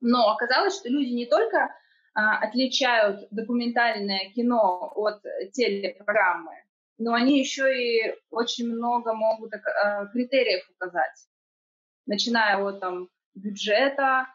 но 0.00 0.30
оказалось, 0.30 0.76
что 0.76 0.88
люди 0.88 1.10
не 1.10 1.26
только 1.26 1.74
а, 2.14 2.38
отличают 2.38 3.26
документальное 3.30 4.30
кино 4.34 4.92
от 4.94 5.22
телепрограммы, 5.52 6.52
но 6.98 7.14
они 7.14 7.38
еще 7.38 7.72
и 7.74 8.14
очень 8.30 8.68
много 8.68 9.14
могут 9.14 9.52
а, 9.54 10.06
критериев 10.06 10.68
указать, 10.70 11.28
начиная 12.06 12.62
от 12.62 12.80
там, 12.80 13.08
бюджета, 13.34 14.26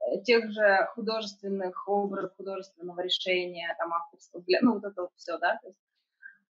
э, 0.00 0.22
тех 0.22 0.50
же 0.50 0.88
художественных 0.94 1.88
образов, 1.88 2.36
художественного 2.36 3.00
решения, 3.00 3.74
там, 3.78 3.92
авторского 3.92 4.44
ну, 4.60 4.74
вот 4.74 4.84
это 4.84 5.02
вот 5.02 5.10
все, 5.16 5.38
да, 5.38 5.58
то 5.62 5.68
есть, 5.68 5.78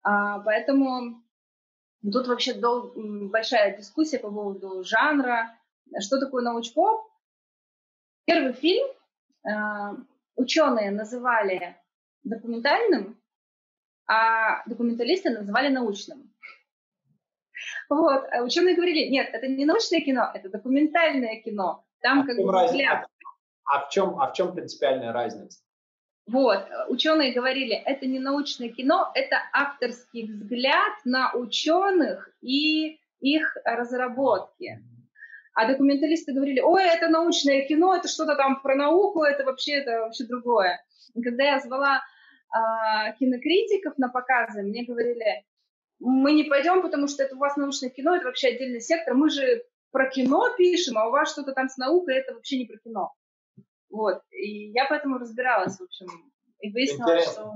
а, 0.03 0.39
поэтому 0.39 1.23
тут 2.01 2.27
вообще 2.27 2.53
дол- 2.53 2.93
большая 3.29 3.77
дискуссия 3.77 4.19
по 4.19 4.31
поводу 4.31 4.83
жанра, 4.83 5.55
что 5.99 6.19
такое 6.19 6.43
научпоп, 6.43 7.09
Первый 8.29 8.53
фильм 8.53 8.85
э, 9.43 9.95
ученые 10.35 10.91
называли 10.91 11.75
документальным, 12.21 13.18
а 14.09 14.63
документалисты 14.65 15.29
называли 15.29 15.69
научным. 15.69 16.33
Вот. 17.89 18.25
А 18.31 18.41
ученые 18.41 18.75
говорили, 18.75 19.07
нет, 19.09 19.29
это 19.31 19.47
не 19.47 19.65
научное 19.65 20.01
кино, 20.01 20.31
это 20.33 20.49
документальное 20.49 21.39
кино. 21.41 21.85
Там 22.01 22.21
а 22.21 22.25
как 22.25 22.37
бы 22.37 22.65
взгляд. 22.65 23.07
А 23.65 23.85
в 23.85 23.89
чем, 23.89 24.19
а 24.19 24.31
в 24.31 24.33
чем 24.33 24.53
принципиальная 24.53 25.13
разница? 25.13 25.59
Вот, 26.25 26.67
ученые 26.89 27.33
говорили, 27.33 27.75
это 27.75 28.05
не 28.05 28.19
научное 28.19 28.69
кино, 28.69 29.11
это 29.15 29.37
авторский 29.51 30.27
взгляд 30.27 30.93
на 31.03 31.33
ученых 31.33 32.29
и 32.41 32.99
их 33.19 33.57
разработки. 33.65 34.83
А 35.53 35.67
документалисты 35.67 36.33
говорили, 36.33 36.61
ой, 36.61 36.83
это 36.83 37.09
научное 37.09 37.67
кино, 37.67 37.95
это 37.95 38.07
что-то 38.07 38.35
там 38.35 38.61
про 38.61 38.75
науку, 38.75 39.23
это 39.23 39.43
вообще, 39.43 39.73
это 39.73 40.01
вообще 40.01 40.25
другое. 40.25 40.83
И 41.15 41.21
когда 41.21 41.43
я 41.43 41.59
звала 41.59 42.01
а, 42.51 43.11
кинокритиков 43.13 43.97
на 43.97 44.09
показы, 44.09 44.61
мне 44.61 44.85
говорили, 44.85 45.45
мы 45.99 46.33
не 46.33 46.43
пойдем, 46.45 46.81
потому 46.81 47.07
что 47.07 47.23
это 47.23 47.35
у 47.35 47.39
вас 47.39 47.57
научное 47.57 47.89
кино, 47.89 48.15
это 48.15 48.25
вообще 48.25 48.49
отдельный 48.49 48.81
сектор, 48.81 49.13
мы 49.13 49.29
же 49.29 49.63
про 49.91 50.09
кино 50.09 50.49
пишем, 50.57 50.97
а 50.97 51.07
у 51.07 51.11
вас 51.11 51.31
что-то 51.31 51.53
там 51.53 51.69
с 51.69 51.77
наукой, 51.77 52.15
это 52.15 52.33
вообще 52.33 52.59
не 52.59 52.65
про 52.65 52.77
кино. 52.77 53.13
Вот, 53.89 54.21
и 54.31 54.69
я 54.71 54.85
поэтому 54.87 55.17
разбиралась, 55.17 55.77
в 55.77 55.83
общем, 55.83 56.07
и 56.59 56.71
выяснила, 56.71 57.19
что 57.21 57.53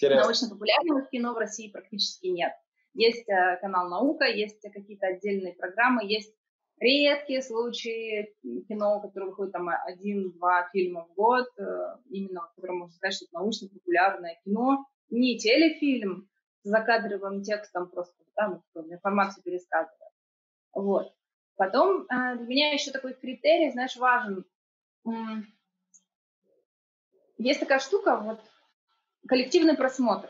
научно-популярного 0.00 1.06
кино 1.06 1.34
в 1.34 1.38
России 1.38 1.70
практически 1.70 2.26
нет. 2.26 2.52
Есть 2.94 3.28
э, 3.28 3.58
канал 3.60 3.90
«Наука», 3.90 4.24
есть 4.24 4.62
какие-то 4.62 5.08
отдельные 5.08 5.52
программы, 5.52 6.06
есть 6.06 6.34
редкие 6.78 7.42
случаи 7.42 8.34
кино, 8.68 9.00
которые 9.00 9.30
выходит 9.30 9.52
там 9.52 9.68
один-два 9.68 10.68
фильма 10.72 11.04
в 11.04 11.14
год, 11.14 11.46
э, 11.58 11.96
именно, 12.10 12.50
можно 12.86 12.96
сказать, 12.96 13.14
что 13.14 13.24
это 13.26 13.34
научно-популярное 13.34 14.40
кино, 14.44 14.86
не 15.10 15.38
телефильм 15.38 16.28
с 16.62 16.68
закадровым 16.68 17.42
текстом 17.42 17.88
просто, 17.90 18.14
да, 18.36 18.60
ну, 18.74 18.92
информацию 18.92 19.42
пересказывает. 19.42 20.12
Вот. 20.72 21.12
Потом 21.56 22.02
э, 22.02 22.36
для 22.36 22.46
меня 22.46 22.72
еще 22.72 22.90
такой 22.90 23.14
критерий, 23.14 23.72
знаешь, 23.72 23.96
важен. 23.96 24.44
Есть 27.38 27.60
такая 27.60 27.78
штука, 27.78 28.16
вот, 28.16 28.40
коллективный 29.28 29.76
просмотр. 29.76 30.28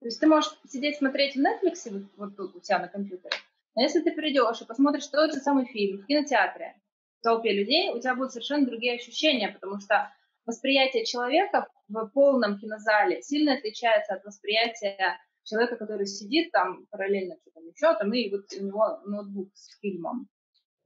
То 0.00 0.06
есть 0.06 0.20
ты 0.20 0.26
можешь 0.26 0.52
сидеть 0.68 0.98
смотреть 0.98 1.34
в 1.34 1.40
Netflix, 1.40 1.90
вот, 1.90 2.02
вот 2.16 2.36
тут 2.36 2.56
у 2.56 2.60
тебя 2.60 2.78
на 2.78 2.88
компьютере, 2.88 3.36
но 3.74 3.82
если 3.82 4.00
ты 4.00 4.12
придешь 4.12 4.60
и 4.60 4.64
посмотришь 4.64 5.06
тот 5.06 5.32
же 5.32 5.40
самый 5.40 5.66
фильм 5.66 5.98
в 5.98 6.06
кинотеатре, 6.06 6.74
в 7.20 7.22
толпе 7.22 7.52
людей, 7.52 7.90
у 7.90 8.00
тебя 8.00 8.14
будут 8.14 8.32
совершенно 8.32 8.66
другие 8.66 8.94
ощущения, 8.94 9.48
потому 9.48 9.80
что 9.80 10.12
восприятие 10.46 11.04
человека 11.04 11.68
в 11.88 12.06
полном 12.08 12.58
кинозале 12.58 13.22
сильно 13.22 13.54
отличается 13.54 14.14
от 14.14 14.24
восприятия 14.24 15.18
человека, 15.44 15.76
который 15.76 16.06
сидит 16.06 16.52
там 16.52 16.86
параллельно 16.90 17.36
что-то 17.40 17.60
еще, 17.60 17.94
там, 17.98 18.12
и 18.12 18.30
вот 18.30 18.44
у 18.58 18.64
него 18.64 19.00
ноутбук 19.04 19.48
с 19.54 19.78
фильмом. 19.80 20.28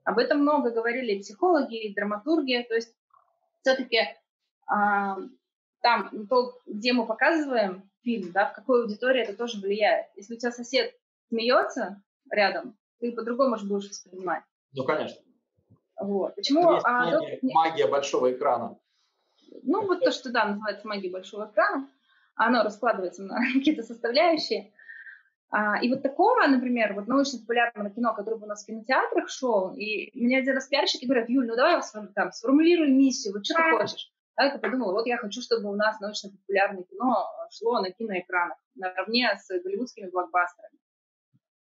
Об 0.05 0.19
этом 0.19 0.41
много 0.41 0.71
говорили 0.71 1.13
и 1.13 1.21
психологи, 1.21 1.77
и 1.77 1.95
драматурги, 1.95 2.65
то 2.69 2.75
есть 2.75 2.95
все-таки 3.61 3.99
а, 4.67 5.17
там, 5.83 6.27
то, 6.29 6.61
где 6.67 6.93
мы 6.93 7.07
показываем 7.07 7.91
фильм, 8.03 8.33
да, 8.33 8.47
в 8.47 8.55
какой 8.55 8.83
аудитории 8.83 9.23
это 9.23 9.37
тоже 9.37 9.61
влияет. 9.61 10.07
Если 10.17 10.35
у 10.35 10.39
тебя 10.39 10.53
сосед 10.53 10.95
смеется, 11.29 12.03
рядом, 12.31 12.77
ты 13.01 13.13
по-другому 13.13 13.57
же 13.57 13.67
будешь 13.67 13.89
воспринимать. 13.89 14.43
Ну, 14.73 14.85
конечно. 14.85 15.21
Вот. 16.01 16.35
Почему? 16.35 16.75
Есть 16.75 16.87
а, 16.87 17.05
магия, 17.05 17.19
доктор... 17.19 17.39
магия 17.43 17.87
большого 17.89 18.33
экрана. 18.33 18.79
Ну, 19.63 19.87
вот 19.87 20.01
то, 20.01 20.11
что, 20.11 20.31
да, 20.31 20.47
называется 20.47 20.87
магия 20.87 21.11
большого 21.11 21.51
экрана, 21.51 21.89
оно 22.35 22.63
раскладывается 22.63 23.23
на 23.23 23.39
какие-то 23.55 23.83
составляющие. 23.83 24.73
А, 25.51 25.81
и 25.81 25.89
вот 25.89 26.03
такого, 26.03 26.47
например, 26.47 26.95
вот 26.95 27.07
научно-популярного 27.07 27.91
кино, 27.91 28.15
которое 28.15 28.37
у 28.37 28.47
нас 28.47 28.65
в 28.65 28.67
кинотеатрах 28.67 29.29
шел, 29.29 29.75
и 29.75 30.11
мне 30.19 30.39
один 30.39 30.55
раз 30.55 30.67
пиарщики 30.67 31.05
говорят, 31.05 31.29
Юль, 31.29 31.47
ну 31.47 31.57
давай 31.57 31.81
там, 32.15 32.33
сформулируй 32.33 32.91
миссию, 32.91 33.33
вот 33.33 33.47
что 33.47 33.55
ты 33.55 33.77
хочешь. 33.77 34.13
А 34.35 34.47
я 34.47 34.59
подумала, 34.59 34.93
вот 34.93 35.07
я 35.07 35.17
хочу, 35.17 35.41
чтобы 35.41 35.71
у 35.71 35.77
нас 35.77 35.99
научно-популярное 36.01 36.85
кино 36.85 37.27
шло 37.51 37.81
на 37.81 37.91
киноэкранах 37.91 38.59
наравне 38.75 39.31
с 39.39 39.49
голливудскими 39.63 40.11
блокбастерами. 40.11 40.79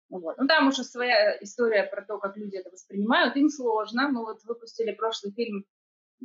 Вот. 0.09 0.37
Ну, 0.37 0.47
там 0.47 0.67
уже 0.67 0.83
своя 0.83 1.37
история 1.41 1.83
про 1.83 2.03
то, 2.03 2.19
как 2.19 2.37
люди 2.37 2.57
это 2.57 2.69
воспринимают. 2.69 3.35
Им 3.35 3.49
сложно. 3.49 4.09
Мы 4.09 4.23
вот 4.23 4.43
выпустили 4.43 4.91
прошлый 4.91 5.33
фильм 5.33 5.65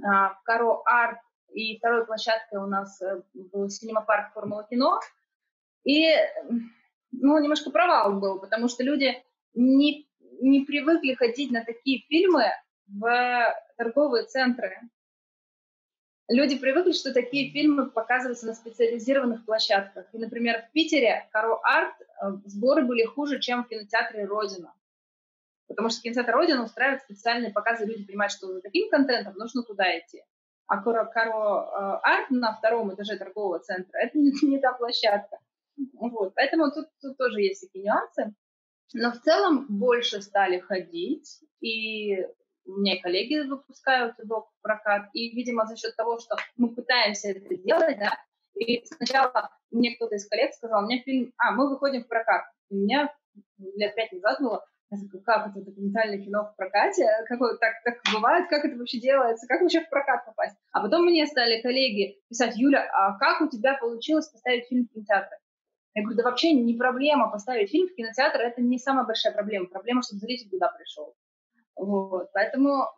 а, 0.04 0.34
Каро 0.44 0.82
Арт, 0.84 1.18
и 1.52 1.78
второй 1.78 2.06
площадкой 2.06 2.58
у 2.58 2.66
нас 2.66 3.00
э, 3.02 3.22
был 3.34 3.68
синема-парк 3.68 4.32
Формула 4.34 4.66
Кино. 4.68 5.00
И, 5.84 6.08
ну, 7.12 7.38
немножко 7.38 7.70
провал 7.70 8.20
был, 8.20 8.38
потому 8.38 8.68
что 8.68 8.84
люди 8.84 9.22
не, 9.54 10.08
не 10.40 10.64
привыкли 10.64 11.14
ходить 11.14 11.50
на 11.50 11.64
такие 11.64 12.00
фильмы 12.08 12.44
в 12.86 13.54
торговые 13.76 14.24
центры 14.24 14.78
люди 16.30 16.56
привыкли, 16.56 16.92
что 16.92 17.12
такие 17.12 17.50
фильмы 17.50 17.90
показываются 17.90 18.46
на 18.46 18.54
специализированных 18.54 19.44
площадках. 19.44 20.06
И, 20.14 20.18
например, 20.18 20.62
в 20.62 20.72
Питере 20.72 21.28
Каро 21.32 21.58
Арт 21.62 21.94
э, 22.00 22.30
сборы 22.46 22.84
были 22.84 23.04
хуже, 23.04 23.40
чем 23.40 23.64
в 23.64 23.68
кинотеатре 23.68 24.24
Родина. 24.24 24.72
Потому 25.66 25.90
что 25.90 26.00
кинотеатр 26.00 26.32
Родина 26.32 26.64
устраивает 26.64 27.02
специальные 27.02 27.52
показы, 27.52 27.84
люди 27.84 28.04
понимают, 28.04 28.32
что 28.32 28.46
за 28.46 28.60
таким 28.60 28.88
контентом 28.90 29.34
нужно 29.34 29.62
туда 29.62 29.98
идти. 29.98 30.22
А 30.70 30.80
Каро, 30.82 31.02
э, 31.04 31.98
Арт 32.04 32.30
на 32.30 32.54
втором 32.54 32.94
этаже 32.94 33.16
торгового 33.16 33.58
центра– 33.58 33.98
это 34.02 34.16
не, 34.16 34.30
не 34.42 34.60
та 34.60 34.72
площадка. 34.72 35.40
Вот. 35.94 36.32
Поэтому 36.36 36.70
тут, 36.70 36.86
тут 37.02 37.16
тоже 37.16 37.40
есть 37.40 37.62
такие 37.62 37.86
нюансы. 37.86 38.32
Но 38.94 39.10
в 39.10 39.18
целом 39.20 39.66
больше 39.68 40.22
стали 40.22 40.60
ходить, 40.60 41.40
и 41.60 42.24
меня 42.66 43.02
коллеги 43.02 43.48
выпускают 43.48 44.16
его 44.20 44.42
в 44.42 44.62
прокат, 44.62 45.08
и, 45.12 45.34
видимо, 45.34 45.66
за 45.66 45.76
счет 45.76 45.96
того, 45.96 46.20
что 46.20 46.36
мы 46.56 46.72
пытаемся 46.72 47.30
это 47.30 47.56
делать, 47.56 47.98
да, 47.98 48.12
и 48.54 48.84
сначала 48.86 49.50
мне 49.72 49.96
кто-то 49.96 50.14
из 50.14 50.28
коллег 50.28 50.54
сказал, 50.54 50.84
у 50.84 50.86
меня 50.86 51.02
фильм, 51.02 51.32
а, 51.36 51.50
мы 51.50 51.68
выходим 51.68 52.04
в 52.04 52.08
прокат. 52.08 52.42
У 52.68 52.76
меня 52.76 53.12
лет 53.58 53.96
пять 53.96 54.12
назад 54.12 54.40
было, 54.40 54.64
как 55.24 55.48
это 55.48 55.64
документальное 55.64 56.18
кино 56.18 56.50
в 56.52 56.56
прокате? 56.56 57.06
Какое, 57.28 57.56
так, 57.58 57.74
так 57.84 58.00
бывает? 58.12 58.48
Как 58.48 58.64
это 58.64 58.76
вообще 58.76 58.98
делается? 58.98 59.46
Как 59.46 59.60
вообще 59.60 59.82
в 59.82 59.88
прокат 59.88 60.26
попасть? 60.26 60.56
А 60.72 60.80
потом 60.80 61.06
мне 61.06 61.26
стали 61.26 61.62
коллеги 61.62 62.18
писать, 62.28 62.56
Юля, 62.56 62.88
а 62.92 63.16
как 63.18 63.40
у 63.40 63.48
тебя 63.48 63.74
получилось 63.74 64.28
поставить 64.28 64.66
фильм 64.66 64.86
в 64.86 64.92
кинотеатр? 64.92 65.36
Я 65.94 66.02
говорю, 66.02 66.16
да 66.16 66.24
вообще 66.24 66.52
не 66.52 66.74
проблема 66.74 67.30
поставить 67.30 67.70
фильм 67.70 67.88
в 67.88 67.94
кинотеатр, 67.94 68.40
это 68.40 68.60
не 68.62 68.78
самая 68.78 69.04
большая 69.04 69.32
проблема. 69.32 69.66
Проблема, 69.66 70.02
чтобы 70.02 70.20
зритель 70.20 70.50
туда 70.50 70.68
пришел. 70.68 71.14
Вот. 71.76 72.30
Поэтому 72.32 72.88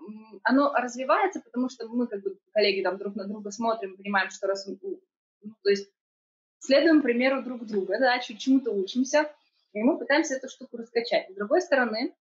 оно 0.43 0.72
развивается, 0.74 1.40
потому 1.40 1.68
что 1.68 1.88
мы, 1.88 2.07
как 2.07 2.22
бы, 2.22 2.36
коллеги, 2.53 2.82
там 2.82 2.99
друг 2.99 3.14
на 3.16 3.26
друга 3.26 3.51
смотрим, 3.51 3.97
понимаем, 3.97 4.30
что 4.30 4.47
раз... 4.47 4.66
Ну, 4.66 5.55
то 5.62 5.70
есть 5.70 5.90
следуем 6.59 7.03
примеру 7.03 7.43
друг 7.43 7.64
друга, 7.66 7.99
да, 7.99 8.18
чему-то 8.18 8.70
учимся, 8.72 9.30
и 9.72 9.82
мы 9.82 9.98
пытаемся 9.98 10.34
эту 10.34 10.48
штуку 10.48 10.76
раскачать. 10.76 11.30
С 11.30 11.34
другой 11.34 11.62
стороны, 11.62 12.14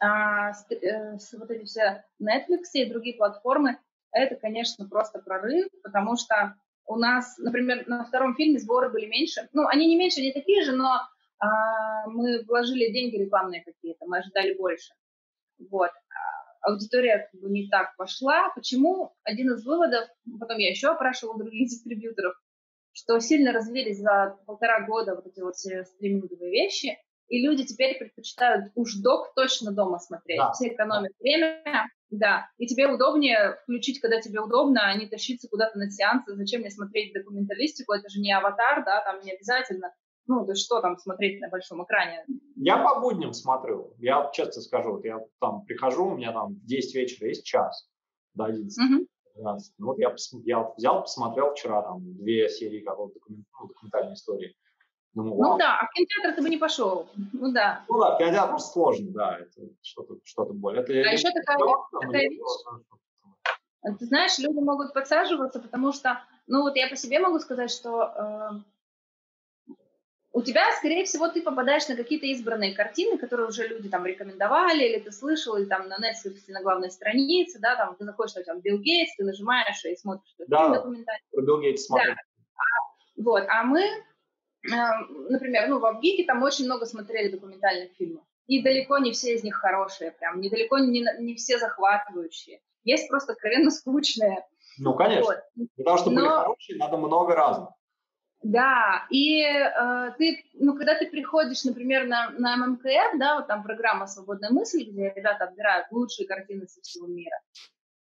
а, 0.00 0.52
с, 0.52 0.66
э, 0.70 1.18
с, 1.18 1.32
вот 1.34 1.50
эти 1.50 1.64
все 1.64 2.04
Netflix 2.20 2.70
и 2.74 2.90
другие 2.90 3.16
платформы, 3.16 3.78
это, 4.10 4.36
конечно, 4.36 4.88
просто 4.88 5.20
прорыв, 5.20 5.68
потому 5.82 6.16
что 6.16 6.54
у 6.86 6.96
нас, 6.96 7.38
например, 7.38 7.86
на 7.86 8.04
втором 8.04 8.34
фильме 8.34 8.58
сборы 8.58 8.90
были 8.90 9.06
меньше. 9.06 9.48
Ну, 9.52 9.66
они 9.66 9.86
не 9.86 9.96
меньше, 9.96 10.20
они 10.20 10.32
такие 10.32 10.62
же, 10.64 10.72
но 10.72 11.00
а, 11.38 12.08
мы 12.08 12.42
вложили 12.44 12.92
деньги 12.92 13.16
рекламные 13.16 13.62
какие-то, 13.64 14.04
мы 14.06 14.18
ожидали 14.18 14.54
больше. 14.54 14.92
Вот. 15.70 15.90
А 15.90 16.70
аудитория 16.70 17.28
как 17.30 17.40
бы 17.40 17.50
не 17.50 17.68
так 17.68 17.96
пошла. 17.96 18.50
Почему? 18.54 19.14
Один 19.24 19.52
из 19.52 19.64
выводов, 19.64 20.08
потом 20.38 20.58
я 20.58 20.70
еще 20.70 20.88
опрашивала 20.88 21.38
других 21.38 21.68
дистрибьюторов, 21.68 22.34
что 22.92 23.18
сильно 23.20 23.52
развились 23.52 23.98
за 23.98 24.38
полтора 24.46 24.86
года 24.86 25.14
вот 25.14 25.26
эти 25.26 25.40
вот 25.40 25.54
все 25.56 25.84
стриминговые 25.84 26.50
вещи, 26.50 26.98
и 27.28 27.40
люди 27.40 27.64
теперь 27.64 27.98
предпочитают 27.98 28.72
уж 28.74 28.96
док 28.96 29.32
точно 29.34 29.72
дома 29.72 29.98
смотреть. 29.98 30.38
Да. 30.38 30.52
Все 30.52 30.68
экономят 30.68 31.12
время, 31.18 31.88
да. 32.10 32.46
И 32.58 32.66
тебе 32.66 32.88
удобнее 32.88 33.56
включить, 33.62 34.00
когда 34.00 34.20
тебе 34.20 34.40
удобно, 34.40 34.82
а 34.82 34.94
не 34.96 35.08
тащиться 35.08 35.48
куда-то 35.48 35.78
на 35.78 35.90
сеансы. 35.90 36.34
Зачем 36.36 36.60
мне 36.60 36.70
смотреть 36.70 37.14
документалистику? 37.14 37.94
Это 37.94 38.08
же 38.10 38.20
не 38.20 38.32
аватар, 38.32 38.84
да, 38.84 39.02
там 39.02 39.24
не 39.24 39.32
обязательно. 39.32 39.94
Ну, 40.26 40.46
то 40.46 40.54
что 40.54 40.80
там 40.80 40.98
смотреть 40.98 41.40
на 41.40 41.48
большом 41.48 41.82
экране? 41.84 42.24
Я 42.56 42.76
по 42.78 43.00
будням 43.00 43.32
смотрю. 43.32 43.94
Я 43.98 44.30
честно 44.34 44.60
скажу, 44.60 44.92
вот 44.92 45.04
я 45.04 45.18
там 45.40 45.64
прихожу, 45.64 46.08
у 46.08 46.16
меня 46.16 46.32
там 46.32 46.54
в 46.54 46.66
10 46.66 46.94
вечера 46.94 47.28
есть 47.28 47.44
час 47.44 47.88
до 48.34 48.44
11. 48.44 48.78
Угу. 48.78 49.06
12. 49.34 49.74
Ну, 49.78 49.86
вот 49.86 49.98
я, 49.98 50.14
я 50.44 50.72
взял, 50.76 51.02
посмотрел 51.02 51.52
вчера 51.52 51.82
там 51.82 52.00
две 52.16 52.48
серии 52.48 52.80
какого-то 52.80 53.14
документ, 53.14 53.46
ну, 53.60 53.68
документальной 53.68 54.14
истории. 54.14 54.54
Думаю, 55.14 55.36
ну 55.36 55.58
да, 55.58 55.78
а 55.78 55.86
в 55.86 55.90
кинотеатр 55.90 56.36
ты 56.36 56.42
бы 56.42 56.48
не 56.48 56.56
пошел. 56.56 57.06
Ну 57.32 57.52
да. 57.52 57.84
Ну 57.88 58.00
да, 58.00 58.14
в 58.14 58.18
кинотеатр 58.18 58.58
сложно, 58.60 59.10
да, 59.10 59.38
это 59.38 59.68
что-то 59.82 60.16
что 60.24 60.46
более. 60.46 60.82
Это, 60.82 60.92
а 60.92 61.12
еще 61.12 61.30
такая, 61.30 61.58
такая 62.00 62.28
вещь. 62.30 62.40
Ты 63.98 64.06
знаешь, 64.06 64.38
люди 64.38 64.58
могут 64.58 64.94
подсаживаться, 64.94 65.60
потому 65.60 65.92
что, 65.92 66.20
ну 66.46 66.62
вот 66.62 66.76
я 66.76 66.88
по 66.88 66.96
себе 66.96 67.18
могу 67.18 67.40
сказать, 67.40 67.70
что 67.70 68.12
э, 68.16 68.71
у 70.34 70.40
тебя, 70.40 70.72
скорее 70.78 71.04
всего, 71.04 71.28
ты 71.28 71.42
попадаешь 71.42 71.86
на 71.88 71.96
какие-то 71.96 72.26
избранные 72.26 72.74
картины, 72.74 73.18
которые 73.18 73.48
уже 73.48 73.68
люди 73.68 73.88
там 73.88 74.06
рекомендовали, 74.06 74.84
или 74.84 74.98
ты 74.98 75.12
слышал, 75.12 75.56
или 75.56 75.66
там 75.66 75.88
на 75.88 75.98
Netflix 75.98 76.40
на 76.48 76.62
главной 76.62 76.90
странице, 76.90 77.58
да, 77.60 77.76
там 77.76 77.96
ты 77.96 78.04
находишь, 78.04 78.32
что 78.32 78.42
там 78.42 78.60
Билл 78.60 78.78
Гейтс, 78.78 79.14
ты 79.16 79.24
нажимаешь 79.24 79.84
и 79.84 79.94
смотришь 79.94 80.34
этот 80.38 80.48
да, 80.48 80.68
документальный. 80.70 81.20
Билл 81.32 81.60
Гейтс 81.60 81.84
смотрит. 81.84 82.14
Да. 82.14 82.22
А, 82.56 83.22
вот, 83.22 83.44
а 83.46 83.62
мы, 83.64 83.82
э, 83.82 84.00
например, 85.28 85.68
ну, 85.68 85.78
в 85.78 85.84
Абгике 85.84 86.24
там 86.24 86.42
очень 86.42 86.64
много 86.64 86.86
смотрели 86.86 87.30
документальных 87.30 87.92
фильмов. 87.98 88.24
И 88.46 88.62
далеко 88.62 88.98
не 88.98 89.12
все 89.12 89.34
из 89.34 89.44
них 89.44 89.56
хорошие, 89.56 90.12
прям, 90.12 90.40
недалеко 90.40 90.78
не, 90.78 91.06
не 91.20 91.34
все 91.34 91.58
захватывающие. 91.58 92.60
Есть 92.84 93.08
просто 93.08 93.32
откровенно 93.32 93.70
скучные. 93.70 94.44
Ну, 94.78 94.94
конечно. 94.94 95.24
Вот. 95.24 95.36
Для 95.76 95.84
того, 95.84 95.98
чтобы 95.98 96.16
Но... 96.16 96.20
были 96.22 96.30
хорошие, 96.30 96.78
надо 96.78 96.96
много 96.96 97.34
разных. 97.34 97.68
Да, 98.42 99.06
и 99.08 99.42
э, 99.42 100.12
ты, 100.18 100.44
ну, 100.54 100.76
когда 100.76 100.98
ты 100.98 101.08
приходишь, 101.08 101.64
например, 101.64 102.06
на, 102.06 102.30
на 102.30 102.56
ММКФ, 102.56 103.18
да, 103.18 103.36
вот 103.36 103.46
там 103.46 103.62
программа 103.62 104.06
«Свободная 104.06 104.50
мысль», 104.50 104.82
где 104.84 105.12
ребята 105.14 105.44
отбирают 105.44 105.86
лучшие 105.92 106.26
картины 106.26 106.66
со 106.66 106.80
всего 106.80 107.06
мира, 107.06 107.38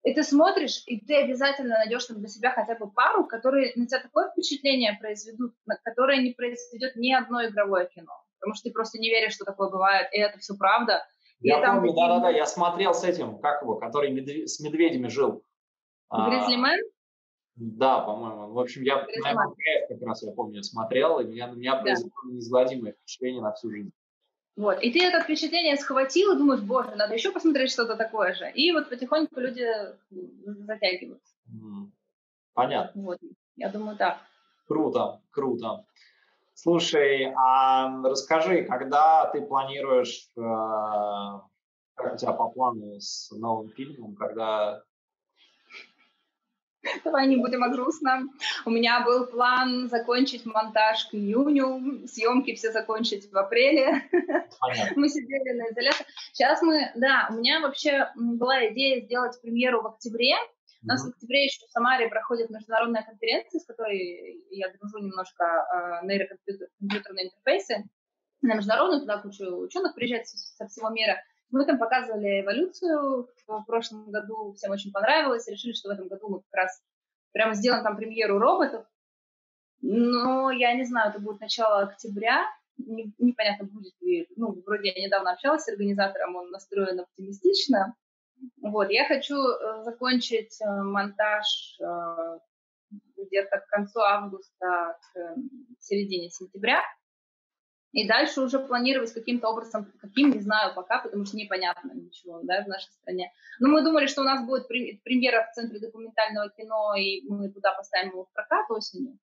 и 0.06 0.14
ты 0.14 0.22
смотришь, 0.22 0.82
и 0.86 1.00
ты 1.00 1.16
обязательно 1.16 1.78
найдешь 1.78 2.04
там 2.04 2.18
для 2.18 2.28
себя 2.28 2.52
хотя 2.52 2.76
бы 2.76 2.88
пару, 2.90 3.26
которые 3.26 3.72
на 3.74 3.86
тебя 3.86 4.00
такое 4.00 4.30
впечатление 4.30 4.96
произведут, 5.00 5.54
которое 5.82 6.22
не 6.22 6.32
произведет 6.32 6.94
ни 6.96 7.12
одно 7.12 7.44
игровое 7.44 7.88
кино. 7.88 8.12
Потому 8.38 8.54
что 8.54 8.68
ты 8.68 8.72
просто 8.72 8.98
не 8.98 9.08
веришь, 9.08 9.34
что 9.34 9.44
такое 9.44 9.68
бывает, 9.68 10.06
и 10.12 10.18
это 10.18 10.38
все 10.38 10.54
правда. 10.56 11.04
Я 11.40 11.60
и 11.60 11.66
помню, 11.66 11.92
да-да-да, 11.94 12.30
я 12.30 12.46
смотрел 12.46 12.94
с 12.94 13.02
этим, 13.02 13.38
как 13.38 13.62
его, 13.62 13.76
который 13.76 14.12
медве- 14.12 14.46
с 14.46 14.60
медведями 14.60 15.08
жил. 15.08 15.42
Гризлимен? 16.10 16.78
Да, 17.56 18.00
по-моему. 18.00 18.52
В 18.52 18.58
общем, 18.58 18.82
я 18.82 18.96
на 18.96 19.06
как 19.88 20.02
раз, 20.02 20.22
я 20.22 20.32
помню, 20.32 20.62
смотрел, 20.62 21.20
и 21.20 21.24
меня, 21.24 21.48
на 21.48 21.54
меня 21.54 21.76
да. 21.76 21.82
произвело 21.82 22.12
неизгладимое 22.26 22.92
впечатление 22.92 23.42
на 23.42 23.52
всю 23.52 23.70
жизнь. 23.70 23.92
Вот, 24.56 24.82
и 24.82 24.90
ты 24.90 25.04
это 25.04 25.22
впечатление 25.22 25.76
схватил 25.76 26.32
и 26.32 26.38
думаешь, 26.38 26.62
боже, 26.62 26.94
надо 26.96 27.14
еще 27.14 27.30
посмотреть 27.30 27.70
что-то 27.70 27.96
такое 27.96 28.34
же. 28.34 28.50
И 28.52 28.72
вот 28.72 28.88
потихоньку 28.88 29.40
люди 29.40 29.66
затягиваются. 30.10 31.34
Понятно. 32.54 33.02
Вот, 33.02 33.18
я 33.56 33.70
думаю, 33.70 33.96
так. 33.96 34.18
Круто, 34.66 35.20
круто. 35.30 35.84
Слушай, 36.54 37.32
а 37.36 38.02
расскажи, 38.02 38.64
когда 38.64 39.30
ты 39.30 39.42
планируешь, 39.42 40.30
э, 40.36 40.40
как 41.94 42.14
у 42.14 42.16
тебя 42.16 42.32
по 42.32 42.48
плану 42.48 42.98
с 42.98 43.30
новым 43.30 43.68
фильмом, 43.68 44.14
когда 44.14 44.82
Давай 47.04 47.26
не 47.26 47.36
будем 47.36 47.62
о 47.62 47.68
грустном. 47.68 48.32
У 48.64 48.70
меня 48.70 49.04
был 49.04 49.26
план 49.26 49.88
закончить 49.88 50.46
монтаж 50.46 51.06
к 51.06 51.14
июню, 51.14 52.06
съемки 52.06 52.54
все 52.54 52.72
закончить 52.72 53.30
в 53.30 53.36
апреле. 53.36 54.02
Понятно. 54.60 54.92
Мы 54.96 55.08
сидели 55.08 55.52
на 55.52 55.70
изоляции. 55.70 56.06
Сейчас 56.32 56.62
мы, 56.62 56.92
да, 56.94 57.28
у 57.30 57.34
меня 57.34 57.60
вообще 57.60 58.10
была 58.14 58.68
идея 58.68 59.02
сделать 59.02 59.40
премьеру 59.40 59.82
в 59.82 59.86
октябре. 59.86 60.34
У 60.82 60.86
нас 60.86 61.04
в 61.04 61.08
октябре 61.08 61.44
еще 61.44 61.66
в 61.66 61.70
Самаре 61.70 62.08
проходит 62.08 62.50
международная 62.50 63.02
конференция, 63.02 63.60
с 63.60 63.66
которой 63.66 64.44
я 64.50 64.72
дружу 64.74 64.98
немножко 64.98 65.44
э, 65.44 66.06
нейрокомпьютерные 66.06 67.26
интерфейсы. 67.26 67.84
На 68.42 68.54
международную 68.54 69.00
туда 69.00 69.18
куча 69.18 69.44
ученых 69.50 69.94
приезжает 69.94 70.28
со 70.28 70.66
всего 70.68 70.90
мира. 70.90 71.16
Мы 71.56 71.64
там 71.64 71.78
показывали 71.78 72.42
эволюцию 72.42 73.28
в 73.46 73.64
прошлом 73.64 74.10
году, 74.10 74.52
всем 74.52 74.72
очень 74.72 74.92
понравилось, 74.92 75.48
решили, 75.48 75.72
что 75.72 75.88
в 75.88 75.92
этом 75.92 76.08
году 76.08 76.28
мы 76.28 76.40
как 76.40 76.52
раз 76.52 76.82
прямо 77.32 77.54
сделаем 77.54 77.82
там 77.82 77.96
премьеру 77.96 78.38
роботов. 78.38 78.86
Но 79.80 80.50
я 80.50 80.74
не 80.74 80.84
знаю, 80.84 81.10
это 81.10 81.18
будет 81.18 81.40
начало 81.40 81.80
октября, 81.80 82.44
непонятно, 82.76 83.66
будет 83.66 83.94
ли, 84.00 84.28
ну, 84.36 84.62
вроде 84.66 84.90
я 84.90 85.06
недавно 85.06 85.32
общалась 85.32 85.62
с 85.62 85.68
организатором, 85.68 86.36
он 86.36 86.50
настроен 86.50 87.00
оптимистично. 87.00 87.94
Вот, 88.60 88.90
я 88.90 89.06
хочу 89.06 89.36
э, 89.36 89.82
закончить 89.84 90.60
э, 90.60 90.66
монтаж 90.66 91.78
э, 91.80 92.38
где-то 93.16 93.58
к 93.60 93.66
концу 93.68 94.00
августа, 94.00 94.98
к 95.00 95.36
середине 95.80 96.28
сентября. 96.28 96.82
И 97.96 98.06
дальше 98.06 98.42
уже 98.42 98.58
планировать 98.58 99.14
каким-то 99.14 99.48
образом, 99.48 99.90
каким, 100.02 100.30
не 100.30 100.40
знаю 100.40 100.74
пока, 100.74 100.98
потому 100.98 101.24
что 101.24 101.38
непонятно 101.38 101.92
ничего 101.94 102.40
да, 102.42 102.62
в 102.62 102.68
нашей 102.68 102.92
стране. 102.92 103.32
Но 103.58 103.68
мы 103.68 103.82
думали, 103.82 104.06
что 104.06 104.20
у 104.20 104.24
нас 104.24 104.46
будет 104.46 104.68
премьера 104.68 105.48
в 105.50 105.54
Центре 105.54 105.80
документального 105.80 106.50
кино, 106.50 106.94
и 106.94 107.26
мы 107.26 107.48
туда 107.48 107.72
поставим 107.72 108.10
его 108.10 108.26
в 108.26 108.32
прокат 108.34 108.70
осенью. 108.70 109.18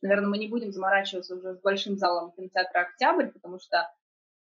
Наверное, 0.00 0.30
мы 0.30 0.38
не 0.38 0.48
будем 0.48 0.72
заморачиваться 0.72 1.34
уже 1.34 1.56
с 1.56 1.60
большим 1.60 1.98
залом 1.98 2.32
кинотеатра 2.32 2.80
«Октябрь», 2.88 3.26
потому 3.26 3.58
что 3.58 3.86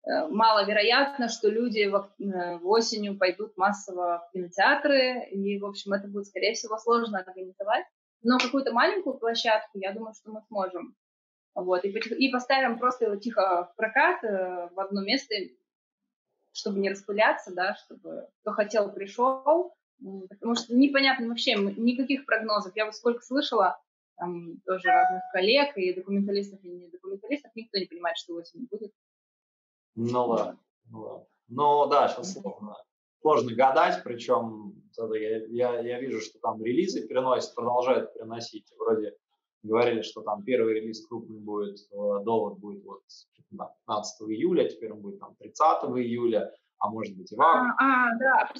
э, 0.05 0.27
маловероятно, 0.27 1.27
что 1.27 1.49
люди 1.49 1.79
э, 1.79 2.57
в 2.59 2.67
осенью 2.67 3.17
пойдут 3.17 3.57
массово 3.57 4.27
в 4.29 4.33
кинотеатры, 4.33 5.29
и, 5.31 5.57
в 5.59 5.65
общем, 5.65 5.93
это 5.93 6.07
будет, 6.07 6.27
скорее 6.27 6.53
всего, 6.53 6.77
сложно 6.77 7.21
организовать. 7.21 7.85
Но 8.21 8.37
какую-то 8.37 8.71
маленькую 8.71 9.17
площадку, 9.17 9.79
я 9.79 9.93
думаю, 9.93 10.13
что 10.13 10.29
мы 10.29 10.43
сможем 10.47 10.95
вот, 11.55 11.85
и, 11.85 11.89
и 11.89 12.31
поставим 12.31 12.79
просто 12.79 13.05
его 13.05 13.15
тихо 13.15 13.69
в 13.71 13.75
прокат 13.75 14.23
э, 14.23 14.69
в 14.73 14.79
одно 14.79 15.01
место, 15.01 15.35
чтобы 16.51 16.79
не 16.79 16.89
распыляться, 16.89 17.53
да, 17.53 17.75
чтобы 17.75 18.27
кто 18.41 18.51
хотел, 18.51 18.91
пришел. 18.91 19.75
Потому 20.29 20.55
что 20.55 20.75
непонятно 20.75 21.27
вообще, 21.27 21.55
никаких 21.55 22.25
прогнозов. 22.25 22.75
Я 22.75 22.85
вот 22.85 22.95
сколько 22.95 23.21
слышала, 23.21 23.79
там 24.17 24.59
тоже 24.65 24.87
разных 24.87 25.21
коллег, 25.31 25.77
и 25.77 25.93
документалистов, 25.93 26.63
и 26.63 26.69
не 26.69 26.87
документалистов, 26.89 27.51
никто 27.55 27.77
не 27.77 27.85
понимает, 27.85 28.17
что 28.17 28.33
осенью 28.33 28.67
будет. 28.69 28.91
Ну 29.95 30.35
да. 30.35 30.57
Ну, 30.89 31.27
но 31.47 31.87
да, 31.87 32.09
сейчас 32.09 32.33
сложно, 32.33 32.75
сложно 33.21 33.55
гадать, 33.55 34.03
причем 34.03 34.83
я, 34.97 35.45
я, 35.45 35.79
я 35.79 35.99
вижу, 35.99 36.19
что 36.19 36.39
там 36.39 36.63
релизы 36.63 37.07
переносят, 37.07 37.55
продолжают 37.55 38.13
переносить. 38.13 38.71
Вроде 38.77 39.15
говорили, 39.63 40.01
что 40.01 40.21
там 40.21 40.43
первый 40.43 40.75
релиз 40.75 41.05
крупный 41.07 41.39
будет, 41.39 41.79
э, 41.91 42.23
довод 42.23 42.59
будет 42.59 42.83
вот 42.83 43.01
15 43.49 44.21
июля, 44.29 44.69
теперь 44.69 44.91
он 44.91 45.01
будет 45.01 45.19
там 45.19 45.35
30 45.35 45.83
июля, 45.97 46.53
а 46.79 46.89
может 46.89 47.15
быть 47.15 47.31
и 47.31 47.35
в 47.35 47.41
августе. 47.41 47.75
А, 47.79 48.09
а, 48.09 48.17
да, 48.17 48.51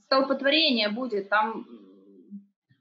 столпотворение 0.00 0.88
будет, 0.88 1.28
там 1.28 1.66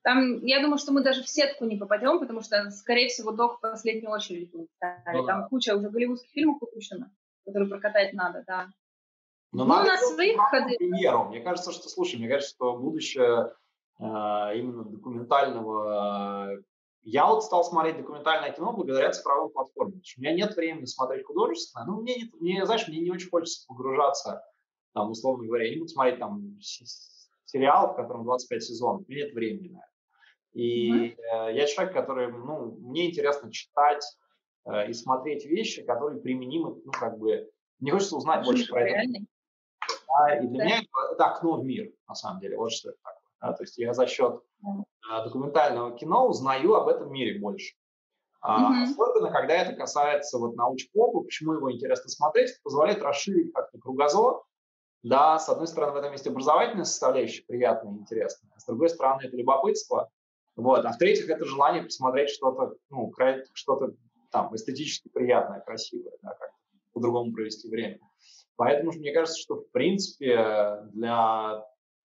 там, 0.04 0.44
я 0.44 0.62
думаю, 0.62 0.78
что 0.78 0.92
мы 0.92 1.02
даже 1.02 1.24
в 1.24 1.30
сетку 1.30 1.64
не 1.64 1.78
попадем, 1.78 2.20
потому 2.20 2.42
что, 2.42 2.70
скорее 2.72 3.08
всего, 3.08 3.32
док 3.32 3.58
в 3.58 3.62
последнюю 3.62 4.12
очередь 4.12 4.52
будет. 4.52 4.68
Ну, 5.14 5.26
там 5.26 5.42
да. 5.42 5.48
куча 5.48 5.76
уже 5.76 5.90
голливудских 5.90 6.30
фильмов 6.32 6.58
выпущено, 6.60 7.06
которые 7.46 7.70
прокатать 7.70 8.14
надо, 8.14 8.44
да. 8.46 8.68
Но 9.54 9.64
ну, 9.64 9.70
надо 9.70 9.92
на 9.92 9.98
своих 9.98 10.38
ходы. 10.38 10.76
Примеру. 10.78 11.30
Мне 11.30 11.40
кажется, 11.40 11.72
что, 11.72 11.88
слушай, 11.88 12.18
мне 12.18 12.28
кажется, 12.28 12.54
что 12.54 12.76
будущее 12.76 13.54
э, 14.00 14.04
именно 14.04 14.84
документального... 14.84 16.60
Я 17.14 17.28
вот 17.28 17.44
стал 17.44 17.64
смотреть 17.64 17.98
документальное 17.98 18.52
кино 18.52 18.74
благодаря 18.74 19.12
цифровым 19.12 19.52
платформам. 19.52 20.02
У 20.18 20.22
меня 20.22 20.34
нет 20.34 20.56
времени 20.56 20.86
смотреть 20.86 21.24
художественное. 21.28 21.86
Ну, 21.86 22.02
мне, 22.02 22.32
мне, 22.40 22.66
знаешь, 22.66 22.88
мне 22.88 23.02
не 23.02 23.12
очень 23.12 23.30
хочется 23.30 23.68
погружаться, 23.68 24.44
там, 24.96 25.12
условно 25.12 25.46
говоря, 25.46 25.66
я 25.66 25.74
не 25.74 25.78
буду 25.78 25.90
смотреть 25.90 26.18
там 26.18 26.58
сериал, 27.46 27.94
в 27.94 27.96
котором 27.98 28.24
25 28.24 28.64
сезонов. 28.64 29.04
У 29.08 29.12
меня 29.12 29.26
нет 29.26 29.36
времени 29.36 29.74
на 29.74 29.78
это. 29.78 29.88
И 30.54 30.92
mm-hmm. 30.92 31.50
э, 31.52 31.56
я 31.56 31.68
человек, 31.68 31.94
который, 31.94 32.32
ну, 32.32 32.80
мне 32.80 33.12
интересно 33.12 33.52
читать 33.52 34.04
э, 34.66 34.90
и 34.90 34.94
смотреть 34.94 35.46
вещи, 35.46 35.84
которые 35.84 36.20
применимы, 36.20 36.82
ну, 36.84 36.92
как 36.94 37.20
бы, 37.20 37.48
мне 37.78 37.92
хочется 37.92 38.18
узнать 38.18 38.44
больше 38.44 38.72
про 38.72 38.90
это. 38.90 39.20
Да, 40.08 40.40
и 40.40 40.48
для 40.48 40.58
да. 40.58 40.66
меня 40.66 40.78
это, 40.80 41.14
это 41.14 41.26
окно 41.26 41.62
в 41.62 41.64
мир, 41.64 41.92
на 42.08 42.16
самом 42.16 42.40
деле, 42.40 42.58
вот 42.58 42.72
что 42.72 42.90
это 42.90 42.98
такое. 43.04 43.22
Да? 43.40 43.54
То 43.54 43.62
есть 43.62 43.78
я 43.78 43.94
за 43.94 44.08
счет 44.08 44.42
документального 45.24 45.96
кино 45.98 46.28
узнаю 46.28 46.76
об 46.76 46.88
этом 46.88 47.12
мире 47.12 47.40
больше. 47.40 47.76
А, 48.42 48.60
mm-hmm. 48.60 48.84
Особенно, 48.84 49.32
когда 49.32 49.54
это 49.56 49.74
касается 49.74 50.38
вот 50.38 50.56
научпопа, 50.56 51.22
почему 51.22 51.54
его 51.54 51.72
интересно 51.72 52.10
смотреть, 52.10 52.52
это 52.52 52.60
позволяет 52.64 53.02
расширить 53.02 53.54
как-то 53.54 53.80
кругозор. 53.80 54.44
Да, 55.02 55.38
с 55.38 55.50
одной 55.50 55.68
стороны, 55.68 55.94
в 55.94 55.98
этом 55.98 56.12
есть 56.14 56.28
образовательная 56.28 56.86
составляющая 56.86 57.44
приятная 57.44 57.94
и 57.94 57.98
интересная, 57.98 58.52
а 58.56 58.60
с 58.60 58.66
другой 58.66 58.90
стороны, 58.90 59.24
это 59.24 59.36
любопытство, 59.36 60.10
вот. 60.56 60.86
А 60.86 60.92
в-третьих, 60.92 61.30
это 61.30 61.46
желание 61.46 61.84
посмотреть 61.84 62.30
что-то, 62.30 62.76
ну, 62.90 63.12
что-то 63.54 63.94
там 64.32 64.56
эстетически 64.56 65.10
приятное, 65.10 65.62
красивое, 65.62 66.14
да, 66.22 66.34
как 66.34 66.52
по-другому 66.94 67.34
провести 67.34 67.70
время. 67.70 68.00
Поэтому 68.56 68.92
мне 68.92 69.12
кажется, 69.14 69.40
что 69.40 69.56
в 69.56 69.72
принципе 69.72 70.80
для, 70.92 71.66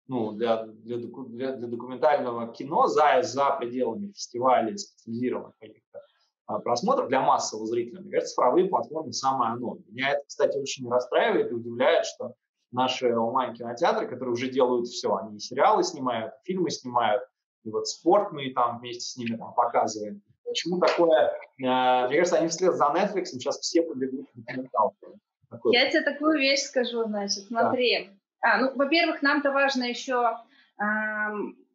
ну, 0.08 0.34
для, 0.34 0.64
для, 0.64 0.98
для, 0.98 1.52
для 1.54 1.68
документального 1.68 2.52
кино 2.54 2.88
за, 2.88 3.22
за 3.22 3.52
пределами 3.52 4.08
фестивалей, 4.08 4.78
специализированных 4.78 5.58
каких-то 5.60 6.02
а, 6.46 6.60
просмотров 6.60 7.08
для 7.08 7.22
массового 7.22 7.66
зрителя, 7.68 8.02
мне 8.02 8.12
кажется, 8.12 8.36
цифровые 8.36 8.68
платформы 8.68 9.14
самое 9.14 9.54
оно. 9.54 9.78
Меня 9.88 10.12
это, 10.12 10.24
кстати, 10.28 10.58
очень 10.58 10.90
расстраивает 10.90 11.52
и 11.52 11.56
удивляет, 11.56 12.06
что 12.06 12.34
наши 12.72 13.16
онлайн-кинотеатры, 13.16 14.08
которые 14.08 14.34
уже 14.34 14.50
делают 14.50 14.88
все, 14.88 15.16
они 15.16 15.40
сериалы 15.40 15.84
снимают, 15.84 16.34
фильмы 16.44 16.70
снимают, 16.70 17.24
и 17.64 17.70
вот 17.70 17.88
спорт 17.88 18.32
мы 18.34 18.52
там 18.52 18.80
вместе 18.80 19.04
с 19.04 19.16
ними 19.16 19.38
там 19.38 19.54
показываем. 19.54 20.22
Почему 20.44 20.80
такое? 20.80 21.32
Э, 21.60 22.08
мне 22.08 22.18
кажется, 22.18 22.38
они 22.38 22.50
вслед 22.50 22.76
за 22.76 22.86
Netflix 22.86 23.26
сейчас 23.26 23.60
все 23.60 23.82
побегут 23.82 24.28
в 24.34 24.40
документалку. 24.40 25.20
Я 25.72 25.90
тебе 25.90 26.02
такую 26.02 26.40
вещь 26.40 26.62
скажу, 26.62 27.04
значит, 27.06 27.46
смотри. 27.46 28.08
Да. 28.08 28.23
А, 28.44 28.58
ну, 28.58 28.76
во-первых, 28.76 29.22
нам-то 29.22 29.52
важно 29.52 29.86
еще, 29.86 30.38
э, 30.78 30.84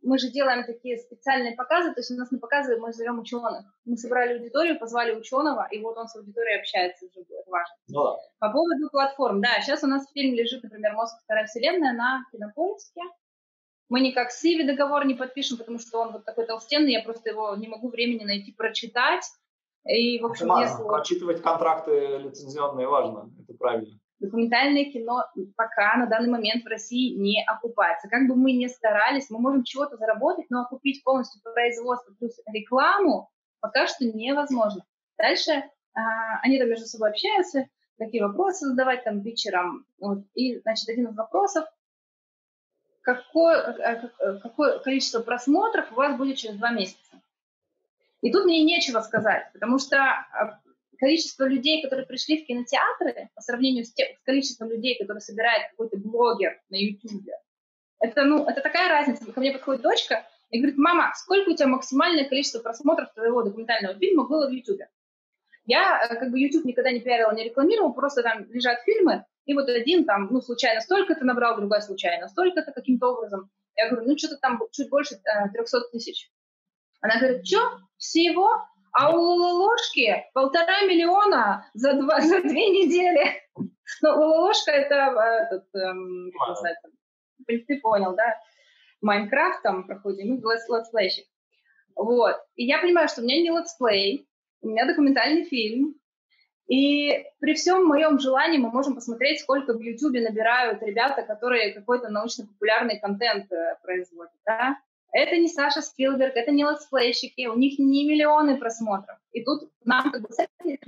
мы 0.02 0.18
же 0.18 0.30
делаем 0.30 0.64
такие 0.64 0.98
специальные 0.98 1.56
показы, 1.56 1.94
то 1.94 2.00
есть 2.00 2.10
у 2.10 2.14
нас 2.14 2.30
на 2.30 2.38
показы 2.38 2.76
мы 2.76 2.92
зовем 2.92 3.18
ученых. 3.18 3.64
Мы 3.86 3.96
собрали 3.96 4.34
аудиторию, 4.34 4.78
позвали 4.78 5.14
ученого, 5.14 5.66
и 5.70 5.80
вот 5.80 5.96
он 5.96 6.08
с 6.08 6.16
аудиторией 6.16 6.60
общается, 6.60 7.06
это 7.06 7.24
важно. 7.46 7.74
Ну, 7.88 8.04
да. 8.04 8.16
По 8.38 8.52
поводу 8.52 8.90
платформ, 8.90 9.40
да, 9.40 9.60
сейчас 9.62 9.82
у 9.82 9.86
нас 9.86 10.06
фильм 10.12 10.34
лежит, 10.34 10.62
например, 10.62 10.92
«Мозг. 10.92 11.16
Вторая 11.24 11.46
вселенная» 11.46 11.94
на 11.94 12.22
кинопоиске, 12.30 13.00
мы 13.88 14.00
никак 14.00 14.30
с 14.30 14.44
Иви 14.44 14.66
договор 14.66 15.06
не 15.06 15.14
подпишем, 15.14 15.56
потому 15.56 15.78
что 15.78 16.00
он 16.00 16.12
вот 16.12 16.26
такой 16.26 16.46
толстенный, 16.46 16.92
я 16.92 17.02
просто 17.02 17.30
его 17.30 17.56
не 17.56 17.68
могу 17.68 17.88
времени 17.88 18.24
найти 18.24 18.52
прочитать. 18.52 19.24
И, 19.84 20.20
в 20.20 20.26
общем, 20.26 20.52
это 20.52 20.60
если... 20.60 20.82
Прочитывать 20.82 21.40
контракты 21.40 22.18
лицензионные 22.18 22.86
важно, 22.86 23.30
это 23.40 23.56
правильно. 23.56 23.98
Документальное 24.20 24.84
кино 24.86 25.24
пока 25.56 25.96
на 25.96 26.06
данный 26.06 26.30
момент 26.30 26.64
в 26.64 26.68
России 26.68 27.16
не 27.16 27.44
окупается. 27.44 28.08
Как 28.08 28.26
бы 28.26 28.34
мы 28.34 28.52
ни 28.52 28.66
старались, 28.66 29.30
мы 29.30 29.38
можем 29.38 29.62
чего-то 29.62 29.96
заработать, 29.96 30.46
но 30.50 30.62
окупить 30.62 31.04
полностью 31.04 31.40
производство 31.42 32.12
плюс 32.14 32.40
рекламу 32.46 33.30
пока 33.60 33.86
что 33.86 34.04
невозможно. 34.04 34.84
Дальше 35.16 35.52
а, 35.94 36.40
они 36.42 36.58
там 36.58 36.68
между 36.68 36.86
собой 36.86 37.10
общаются, 37.10 37.66
какие 37.96 38.20
вопросы 38.20 38.66
задавать 38.66 39.04
там 39.04 39.20
вечером. 39.20 39.86
Вот. 40.00 40.24
И, 40.34 40.58
значит, 40.60 40.88
один 40.88 41.08
из 41.08 41.16
вопросов 41.16 41.64
какое, 43.02 43.56
э, 43.56 44.10
э, 44.20 44.38
какое 44.40 44.78
количество 44.80 45.20
просмотров 45.20 45.90
у 45.92 45.94
вас 45.94 46.16
будет 46.16 46.36
через 46.36 46.56
два 46.56 46.70
месяца. 46.70 47.22
И 48.20 48.32
тут 48.32 48.44
мне 48.44 48.64
нечего 48.64 49.00
сказать, 49.00 49.48
потому 49.52 49.78
что 49.78 49.96
а, 49.96 50.60
количество 50.98 51.44
людей, 51.44 51.82
которые 51.82 52.06
пришли 52.06 52.42
в 52.42 52.46
кинотеатры, 52.46 53.30
по 53.34 53.40
сравнению 53.40 53.84
с, 53.84 53.92
тем, 53.92 54.08
с 54.16 54.24
количеством 54.24 54.70
людей, 54.70 54.98
которые 54.98 55.20
собирает 55.20 55.70
какой-то 55.70 55.96
блогер 55.98 56.60
на 56.70 56.76
YouTube, 56.76 57.24
это, 58.00 58.24
ну, 58.24 58.46
это 58.46 58.60
такая 58.60 58.88
разница. 58.88 59.30
Ко 59.30 59.40
мне 59.40 59.52
подходит 59.52 59.82
дочка 59.82 60.26
и 60.50 60.58
говорит, 60.58 60.78
мама, 60.78 61.12
сколько 61.16 61.50
у 61.50 61.54
тебя 61.54 61.66
максимальное 61.66 62.28
количество 62.28 62.60
просмотров 62.60 63.12
твоего 63.12 63.42
документального 63.42 63.98
фильма 63.98 64.26
было 64.28 64.48
в 64.48 64.52
YouTube? 64.52 64.82
Я 65.66 66.00
э, 66.02 66.16
как 66.16 66.30
бы 66.30 66.40
YouTube 66.40 66.64
никогда 66.64 66.90
не 66.90 67.00
пиарила, 67.00 67.34
не 67.34 67.44
рекламировала, 67.44 67.92
просто 67.92 68.22
там 68.22 68.50
лежат 68.50 68.80
фильмы, 68.84 69.24
и 69.44 69.54
вот 69.54 69.68
один 69.68 70.04
там, 70.04 70.28
ну, 70.30 70.40
случайно 70.40 70.80
столько-то 70.80 71.24
набрал, 71.24 71.56
другой 71.56 71.82
случайно 71.82 72.28
столько-то 72.28 72.72
каким-то 72.72 73.08
образом. 73.08 73.50
Я 73.74 73.90
говорю, 73.90 74.08
ну, 74.08 74.18
что-то 74.18 74.36
там 74.36 74.60
чуть 74.72 74.88
больше 74.88 75.16
э, 75.16 75.48
300 75.52 75.80
тысяч. 75.92 76.30
Она 77.00 77.18
говорит, 77.18 77.46
что, 77.46 77.58
всего? 77.96 78.48
А 78.98 79.12
у 79.12 79.20
Лолошки 79.20 80.26
полтора 80.34 80.82
миллиона 80.82 81.70
за, 81.72 81.92
два, 81.92 82.20
за 82.20 82.42
две 82.42 82.68
недели. 82.68 83.40
Ну, 84.02 84.10
Лолошка 84.10 84.72
это 84.72 84.94
э, 84.94 85.44
этот, 85.44 85.74
эм, 85.74 86.32
как 86.32 86.56
сказать, 86.56 87.66
ты 87.66 87.80
понял, 87.80 88.16
да? 88.16 88.36
Minecraft 89.00 89.62
там 89.62 89.86
проходим, 89.86 90.40
ну, 90.42 90.50
летсплейщик. 90.50 91.26
Вот. 91.94 92.36
И 92.56 92.64
я 92.64 92.80
понимаю, 92.80 93.08
что 93.08 93.20
у 93.20 93.24
меня 93.24 93.40
не 93.40 93.50
let's 93.50 93.89
play, 93.89 94.28
у 94.62 94.68
меня 94.68 94.84
документальный 94.84 95.44
фильм, 95.44 95.94
и 96.66 97.24
при 97.38 97.54
всем 97.54 97.86
моем 97.86 98.18
желании 98.18 98.58
мы 98.58 98.70
можем 98.70 98.96
посмотреть, 98.96 99.40
сколько 99.40 99.74
в 99.74 99.80
YouTube 99.80 100.14
набирают 100.14 100.82
ребята, 100.82 101.22
которые 101.22 101.72
какой-то 101.72 102.08
научно-популярный 102.08 102.98
контент 102.98 103.50
э, 103.52 103.76
производят. 103.80 104.34
Да? 104.44 104.76
Это 105.12 105.36
не 105.36 105.48
Саша 105.48 105.80
Спилберг, 105.80 106.36
это 106.36 106.50
не 106.50 106.64
летсплейщики, 106.64 107.46
у 107.46 107.56
них 107.56 107.78
не 107.78 108.08
миллионы 108.08 108.58
просмотров. 108.58 109.18
И 109.32 109.42
тут 109.42 109.70
нам 109.84 110.10
как 110.12 110.22
бы 110.22 110.28
с 110.32 110.38
этой 110.38 110.78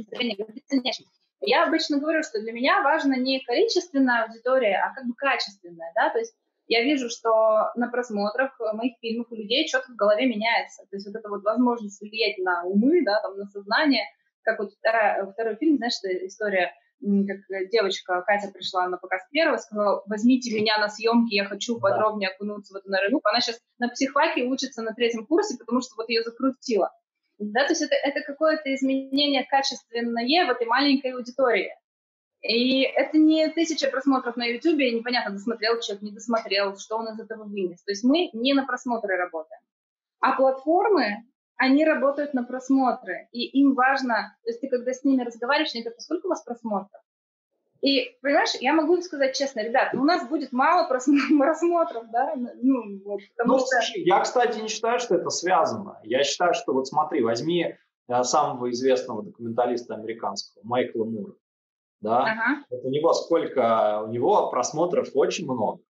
конечно. 0.69 1.07
Я 1.41 1.67
обычно 1.67 1.99
говорю, 1.99 2.23
что 2.23 2.41
для 2.41 2.53
меня 2.53 2.83
важно 2.83 3.15
не 3.15 3.41
количественная 3.41 4.25
аудитория, 4.25 4.77
а 4.85 4.95
как 4.95 5.07
бы 5.07 5.15
качественная, 5.15 5.91
да, 5.95 6.11
то 6.11 6.19
есть 6.19 6.35
я 6.67 6.83
вижу, 6.83 7.09
что 7.09 7.73
на 7.75 7.89
просмотрах 7.89 8.61
моих 8.75 8.99
фильмов 9.01 9.29
у 9.31 9.35
людей 9.35 9.67
что-то 9.67 9.91
в 9.91 9.97
голове 9.97 10.27
меняется. 10.27 10.83
То 10.91 10.97
есть 10.97 11.07
вот 11.07 11.17
эта 11.17 11.29
вот 11.29 11.43
возможность 11.43 12.01
влиять 12.01 12.39
на 12.39 12.63
умы, 12.65 13.03
да, 13.05 13.21
там, 13.23 13.37
на 13.39 13.47
сознание– 13.47 14.05
как 14.43 14.59
вот 14.59 14.73
вторая, 14.75 15.27
второй 15.27 15.57
фильм, 15.57 15.77
знаешь, 15.77 15.95
история, 16.03 16.73
как 17.01 17.71
девочка 17.71 18.23
Катя 18.23 18.51
пришла 18.53 18.89
на 18.89 18.99
показ 18.99 19.23
первого, 19.31 19.57
сказала, 19.57 20.03
возьмите 20.07 20.55
меня 20.55 20.79
на 20.79 20.89
съемки, 20.89 21.35
я 21.35 21.45
хочу 21.45 21.79
подробнее 21.81 22.31
окунуться 22.31 22.75
в 22.75 22.77
эту 22.77 22.91
рынок. 22.91 23.23
Она 23.25 23.41
сейчас 23.41 23.59
на 23.79 23.89
психфаке 23.89 24.45
учится 24.45 24.83
на 24.83 24.93
третьем 24.93 25.27
курсе, 25.27 25.57
потому 25.59 25.81
что 25.81 25.95
вот 25.97 26.09
ее 26.09 26.23
закрутило. 26.23 26.91
Да, 27.39 27.65
то 27.65 27.71
есть 27.71 27.83
это, 27.83 27.95
это 27.95 28.21
какое-то 28.21 28.75
изменение 28.75 29.47
качественное 29.47 30.47
в 30.47 30.51
этой 30.51 30.67
маленькой 30.67 31.15
аудитории. 31.15 31.71
И 32.43 32.83
это 32.83 33.19
не 33.19 33.49
тысяча 33.49 33.91
просмотров 33.91 34.37
на 34.37 34.45
YouTube, 34.45 34.81
и 34.81 34.93
непонятно, 34.93 35.33
досмотрел 35.33 35.81
человек, 35.81 36.03
не 36.03 36.13
досмотрел, 36.13 36.77
что 36.77 36.97
он 36.97 37.09
из 37.09 37.21
этого 37.21 37.45
вынес. 37.45 37.83
То 37.83 37.93
есть 37.93 38.05
мы 38.05 38.31
не 38.33 38.55
на 38.55 38.67
просмотры 38.67 39.17
работаем. 39.17 39.61
А 40.21 40.37
платформы, 40.37 41.25
они 41.61 41.85
работают 41.85 42.33
на 42.33 42.43
просмотры, 42.43 43.29
и 43.33 43.45
им 43.61 43.75
важно, 43.75 44.35
то 44.43 44.49
есть 44.49 44.63
ты 44.63 44.69
когда 44.69 44.95
с 44.95 45.05
ними 45.05 45.23
разговариваешь, 45.23 45.75
они 45.75 45.85
говорят, 45.85 46.01
сколько 46.01 46.27
у 46.27 46.31
вас 46.31 46.43
просмотров? 46.43 47.03
И, 47.83 48.17
понимаешь, 48.23 48.55
я 48.61 48.73
могу 48.73 48.99
сказать 49.03 49.37
честно, 49.37 49.61
ребят, 49.61 49.93
у 49.93 50.03
нас 50.03 50.27
будет 50.27 50.53
мало 50.53 50.89
просмотров, 50.89 52.11
да, 52.11 52.33
ну, 52.35 53.03
вот, 53.05 53.21
потому 53.37 53.53
ну, 53.53 53.59
что... 53.59 53.67
Слушай, 53.67 54.05
я, 54.05 54.21
кстати, 54.21 54.59
не 54.59 54.69
считаю, 54.69 55.01
что 55.01 55.17
это 55.17 55.29
связано. 55.29 56.01
Я 56.03 56.25
считаю, 56.25 56.55
что, 56.55 56.73
вот 56.73 56.89
смотри, 56.89 57.23
возьми 57.23 57.77
э, 58.09 58.23
самого 58.23 58.71
известного 58.71 59.23
документалиста 59.23 59.95
американского, 59.95 60.63
Майкла 60.65 61.05
Мура. 61.05 61.35
да, 62.01 62.23
ага. 62.23 62.65
вот 62.71 62.85
у 62.85 62.89
него 62.89 63.13
сколько, 63.13 64.03
у 64.07 64.09
него 64.09 64.49
просмотров 64.49 65.09
очень 65.13 65.45
много. 65.45 65.83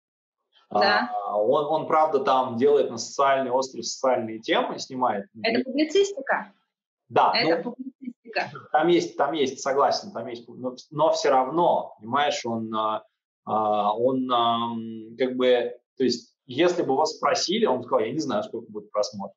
Да. 0.71 1.11
А, 1.27 1.37
он, 1.37 1.65
он, 1.65 1.87
правда, 1.87 2.21
там 2.21 2.57
делает 2.57 2.91
на 2.91 2.97
социальные, 2.97 3.53
острые 3.53 3.83
социальные 3.83 4.39
темы, 4.39 4.79
снимает. 4.79 5.27
Это 5.43 5.65
публицистика? 5.65 6.53
Да. 7.09 7.33
Это 7.35 7.63
ну, 7.65 7.73
публицистика. 7.73 8.51
Там 8.71 8.89
есть, 8.89 9.17
там 9.17 9.33
есть, 9.33 9.61
согласен, 9.61 10.13
там 10.13 10.29
есть, 10.29 10.49
но, 10.49 10.77
но 10.91 11.13
все 11.13 11.31
равно, 11.31 11.97
понимаешь, 11.99 12.45
он, 12.45 12.73
а, 12.73 13.03
а 13.45 13.97
он 13.97 14.31
а, 14.31 14.77
как 15.19 15.37
бы, 15.37 15.77
то 15.97 16.05
есть, 16.05 16.37
если 16.47 16.83
бы 16.83 16.93
его 16.93 17.05
спросили, 17.05 17.67
он 17.67 17.83
сказал, 17.83 18.07
я 18.07 18.13
не 18.13 18.21
знаю, 18.21 18.45
сколько 18.45 18.71
будет 18.71 18.93
просмотров. 18.93 19.37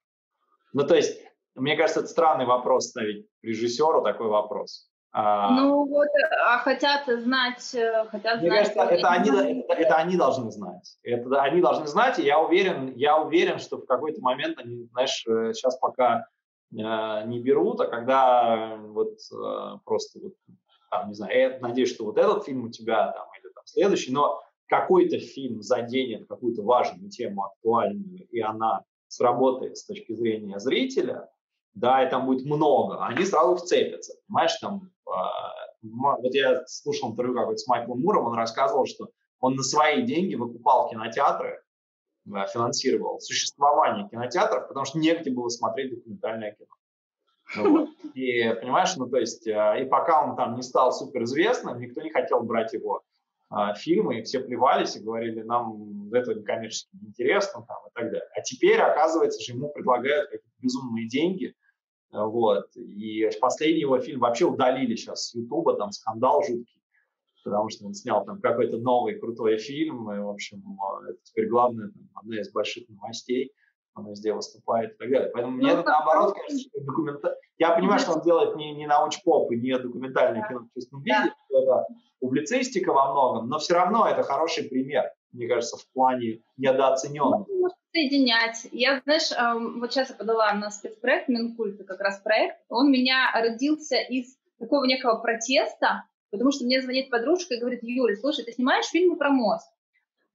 Ну, 0.73 0.85
то 0.85 0.95
есть, 0.95 1.19
мне 1.55 1.75
кажется, 1.75 2.01
это 2.01 2.09
странный 2.09 2.45
вопрос 2.45 2.89
ставить 2.89 3.27
режиссеру 3.41 4.03
такой 4.03 4.27
вопрос. 4.27 4.89
А, 5.15 5.51
ну 5.51 5.85
вот, 5.85 6.07
а 6.43 6.57
хотят 6.57 7.05
знать, 7.05 7.75
э, 7.75 8.05
хотят 8.09 8.41
Мне 8.41 8.49
знать. 8.49 8.73
Кажется, 8.73 8.95
это, 8.95 9.09
они, 9.09 9.29
это, 9.29 9.73
это 9.73 9.95
они 9.95 10.17
должны 10.17 10.49
знать. 10.49 10.97
Это 11.03 11.39
они 11.39 11.61
должны 11.61 11.85
знать, 11.85 12.17
и 12.17 12.23
я 12.23 12.39
уверен, 12.39 12.93
я 12.95 13.19
уверен, 13.19 13.59
что 13.59 13.77
в 13.77 13.85
какой-то 13.85 14.21
момент 14.21 14.57
они, 14.57 14.87
знаешь, 14.91 15.23
э, 15.27 15.53
сейчас 15.53 15.77
пока 15.77 16.25
э, 16.71 16.75
не 17.27 17.39
берут, 17.39 17.79
а 17.81 17.85
когда 17.85 18.75
вот 18.75 19.19
э, 19.31 19.77
просто 19.85 20.19
вот, 20.19 20.33
там, 20.89 21.09
не 21.09 21.13
знаю, 21.13 21.37
я 21.37 21.59
надеюсь, 21.59 21.93
что 21.93 22.05
вот 22.05 22.17
этот 22.17 22.45
фильм 22.45 22.65
у 22.65 22.69
тебя 22.71 23.11
там 23.11 23.27
или 23.39 23.53
там 23.53 23.63
следующий, 23.67 24.11
но 24.11 24.41
какой-то 24.65 25.19
фильм 25.19 25.61
заденет 25.61 26.27
какую-то 26.27 26.63
важную 26.63 27.11
тему, 27.11 27.43
актуальную, 27.43 28.27
и 28.31 28.39
она 28.39 28.81
сработает 29.09 29.77
с 29.77 29.85
точки 29.85 30.13
зрения 30.13 30.57
зрителя, 30.57 31.29
да, 31.73 32.05
и 32.05 32.09
там 32.09 32.25
будет 32.25 32.45
много, 32.45 33.03
они 33.05 33.25
сразу 33.25 33.55
вцепятся, 33.55 34.15
понимаешь, 34.27 34.55
там, 34.61 34.91
э, 35.07 35.11
вот 35.81 36.33
я 36.33 36.65
слушал 36.67 37.11
интервью 37.11 37.35
какой-то 37.35 37.57
с 37.57 37.67
Майклом 37.67 38.01
Муром, 38.01 38.25
он 38.25 38.35
рассказывал, 38.35 38.85
что 38.85 39.09
он 39.39 39.55
на 39.55 39.63
свои 39.63 40.03
деньги 40.03 40.35
выкупал 40.35 40.89
кинотеатры, 40.89 41.61
да, 42.25 42.45
финансировал 42.47 43.19
существование 43.19 44.07
кинотеатров, 44.07 44.67
потому 44.67 44.85
что 44.85 44.99
негде 44.99 45.31
было 45.31 45.49
смотреть 45.49 45.95
документальное 45.95 46.51
кино. 46.51 46.69
Вот. 47.55 47.89
И 48.13 48.53
понимаешь, 48.61 48.95
ну 48.95 49.07
то 49.07 49.17
есть, 49.17 49.45
э, 49.47 49.81
и 49.81 49.85
пока 49.85 50.23
он 50.23 50.35
там 50.35 50.55
не 50.55 50.61
стал 50.61 50.91
суперизвестным, 50.91 51.79
никто 51.79 52.01
не 52.01 52.09
хотел 52.09 52.41
брать 52.41 52.73
его 52.73 53.01
э, 53.51 53.75
фильмы, 53.75 54.19
и 54.19 54.23
все 54.23 54.39
плевались 54.39 54.95
и 54.95 55.03
говорили, 55.03 55.41
нам 55.41 56.11
это 56.13 56.35
коммерчески 56.41 56.89
неинтересно 57.01 57.65
там, 57.67 57.77
и 57.87 57.89
так 57.93 58.05
далее. 58.05 58.27
А 58.35 58.41
теперь, 58.41 58.79
оказывается, 58.79 59.41
что 59.41 59.53
ему 59.53 59.69
предлагают 59.69 60.29
какие-то 60.29 60.61
безумные 60.61 61.07
деньги, 61.07 61.53
вот. 62.13 62.67
И 62.75 63.29
последний 63.41 63.81
его 63.81 63.99
фильм 63.99 64.19
вообще 64.19 64.45
удалили 64.45 64.95
сейчас 64.95 65.29
с 65.29 65.35
Ютуба, 65.35 65.75
там 65.75 65.91
скандал 65.91 66.43
жуткий, 66.43 66.81
потому 67.43 67.69
что 67.69 67.85
он 67.85 67.93
снял 67.93 68.23
там 68.23 68.39
какой-то 68.39 68.77
новый 68.77 69.15
крутой 69.15 69.57
фильм, 69.57 70.11
и, 70.11 70.19
в 70.19 70.29
общем, 70.29 70.63
это 71.09 71.17
теперь 71.23 71.47
главная, 71.47 71.89
там, 71.89 72.09
одна 72.15 72.39
из 72.39 72.51
больших 72.51 72.87
новостей, 72.89 73.51
он 73.95 74.09
везде 74.09 74.33
выступает 74.33 74.93
и 74.93 74.97
так 74.97 75.09
далее. 75.09 75.29
Поэтому 75.33 75.57
ну, 75.57 75.63
мне 75.63 75.71
это 75.71 75.83
наоборот 75.83 76.35
кажется, 76.35 76.69
документа... 76.79 77.35
Я 77.57 77.75
понимаю, 77.75 77.99
что 77.99 78.13
он 78.13 78.21
делает 78.21 78.55
не, 78.55 78.73
не 78.73 78.87
научпоп 78.87 79.51
и 79.51 79.57
не 79.57 79.77
документальное 79.77 80.41
да. 80.41 80.47
кино 80.47 80.59
в 80.61 80.73
чистом 80.73 81.01
виде, 81.03 81.33
да. 81.49 81.59
это 81.59 81.85
публицистика 82.19 82.91
во 82.93 83.11
многом, 83.11 83.49
но 83.49 83.59
все 83.59 83.75
равно 83.75 84.07
это 84.07 84.23
хороший 84.23 84.63
пример, 84.63 85.11
мне 85.31 85.47
кажется, 85.47 85.77
в 85.77 85.85
плане 85.93 86.41
недооцененного. 86.57 87.45
Ну, 87.47 87.69
соединять. 87.93 88.67
Я, 88.71 89.01
знаешь, 89.05 89.29
вот 89.79 89.93
сейчас 89.93 90.09
я 90.09 90.15
подала 90.15 90.53
на 90.53 90.71
спецпроект 90.71 91.29
Минкульта, 91.29 91.83
как 91.83 92.01
раз 92.01 92.19
проект. 92.19 92.57
Он 92.69 92.91
меня 92.91 93.31
родился 93.33 93.97
из 93.97 94.35
такого 94.59 94.85
некого 94.85 95.19
протеста, 95.19 96.05
потому 96.31 96.51
что 96.51 96.65
мне 96.65 96.81
звонит 96.81 97.09
подружка 97.09 97.53
и 97.53 97.59
говорит, 97.59 97.81
Юля, 97.83 98.15
слушай, 98.15 98.43
ты 98.43 98.51
снимаешь 98.51 98.85
фильмы 98.85 99.15
про 99.17 99.29
мост. 99.29 99.69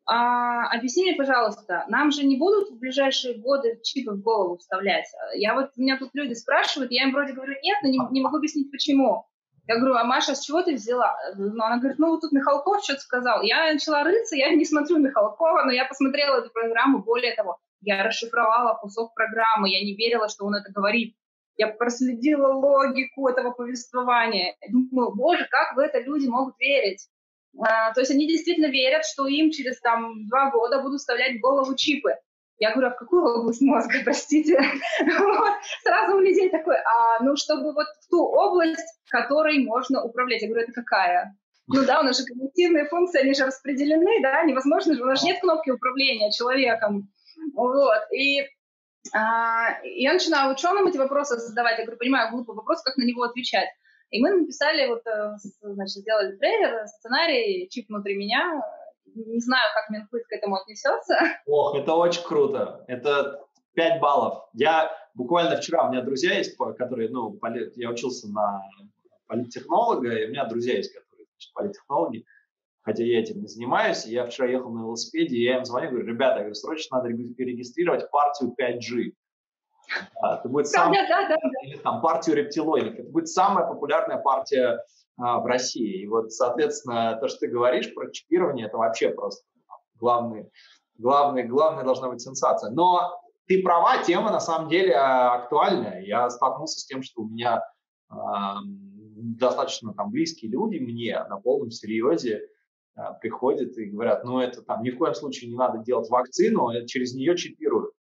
А, 0.07 0.71
объясни 0.71 1.03
мне, 1.03 1.15
пожалуйста, 1.17 1.85
нам 1.89 2.13
же 2.13 2.25
не 2.25 2.39
будут 2.39 2.71
в 2.71 2.79
ближайшие 2.79 3.35
годы 3.35 3.79
чипы 3.83 4.13
в 4.13 4.23
голову 4.23 4.57
вставлять? 4.57 5.05
Я 5.35 5.55
вот, 5.55 5.77
меня 5.77 5.99
тут 5.99 6.11
люди 6.15 6.33
спрашивают, 6.33 6.93
я 6.93 7.03
им 7.03 7.13
вроде 7.13 7.35
говорю, 7.35 7.55
нет, 7.63 7.79
но 7.83 7.89
не, 7.91 7.99
не 8.13 8.23
могу 8.23 8.39
объяснить, 8.39 8.71
почему. 8.71 9.27
Я 9.69 9.77
говорю, 9.77 9.97
а 9.97 10.05
Маша, 10.05 10.35
с 10.35 10.41
чего 10.41 10.63
ты 10.63 10.75
взяла? 10.75 11.15
Ну, 11.37 11.63
она 11.63 11.77
говорит, 11.77 11.99
ну, 11.99 12.09
вот 12.09 12.23
тут 12.23 12.33
Михалков 12.33 12.83
что-то 12.83 13.01
сказал. 13.01 13.43
Я 13.43 13.71
начала 13.71 14.03
рыться, 14.03 14.35
я 14.35 14.49
не 14.55 14.65
смотрю 14.65 14.97
Михалкова, 14.97 15.65
но 15.65 15.71
я 15.71 15.85
посмотрела 15.85 16.39
эту 16.39 16.49
программу. 16.51 17.03
Более 17.03 17.35
того, 17.35 17.59
я 17.83 18.03
расшифровала 18.03 18.79
кусок 18.79 19.13
программы, 19.15 19.69
я 19.69 19.85
не 19.85 19.95
верила, 19.95 20.31
что 20.31 20.47
он 20.47 20.55
это 20.55 20.73
говорит. 20.73 21.15
Я 21.59 21.69
проследила 21.69 22.55
логику 22.55 23.29
этого 23.29 23.51
повествования. 23.51 24.57
Думаю, 24.71 25.15
боже, 25.15 25.47
как 25.51 25.77
в 25.77 25.79
это 25.81 26.01
люди 26.01 26.27
могут 26.27 26.59
верить? 26.59 27.07
А, 27.61 27.93
то 27.93 28.01
есть 28.01 28.11
они 28.11 28.27
действительно 28.27 28.71
верят, 28.71 29.05
что 29.05 29.27
им 29.27 29.51
через 29.51 29.81
там 29.81 30.27
два 30.29 30.51
года 30.51 30.81
будут 30.81 31.01
вставлять 31.01 31.37
в 31.37 31.41
голову 31.41 31.75
чипы. 31.77 32.15
Я 32.59 32.73
говорю, 32.73 32.89
а 32.89 32.95
в 32.95 32.97
какую 32.97 33.25
область 33.25 33.61
мозга, 33.61 33.99
простите? 34.05 34.59
вот. 35.01 35.55
Сразу 35.83 36.17
у 36.17 36.21
людей 36.21 36.51
такой, 36.51 36.77
а, 36.77 37.23
ну, 37.23 37.37
чтобы 37.37 37.73
вот 37.73 37.87
в 37.87 38.11
ту 38.11 38.25
область, 38.25 39.01
которой 39.09 39.65
можно 39.65 40.03
управлять. 40.03 40.43
Я 40.43 40.49
говорю, 40.49 40.65
это 40.65 40.73
какая? 40.73 41.37
Ну 41.69 41.85
да, 41.85 42.01
у 42.01 42.03
нас 42.03 42.19
же 42.19 42.25
когнитивные 42.25 42.87
функции, 42.87 43.21
они 43.21 43.35
же 43.35 43.45
распределены, 43.45 44.23
да, 44.23 44.43
невозможно 44.43 44.95
же, 44.95 45.03
у 45.03 45.07
нас 45.07 45.21
же 45.21 45.27
нет 45.27 45.41
кнопки 45.41 45.71
управления 45.71 46.33
человеком. 46.33 47.11
Вот, 47.55 48.03
и 48.11 48.49
а, 49.15 49.79
я 49.85 50.15
начинаю 50.15 50.53
ученым 50.53 50.87
эти 50.87 50.97
вопросы 50.97 51.37
задавать, 51.37 51.79
я 51.79 51.85
говорю, 51.85 51.99
понимаю, 51.99 52.31
глупый 52.31 52.57
вопрос, 52.57 52.83
как 52.83 52.97
на 52.97 53.05
него 53.05 53.23
отвечать. 53.23 53.69
И 54.11 54.23
мы 54.23 54.31
написали, 54.31 54.87
вот, 54.87 55.07
э, 55.07 55.35
значит, 55.61 55.97
сделали 55.97 56.37
трейлер, 56.37 56.87
сценарий, 56.87 57.69
чип 57.71 57.89
внутри 57.89 58.17
меня, 58.17 58.63
не 59.27 59.41
знаю, 59.41 59.65
как 59.75 59.91
Минкульт 59.91 60.25
к 60.27 60.33
этому 60.33 60.57
отнесется. 60.57 61.15
Ох, 61.47 61.77
это 61.77 61.95
очень 61.95 62.23
круто. 62.23 62.85
Это 62.89 63.45
5 63.75 64.01
баллов. 64.01 64.49
Я 64.53 64.91
буквально 65.15 65.57
вчера, 65.57 65.87
у 65.87 65.91
меня 65.91 66.03
друзья 66.03 66.35
есть, 66.35 66.57
которые, 66.57 67.11
ну, 67.11 67.39
я 67.77 67.91
учился 67.91 68.29
на 68.29 68.63
политтехнолога, 69.27 70.11
и 70.13 70.27
у 70.27 70.31
меня 70.31 70.45
друзья 70.47 70.77
есть, 70.77 70.93
которые 70.93 71.27
значит, 71.27 71.53
политтехнологи, 71.55 72.25
хотя 72.83 73.05
я 73.05 73.21
этим 73.21 73.41
не 73.41 73.47
занимаюсь. 73.47 74.07
Я 74.07 74.27
вчера 74.27 74.49
ехал 74.49 74.71
на 74.71 74.81
велосипеде, 74.81 75.37
и 75.37 75.45
я 75.45 75.59
им 75.59 75.65
звоню, 75.65 75.91
говорю, 75.91 76.07
ребята, 76.07 76.37
я 76.37 76.41
говорю, 76.41 76.55
срочно 76.55 76.99
надо 76.99 77.11
регистрировать 77.11 78.11
партию 78.11 78.55
5G. 78.59 79.13
Это 80.23 80.49
будет 80.49 80.69
сам... 80.69 80.93
да, 80.93 81.07
да, 81.09 81.29
да, 81.29 81.37
да. 81.43 81.67
Или 81.67 81.79
там 81.79 82.01
партию 82.01 82.37
рептилоидов. 82.37 82.95
Это 82.95 83.11
будет 83.11 83.29
самая 83.29 83.67
популярная 83.67 84.19
партия 84.19 84.83
в 85.19 85.47
России. 85.47 86.03
И 86.03 86.07
вот, 86.07 86.33
соответственно, 86.33 87.19
то, 87.21 87.29
что 87.29 87.41
ты 87.41 87.49
говоришь 87.49 87.93
про 87.93 88.11
чипирование, 88.11 88.67
это 88.67 88.77
вообще 88.79 89.11
просто 89.11 89.45
главный, 89.99 90.49
главный, 90.97 91.45
главная 91.45 91.85
должна 91.85 92.09
быть 92.09 92.21
сенсация. 92.21 92.71
Но 92.71 93.21
ты 93.47 93.63
права, 93.63 94.03
тема 94.03 94.31
на 94.31 94.41
самом 94.41 94.69
деле 94.69 94.95
а, 94.95 95.35
актуальная. 95.35 96.03
Я 96.03 96.29
столкнулся 96.31 96.81
с 96.81 96.85
тем, 96.85 97.03
что 97.03 97.23
у 97.23 97.29
меня 97.29 97.63
э, 98.11 98.15
достаточно 99.17 99.95
там 99.95 100.11
близкие 100.11 100.51
люди 100.51 100.79
мне 100.79 101.19
на 101.29 101.39
полном 101.39 101.71
серьезе 101.71 102.47
э, 102.97 103.01
приходят 103.21 103.77
и 103.79 103.87
говорят, 103.87 104.25
ну 104.25 104.39
это 104.39 104.63
там 104.63 104.83
ни 104.83 104.91
в 104.91 104.99
коем 104.99 105.15
случае 105.15 105.51
не 105.51 105.57
надо 105.57 105.79
делать 105.79 106.11
вакцину, 106.11 106.71
через 106.87 107.15
нее 107.15 107.37
чипируют. 107.37 107.93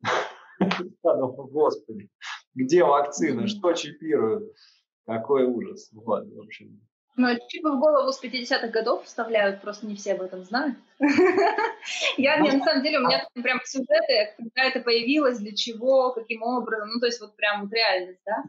Господи, 1.02 2.08
где 2.54 2.82
вакцина, 2.82 3.46
что 3.46 3.74
чипируют? 3.74 4.54
Какой 5.08 5.44
ужас. 5.44 5.88
Вот, 5.92 6.26
в 6.26 6.40
общем. 6.42 6.78
Ну, 7.16 7.28
чипы 7.48 7.70
в 7.70 7.80
голову 7.80 8.12
с 8.12 8.22
50-х 8.22 8.68
годов 8.68 9.04
вставляют, 9.04 9.62
просто 9.62 9.86
не 9.86 9.96
все 9.96 10.12
об 10.12 10.20
этом 10.20 10.44
знают. 10.44 10.76
Я, 12.18 12.36
на 12.36 12.62
самом 12.62 12.82
деле, 12.82 12.98
у 12.98 13.06
меня 13.06 13.26
там 13.32 13.42
прям 13.42 13.58
сюжеты, 13.64 14.34
когда 14.36 14.64
это 14.64 14.80
появилось, 14.80 15.38
для 15.38 15.56
чего, 15.56 16.12
каким 16.12 16.42
образом, 16.42 16.90
ну, 16.90 17.00
то 17.00 17.06
есть 17.06 17.22
вот 17.22 17.34
прям 17.36 17.62
вот 17.62 17.72
реальность, 17.72 18.20
да. 18.26 18.44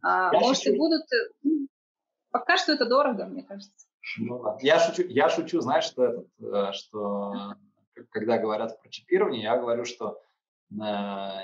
А, 0.00 0.32
может, 0.32 0.66
и 0.66 0.78
будут... 0.78 1.02
Ну, 1.42 1.68
пока 2.30 2.56
что 2.56 2.72
это 2.72 2.86
дорого, 2.86 3.26
мне 3.26 3.42
кажется. 3.42 3.70
Ну, 4.16 4.56
я 4.62 4.80
шучу, 4.80 5.02
я 5.08 5.28
шучу, 5.28 5.60
знаешь, 5.60 5.84
что, 5.84 6.04
этот, 6.04 6.28
э, 6.40 6.72
что 6.72 7.54
когда 8.08 8.38
говорят 8.38 8.80
про 8.80 8.88
чипирование, 8.88 9.42
я 9.42 9.58
говорю, 9.58 9.84
что 9.84 10.22
э, 10.70 10.74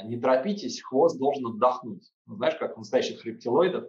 не 0.04 0.18
торопитесь, 0.18 0.80
хвост 0.80 1.18
должен 1.18 1.48
отдохнуть. 1.48 2.10
Ну, 2.24 2.36
знаешь, 2.36 2.56
как 2.56 2.78
у 2.78 2.80
настоящих 2.80 3.22
рептилоидов, 3.26 3.84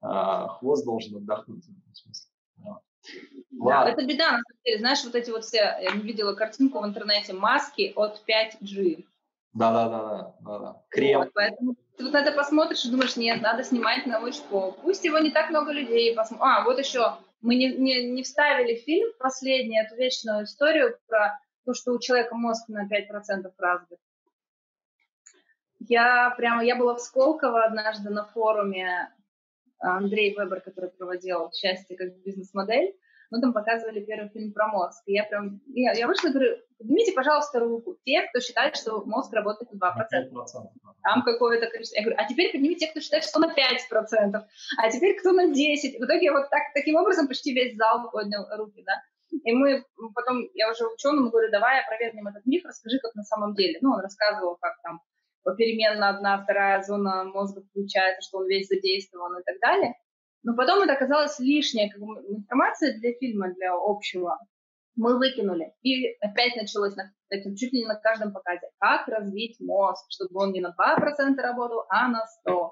а, 0.00 0.48
хвост 0.48 0.84
должен 0.84 1.16
отдохнуть 1.16 1.64
в 1.64 1.70
этом 1.70 1.94
смысле. 1.94 2.30
Да, 3.50 3.88
это 3.88 4.04
беда, 4.04 4.32
на 4.32 4.42
самом 4.42 4.60
деле. 4.64 4.78
Знаешь, 4.78 5.04
вот 5.04 5.14
эти 5.14 5.30
вот 5.30 5.44
все, 5.44 5.58
я 5.80 5.92
видела 5.92 6.34
картинку 6.34 6.80
в 6.80 6.86
интернете, 6.86 7.32
маски 7.32 7.92
от 7.96 8.22
5G. 8.28 9.04
Да, 9.54 9.72
да, 9.72 9.88
да, 9.88 10.34
да, 10.40 10.58
да. 10.58 10.82
Крем. 10.90 11.20
Вот, 11.20 11.32
поэтому 11.32 11.76
ты 11.96 12.04
вот 12.04 12.14
это 12.14 12.32
посмотришь 12.32 12.84
и 12.84 12.90
думаешь, 12.90 13.16
нет, 13.16 13.40
надо 13.40 13.64
снимать 13.64 14.06
на 14.06 14.20
вышку. 14.20 14.76
Пусть 14.82 15.04
его 15.04 15.18
не 15.18 15.30
так 15.30 15.50
много 15.50 15.72
людей 15.72 16.14
посмотрят. 16.14 16.58
А, 16.58 16.64
вот 16.64 16.78
еще, 16.78 17.16
мы 17.40 17.54
не, 17.54 17.72
не, 17.72 18.10
не 18.10 18.22
вставили 18.22 18.74
фильм 18.74 19.10
последний, 19.18 19.80
эту 19.80 19.96
вечную 19.96 20.44
историю 20.44 20.98
про 21.06 21.40
то, 21.64 21.72
что 21.72 21.92
у 21.92 21.98
человека 21.98 22.34
мозг 22.34 22.68
на 22.68 22.86
5% 22.86 23.50
развит. 23.56 23.98
Я 25.78 26.30
прямо, 26.36 26.62
я 26.64 26.76
была 26.76 26.94
в 26.94 27.00
Сколково 27.00 27.64
однажды 27.64 28.10
на 28.10 28.24
форуме 28.24 29.10
Андрей 29.78 30.34
Вебер, 30.36 30.60
который 30.60 30.90
проводил 30.90 31.50
«Счастье 31.52 31.96
как 31.96 32.16
бизнес-модель», 32.24 32.94
мы 33.30 33.40
там 33.40 33.52
показывали 33.52 34.04
первый 34.04 34.28
фильм 34.30 34.52
про 34.52 34.68
мозг. 34.68 35.02
И 35.06 35.12
я 35.14 35.24
прям, 35.24 35.60
я, 35.66 35.92
я 35.92 36.06
вышла 36.06 36.28
и 36.28 36.32
говорю, 36.32 36.56
поднимите, 36.78 37.12
пожалуйста, 37.12 37.58
руку. 37.58 37.98
Те, 38.04 38.22
кто 38.28 38.40
считает, 38.40 38.76
что 38.76 39.04
мозг 39.04 39.32
работает 39.32 39.72
на 39.72 39.78
2%. 39.78 39.90
5%. 40.12 40.66
Там 41.02 41.22
какое-то 41.24 41.66
количество. 41.66 41.96
Я 41.96 42.04
говорю, 42.04 42.18
а 42.20 42.28
теперь 42.28 42.52
поднимите 42.52 42.86
те, 42.86 42.90
кто 42.90 43.00
считает, 43.00 43.24
что 43.24 43.40
на 43.40 43.52
5%. 43.52 44.42
А 44.78 44.90
теперь 44.90 45.18
кто 45.18 45.32
на 45.32 45.50
10%. 45.50 45.98
В 45.98 46.04
итоге 46.04 46.30
вот 46.30 46.48
так, 46.50 46.62
таким 46.74 46.96
образом 46.96 47.26
почти 47.26 47.52
весь 47.52 47.76
зал 47.76 48.10
поднял 48.10 48.46
руки, 48.56 48.82
да. 48.86 49.02
И 49.44 49.52
мы 49.52 49.84
потом, 50.14 50.48
я 50.54 50.70
уже 50.70 50.86
ученому 50.86 51.30
говорю, 51.30 51.50
давай 51.50 51.82
опровергнем 51.82 52.28
этот 52.28 52.46
миф, 52.46 52.64
расскажи, 52.64 52.98
как 53.00 53.14
на 53.14 53.24
самом 53.24 53.54
деле. 53.54 53.78
Ну, 53.82 53.90
он 53.90 54.00
рассказывал, 54.00 54.56
как 54.60 54.80
там 54.82 55.00
попеременно 55.46 56.08
одна, 56.08 56.42
вторая 56.42 56.82
зона 56.82 57.24
мозга 57.24 57.62
включается, 57.62 58.20
что 58.20 58.38
он 58.38 58.48
весь 58.48 58.66
задействован 58.66 59.38
и 59.38 59.44
так 59.44 59.60
далее. 59.60 59.94
Но 60.42 60.54
потом 60.56 60.82
это 60.82 60.92
оказалось 60.92 61.38
лишняя 61.38 61.88
как 61.88 62.00
бы, 62.00 62.14
информация 62.28 62.98
для 62.98 63.12
фильма, 63.14 63.54
для 63.54 63.72
общего. 63.74 64.38
Мы 64.96 65.18
выкинули. 65.18 65.72
И 65.82 66.16
опять 66.20 66.56
началось 66.56 66.96
на, 66.96 67.12
чуть 67.30 67.72
ли 67.72 67.80
не 67.80 67.86
на 67.86 67.94
каждом 67.94 68.32
показе. 68.32 68.68
Как 68.78 69.06
развить 69.08 69.56
мозг, 69.60 70.04
чтобы 70.08 70.42
он 70.42 70.52
не 70.52 70.60
на 70.60 70.74
2% 70.74 71.36
работал, 71.36 71.84
а 71.90 72.08
на 72.08 72.24
100%. 72.48 72.70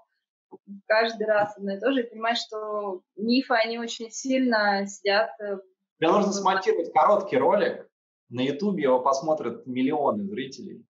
Каждый 0.86 1.26
раз 1.26 1.56
одно 1.56 1.76
и 1.76 1.80
то 1.80 1.92
же. 1.92 2.02
И 2.02 2.10
понимаешь, 2.10 2.38
что 2.38 3.02
мифы, 3.16 3.54
они 3.54 3.78
очень 3.78 4.10
сильно 4.10 4.86
сидят. 4.86 5.30
Э, 5.40 5.58
Тебе 5.98 6.10
нужно 6.10 6.32
смонтировать 6.32 6.92
короткий 6.92 7.36
ролик. 7.36 7.88
На 8.30 8.40
Ютубе 8.40 8.84
его 8.84 9.00
посмотрят 9.00 9.66
миллионы 9.66 10.24
зрителей 10.24 10.86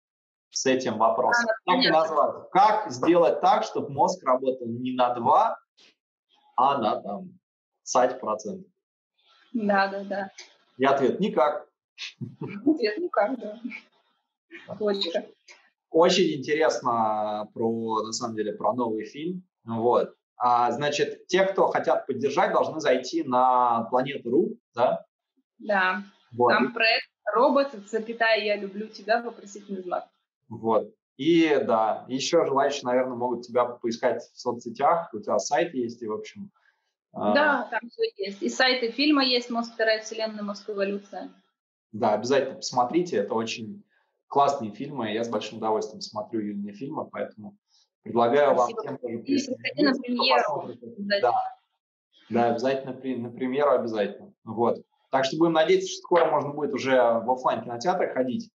с 0.55 0.67
этим 0.67 0.99
вопросом. 0.99 1.47
А, 1.67 1.73
как 1.73 1.93
назвать? 1.93 2.51
Как 2.53 2.91
сделать 2.91 3.41
так, 3.41 3.65
чтобы 3.65 3.91
мозг 3.91 4.25
работал 4.25 4.67
не 4.69 4.93
на 4.93 5.13
2, 5.13 5.59
а 6.57 6.79
на 6.79 7.03
там 7.03 7.39
сать 7.83 8.21
процентов. 8.21 8.71
Да, 9.53 9.89
да, 9.89 10.05
да. 10.05 10.31
И 10.79 10.85
ответ 10.85 11.21
никак. 11.21 11.67
Ответ 12.41 12.99
никак, 12.99 13.39
да. 13.39 13.61
Точка. 14.79 15.27
Очень 15.91 16.39
интересно 16.39 17.49
про, 17.53 18.03
на 18.05 18.13
самом 18.13 18.37
деле, 18.37 18.53
про 18.53 18.73
новый 18.73 19.05
фильм. 19.05 19.45
Вот. 19.65 20.15
А, 20.37 20.71
значит, 20.71 21.27
те, 21.27 21.45
кто 21.45 21.69
хотят 21.69 22.07
поддержать, 22.07 22.53
должны 22.53 22.81
зайти 22.81 23.25
на 23.25 23.85
планету.ру, 23.91 24.57
да? 24.75 25.05
Да. 25.59 26.03
Вот. 26.33 26.51
Там 26.51 26.73
проект 26.73 27.09
робот, 27.33 27.73
запятая, 27.89 28.41
я 28.41 28.57
люблю 28.57 28.89
тебя, 28.89 29.23
вопросительный 29.23 29.83
знак. 29.83 30.09
Вот. 30.49 30.93
И 31.17 31.49
да, 31.65 32.05
еще 32.09 32.45
желающие, 32.45 32.83
наверное, 32.85 33.17
могут 33.17 33.43
тебя 33.43 33.65
поискать 33.65 34.23
в 34.23 34.41
соцсетях, 34.41 35.11
у 35.13 35.21
тебя 35.21 35.39
сайт 35.39 35.75
есть, 35.75 36.03
и, 36.03 36.09
в 36.09 36.13
общем... 36.13 36.51
А, 37.13 37.33
да, 37.33 37.69
там 37.71 37.89
все 37.89 38.03
есть. 38.17 38.43
И 38.43 38.49
сайты 38.49 38.91
фильма 38.91 39.25
есть 39.25 39.49
«Мозг. 39.49 39.75
Вторая 39.75 40.03
вселенная. 40.03 40.43
Мозг. 40.43 40.69
Эволюция». 40.69 41.31
Да, 41.93 42.15
обязательно 42.15 42.57
посмотрите, 42.57 43.19
это 43.19 43.35
очень 43.35 43.85
классные 44.27 44.73
фильмы, 44.73 45.13
я 45.13 45.23
с 45.23 45.29
большим 45.29 45.59
удовольствием 45.59 46.01
смотрю 46.01 46.41
юные 46.41 46.75
фильмы, 46.75 47.09
поэтому 47.09 47.57
предлагаю 48.03 48.57
Спасибо. 48.57 48.77
вам 48.77 48.87
всем 48.87 48.99
тоже 48.99 49.19
присоединиться. 49.19 49.83
на 49.85 50.03
премьеру. 50.03 50.75
Да, 51.23 51.33
да, 52.31 52.51
обязательно 52.51 52.93
на 52.95 53.31
премьеру 53.31 53.71
обязательно. 53.71 54.33
Вот. 54.43 54.83
Так 55.13 55.25
что 55.25 55.37
будем 55.37 55.53
надеяться, 55.53 55.89
что 55.89 55.99
скоро 55.99 56.31
можно 56.33 56.51
будет 56.51 56.75
уже 56.75 56.97
в 56.97 57.31
офлайн 57.31 57.63
кинотеатры 57.63 58.13
ходить. 58.13 58.51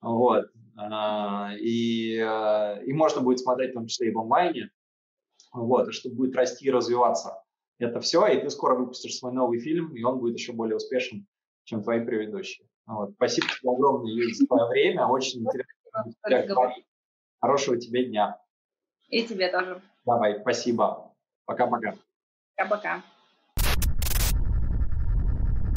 Вот. 0.00 0.44
А, 0.80 1.52
и, 1.58 2.16
э, 2.16 2.84
и 2.84 2.92
можно 2.92 3.20
будет 3.20 3.40
смотреть 3.40 3.72
в 3.72 3.74
том 3.74 3.86
числе 3.86 4.08
и 4.08 4.12
в 4.12 4.18
онлайне, 4.18 4.70
вот, 5.52 5.88
и 5.88 5.92
что 5.92 6.08
будет 6.10 6.36
расти 6.36 6.66
и 6.66 6.70
развиваться 6.70 7.42
это 7.78 8.00
все, 8.00 8.26
и 8.26 8.40
ты 8.40 8.50
скоро 8.50 8.74
выпустишь 8.74 9.16
свой 9.16 9.32
новый 9.32 9.60
фильм, 9.60 9.94
и 9.94 10.02
он 10.02 10.18
будет 10.18 10.36
еще 10.36 10.52
более 10.52 10.76
успешен, 10.76 11.26
чем 11.64 11.82
твои 11.82 12.04
предыдущие. 12.04 12.66
Вот. 12.86 13.12
Спасибо 13.12 13.46
тебе 13.46 13.70
огромное, 13.70 14.12
Юрий, 14.12 14.34
за 14.34 14.46
твое 14.46 14.68
время, 14.68 15.06
очень 15.06 15.40
интересно. 15.40 16.74
Хорошего 17.40 17.76
тебе 17.76 18.06
дня. 18.06 18.40
И 19.08 19.22
тебе 19.22 19.50
тоже. 19.50 19.80
Давай, 20.04 20.40
спасибо. 20.40 21.14
Пока-пока. 21.44 21.94
Пока-пока. 22.56 23.02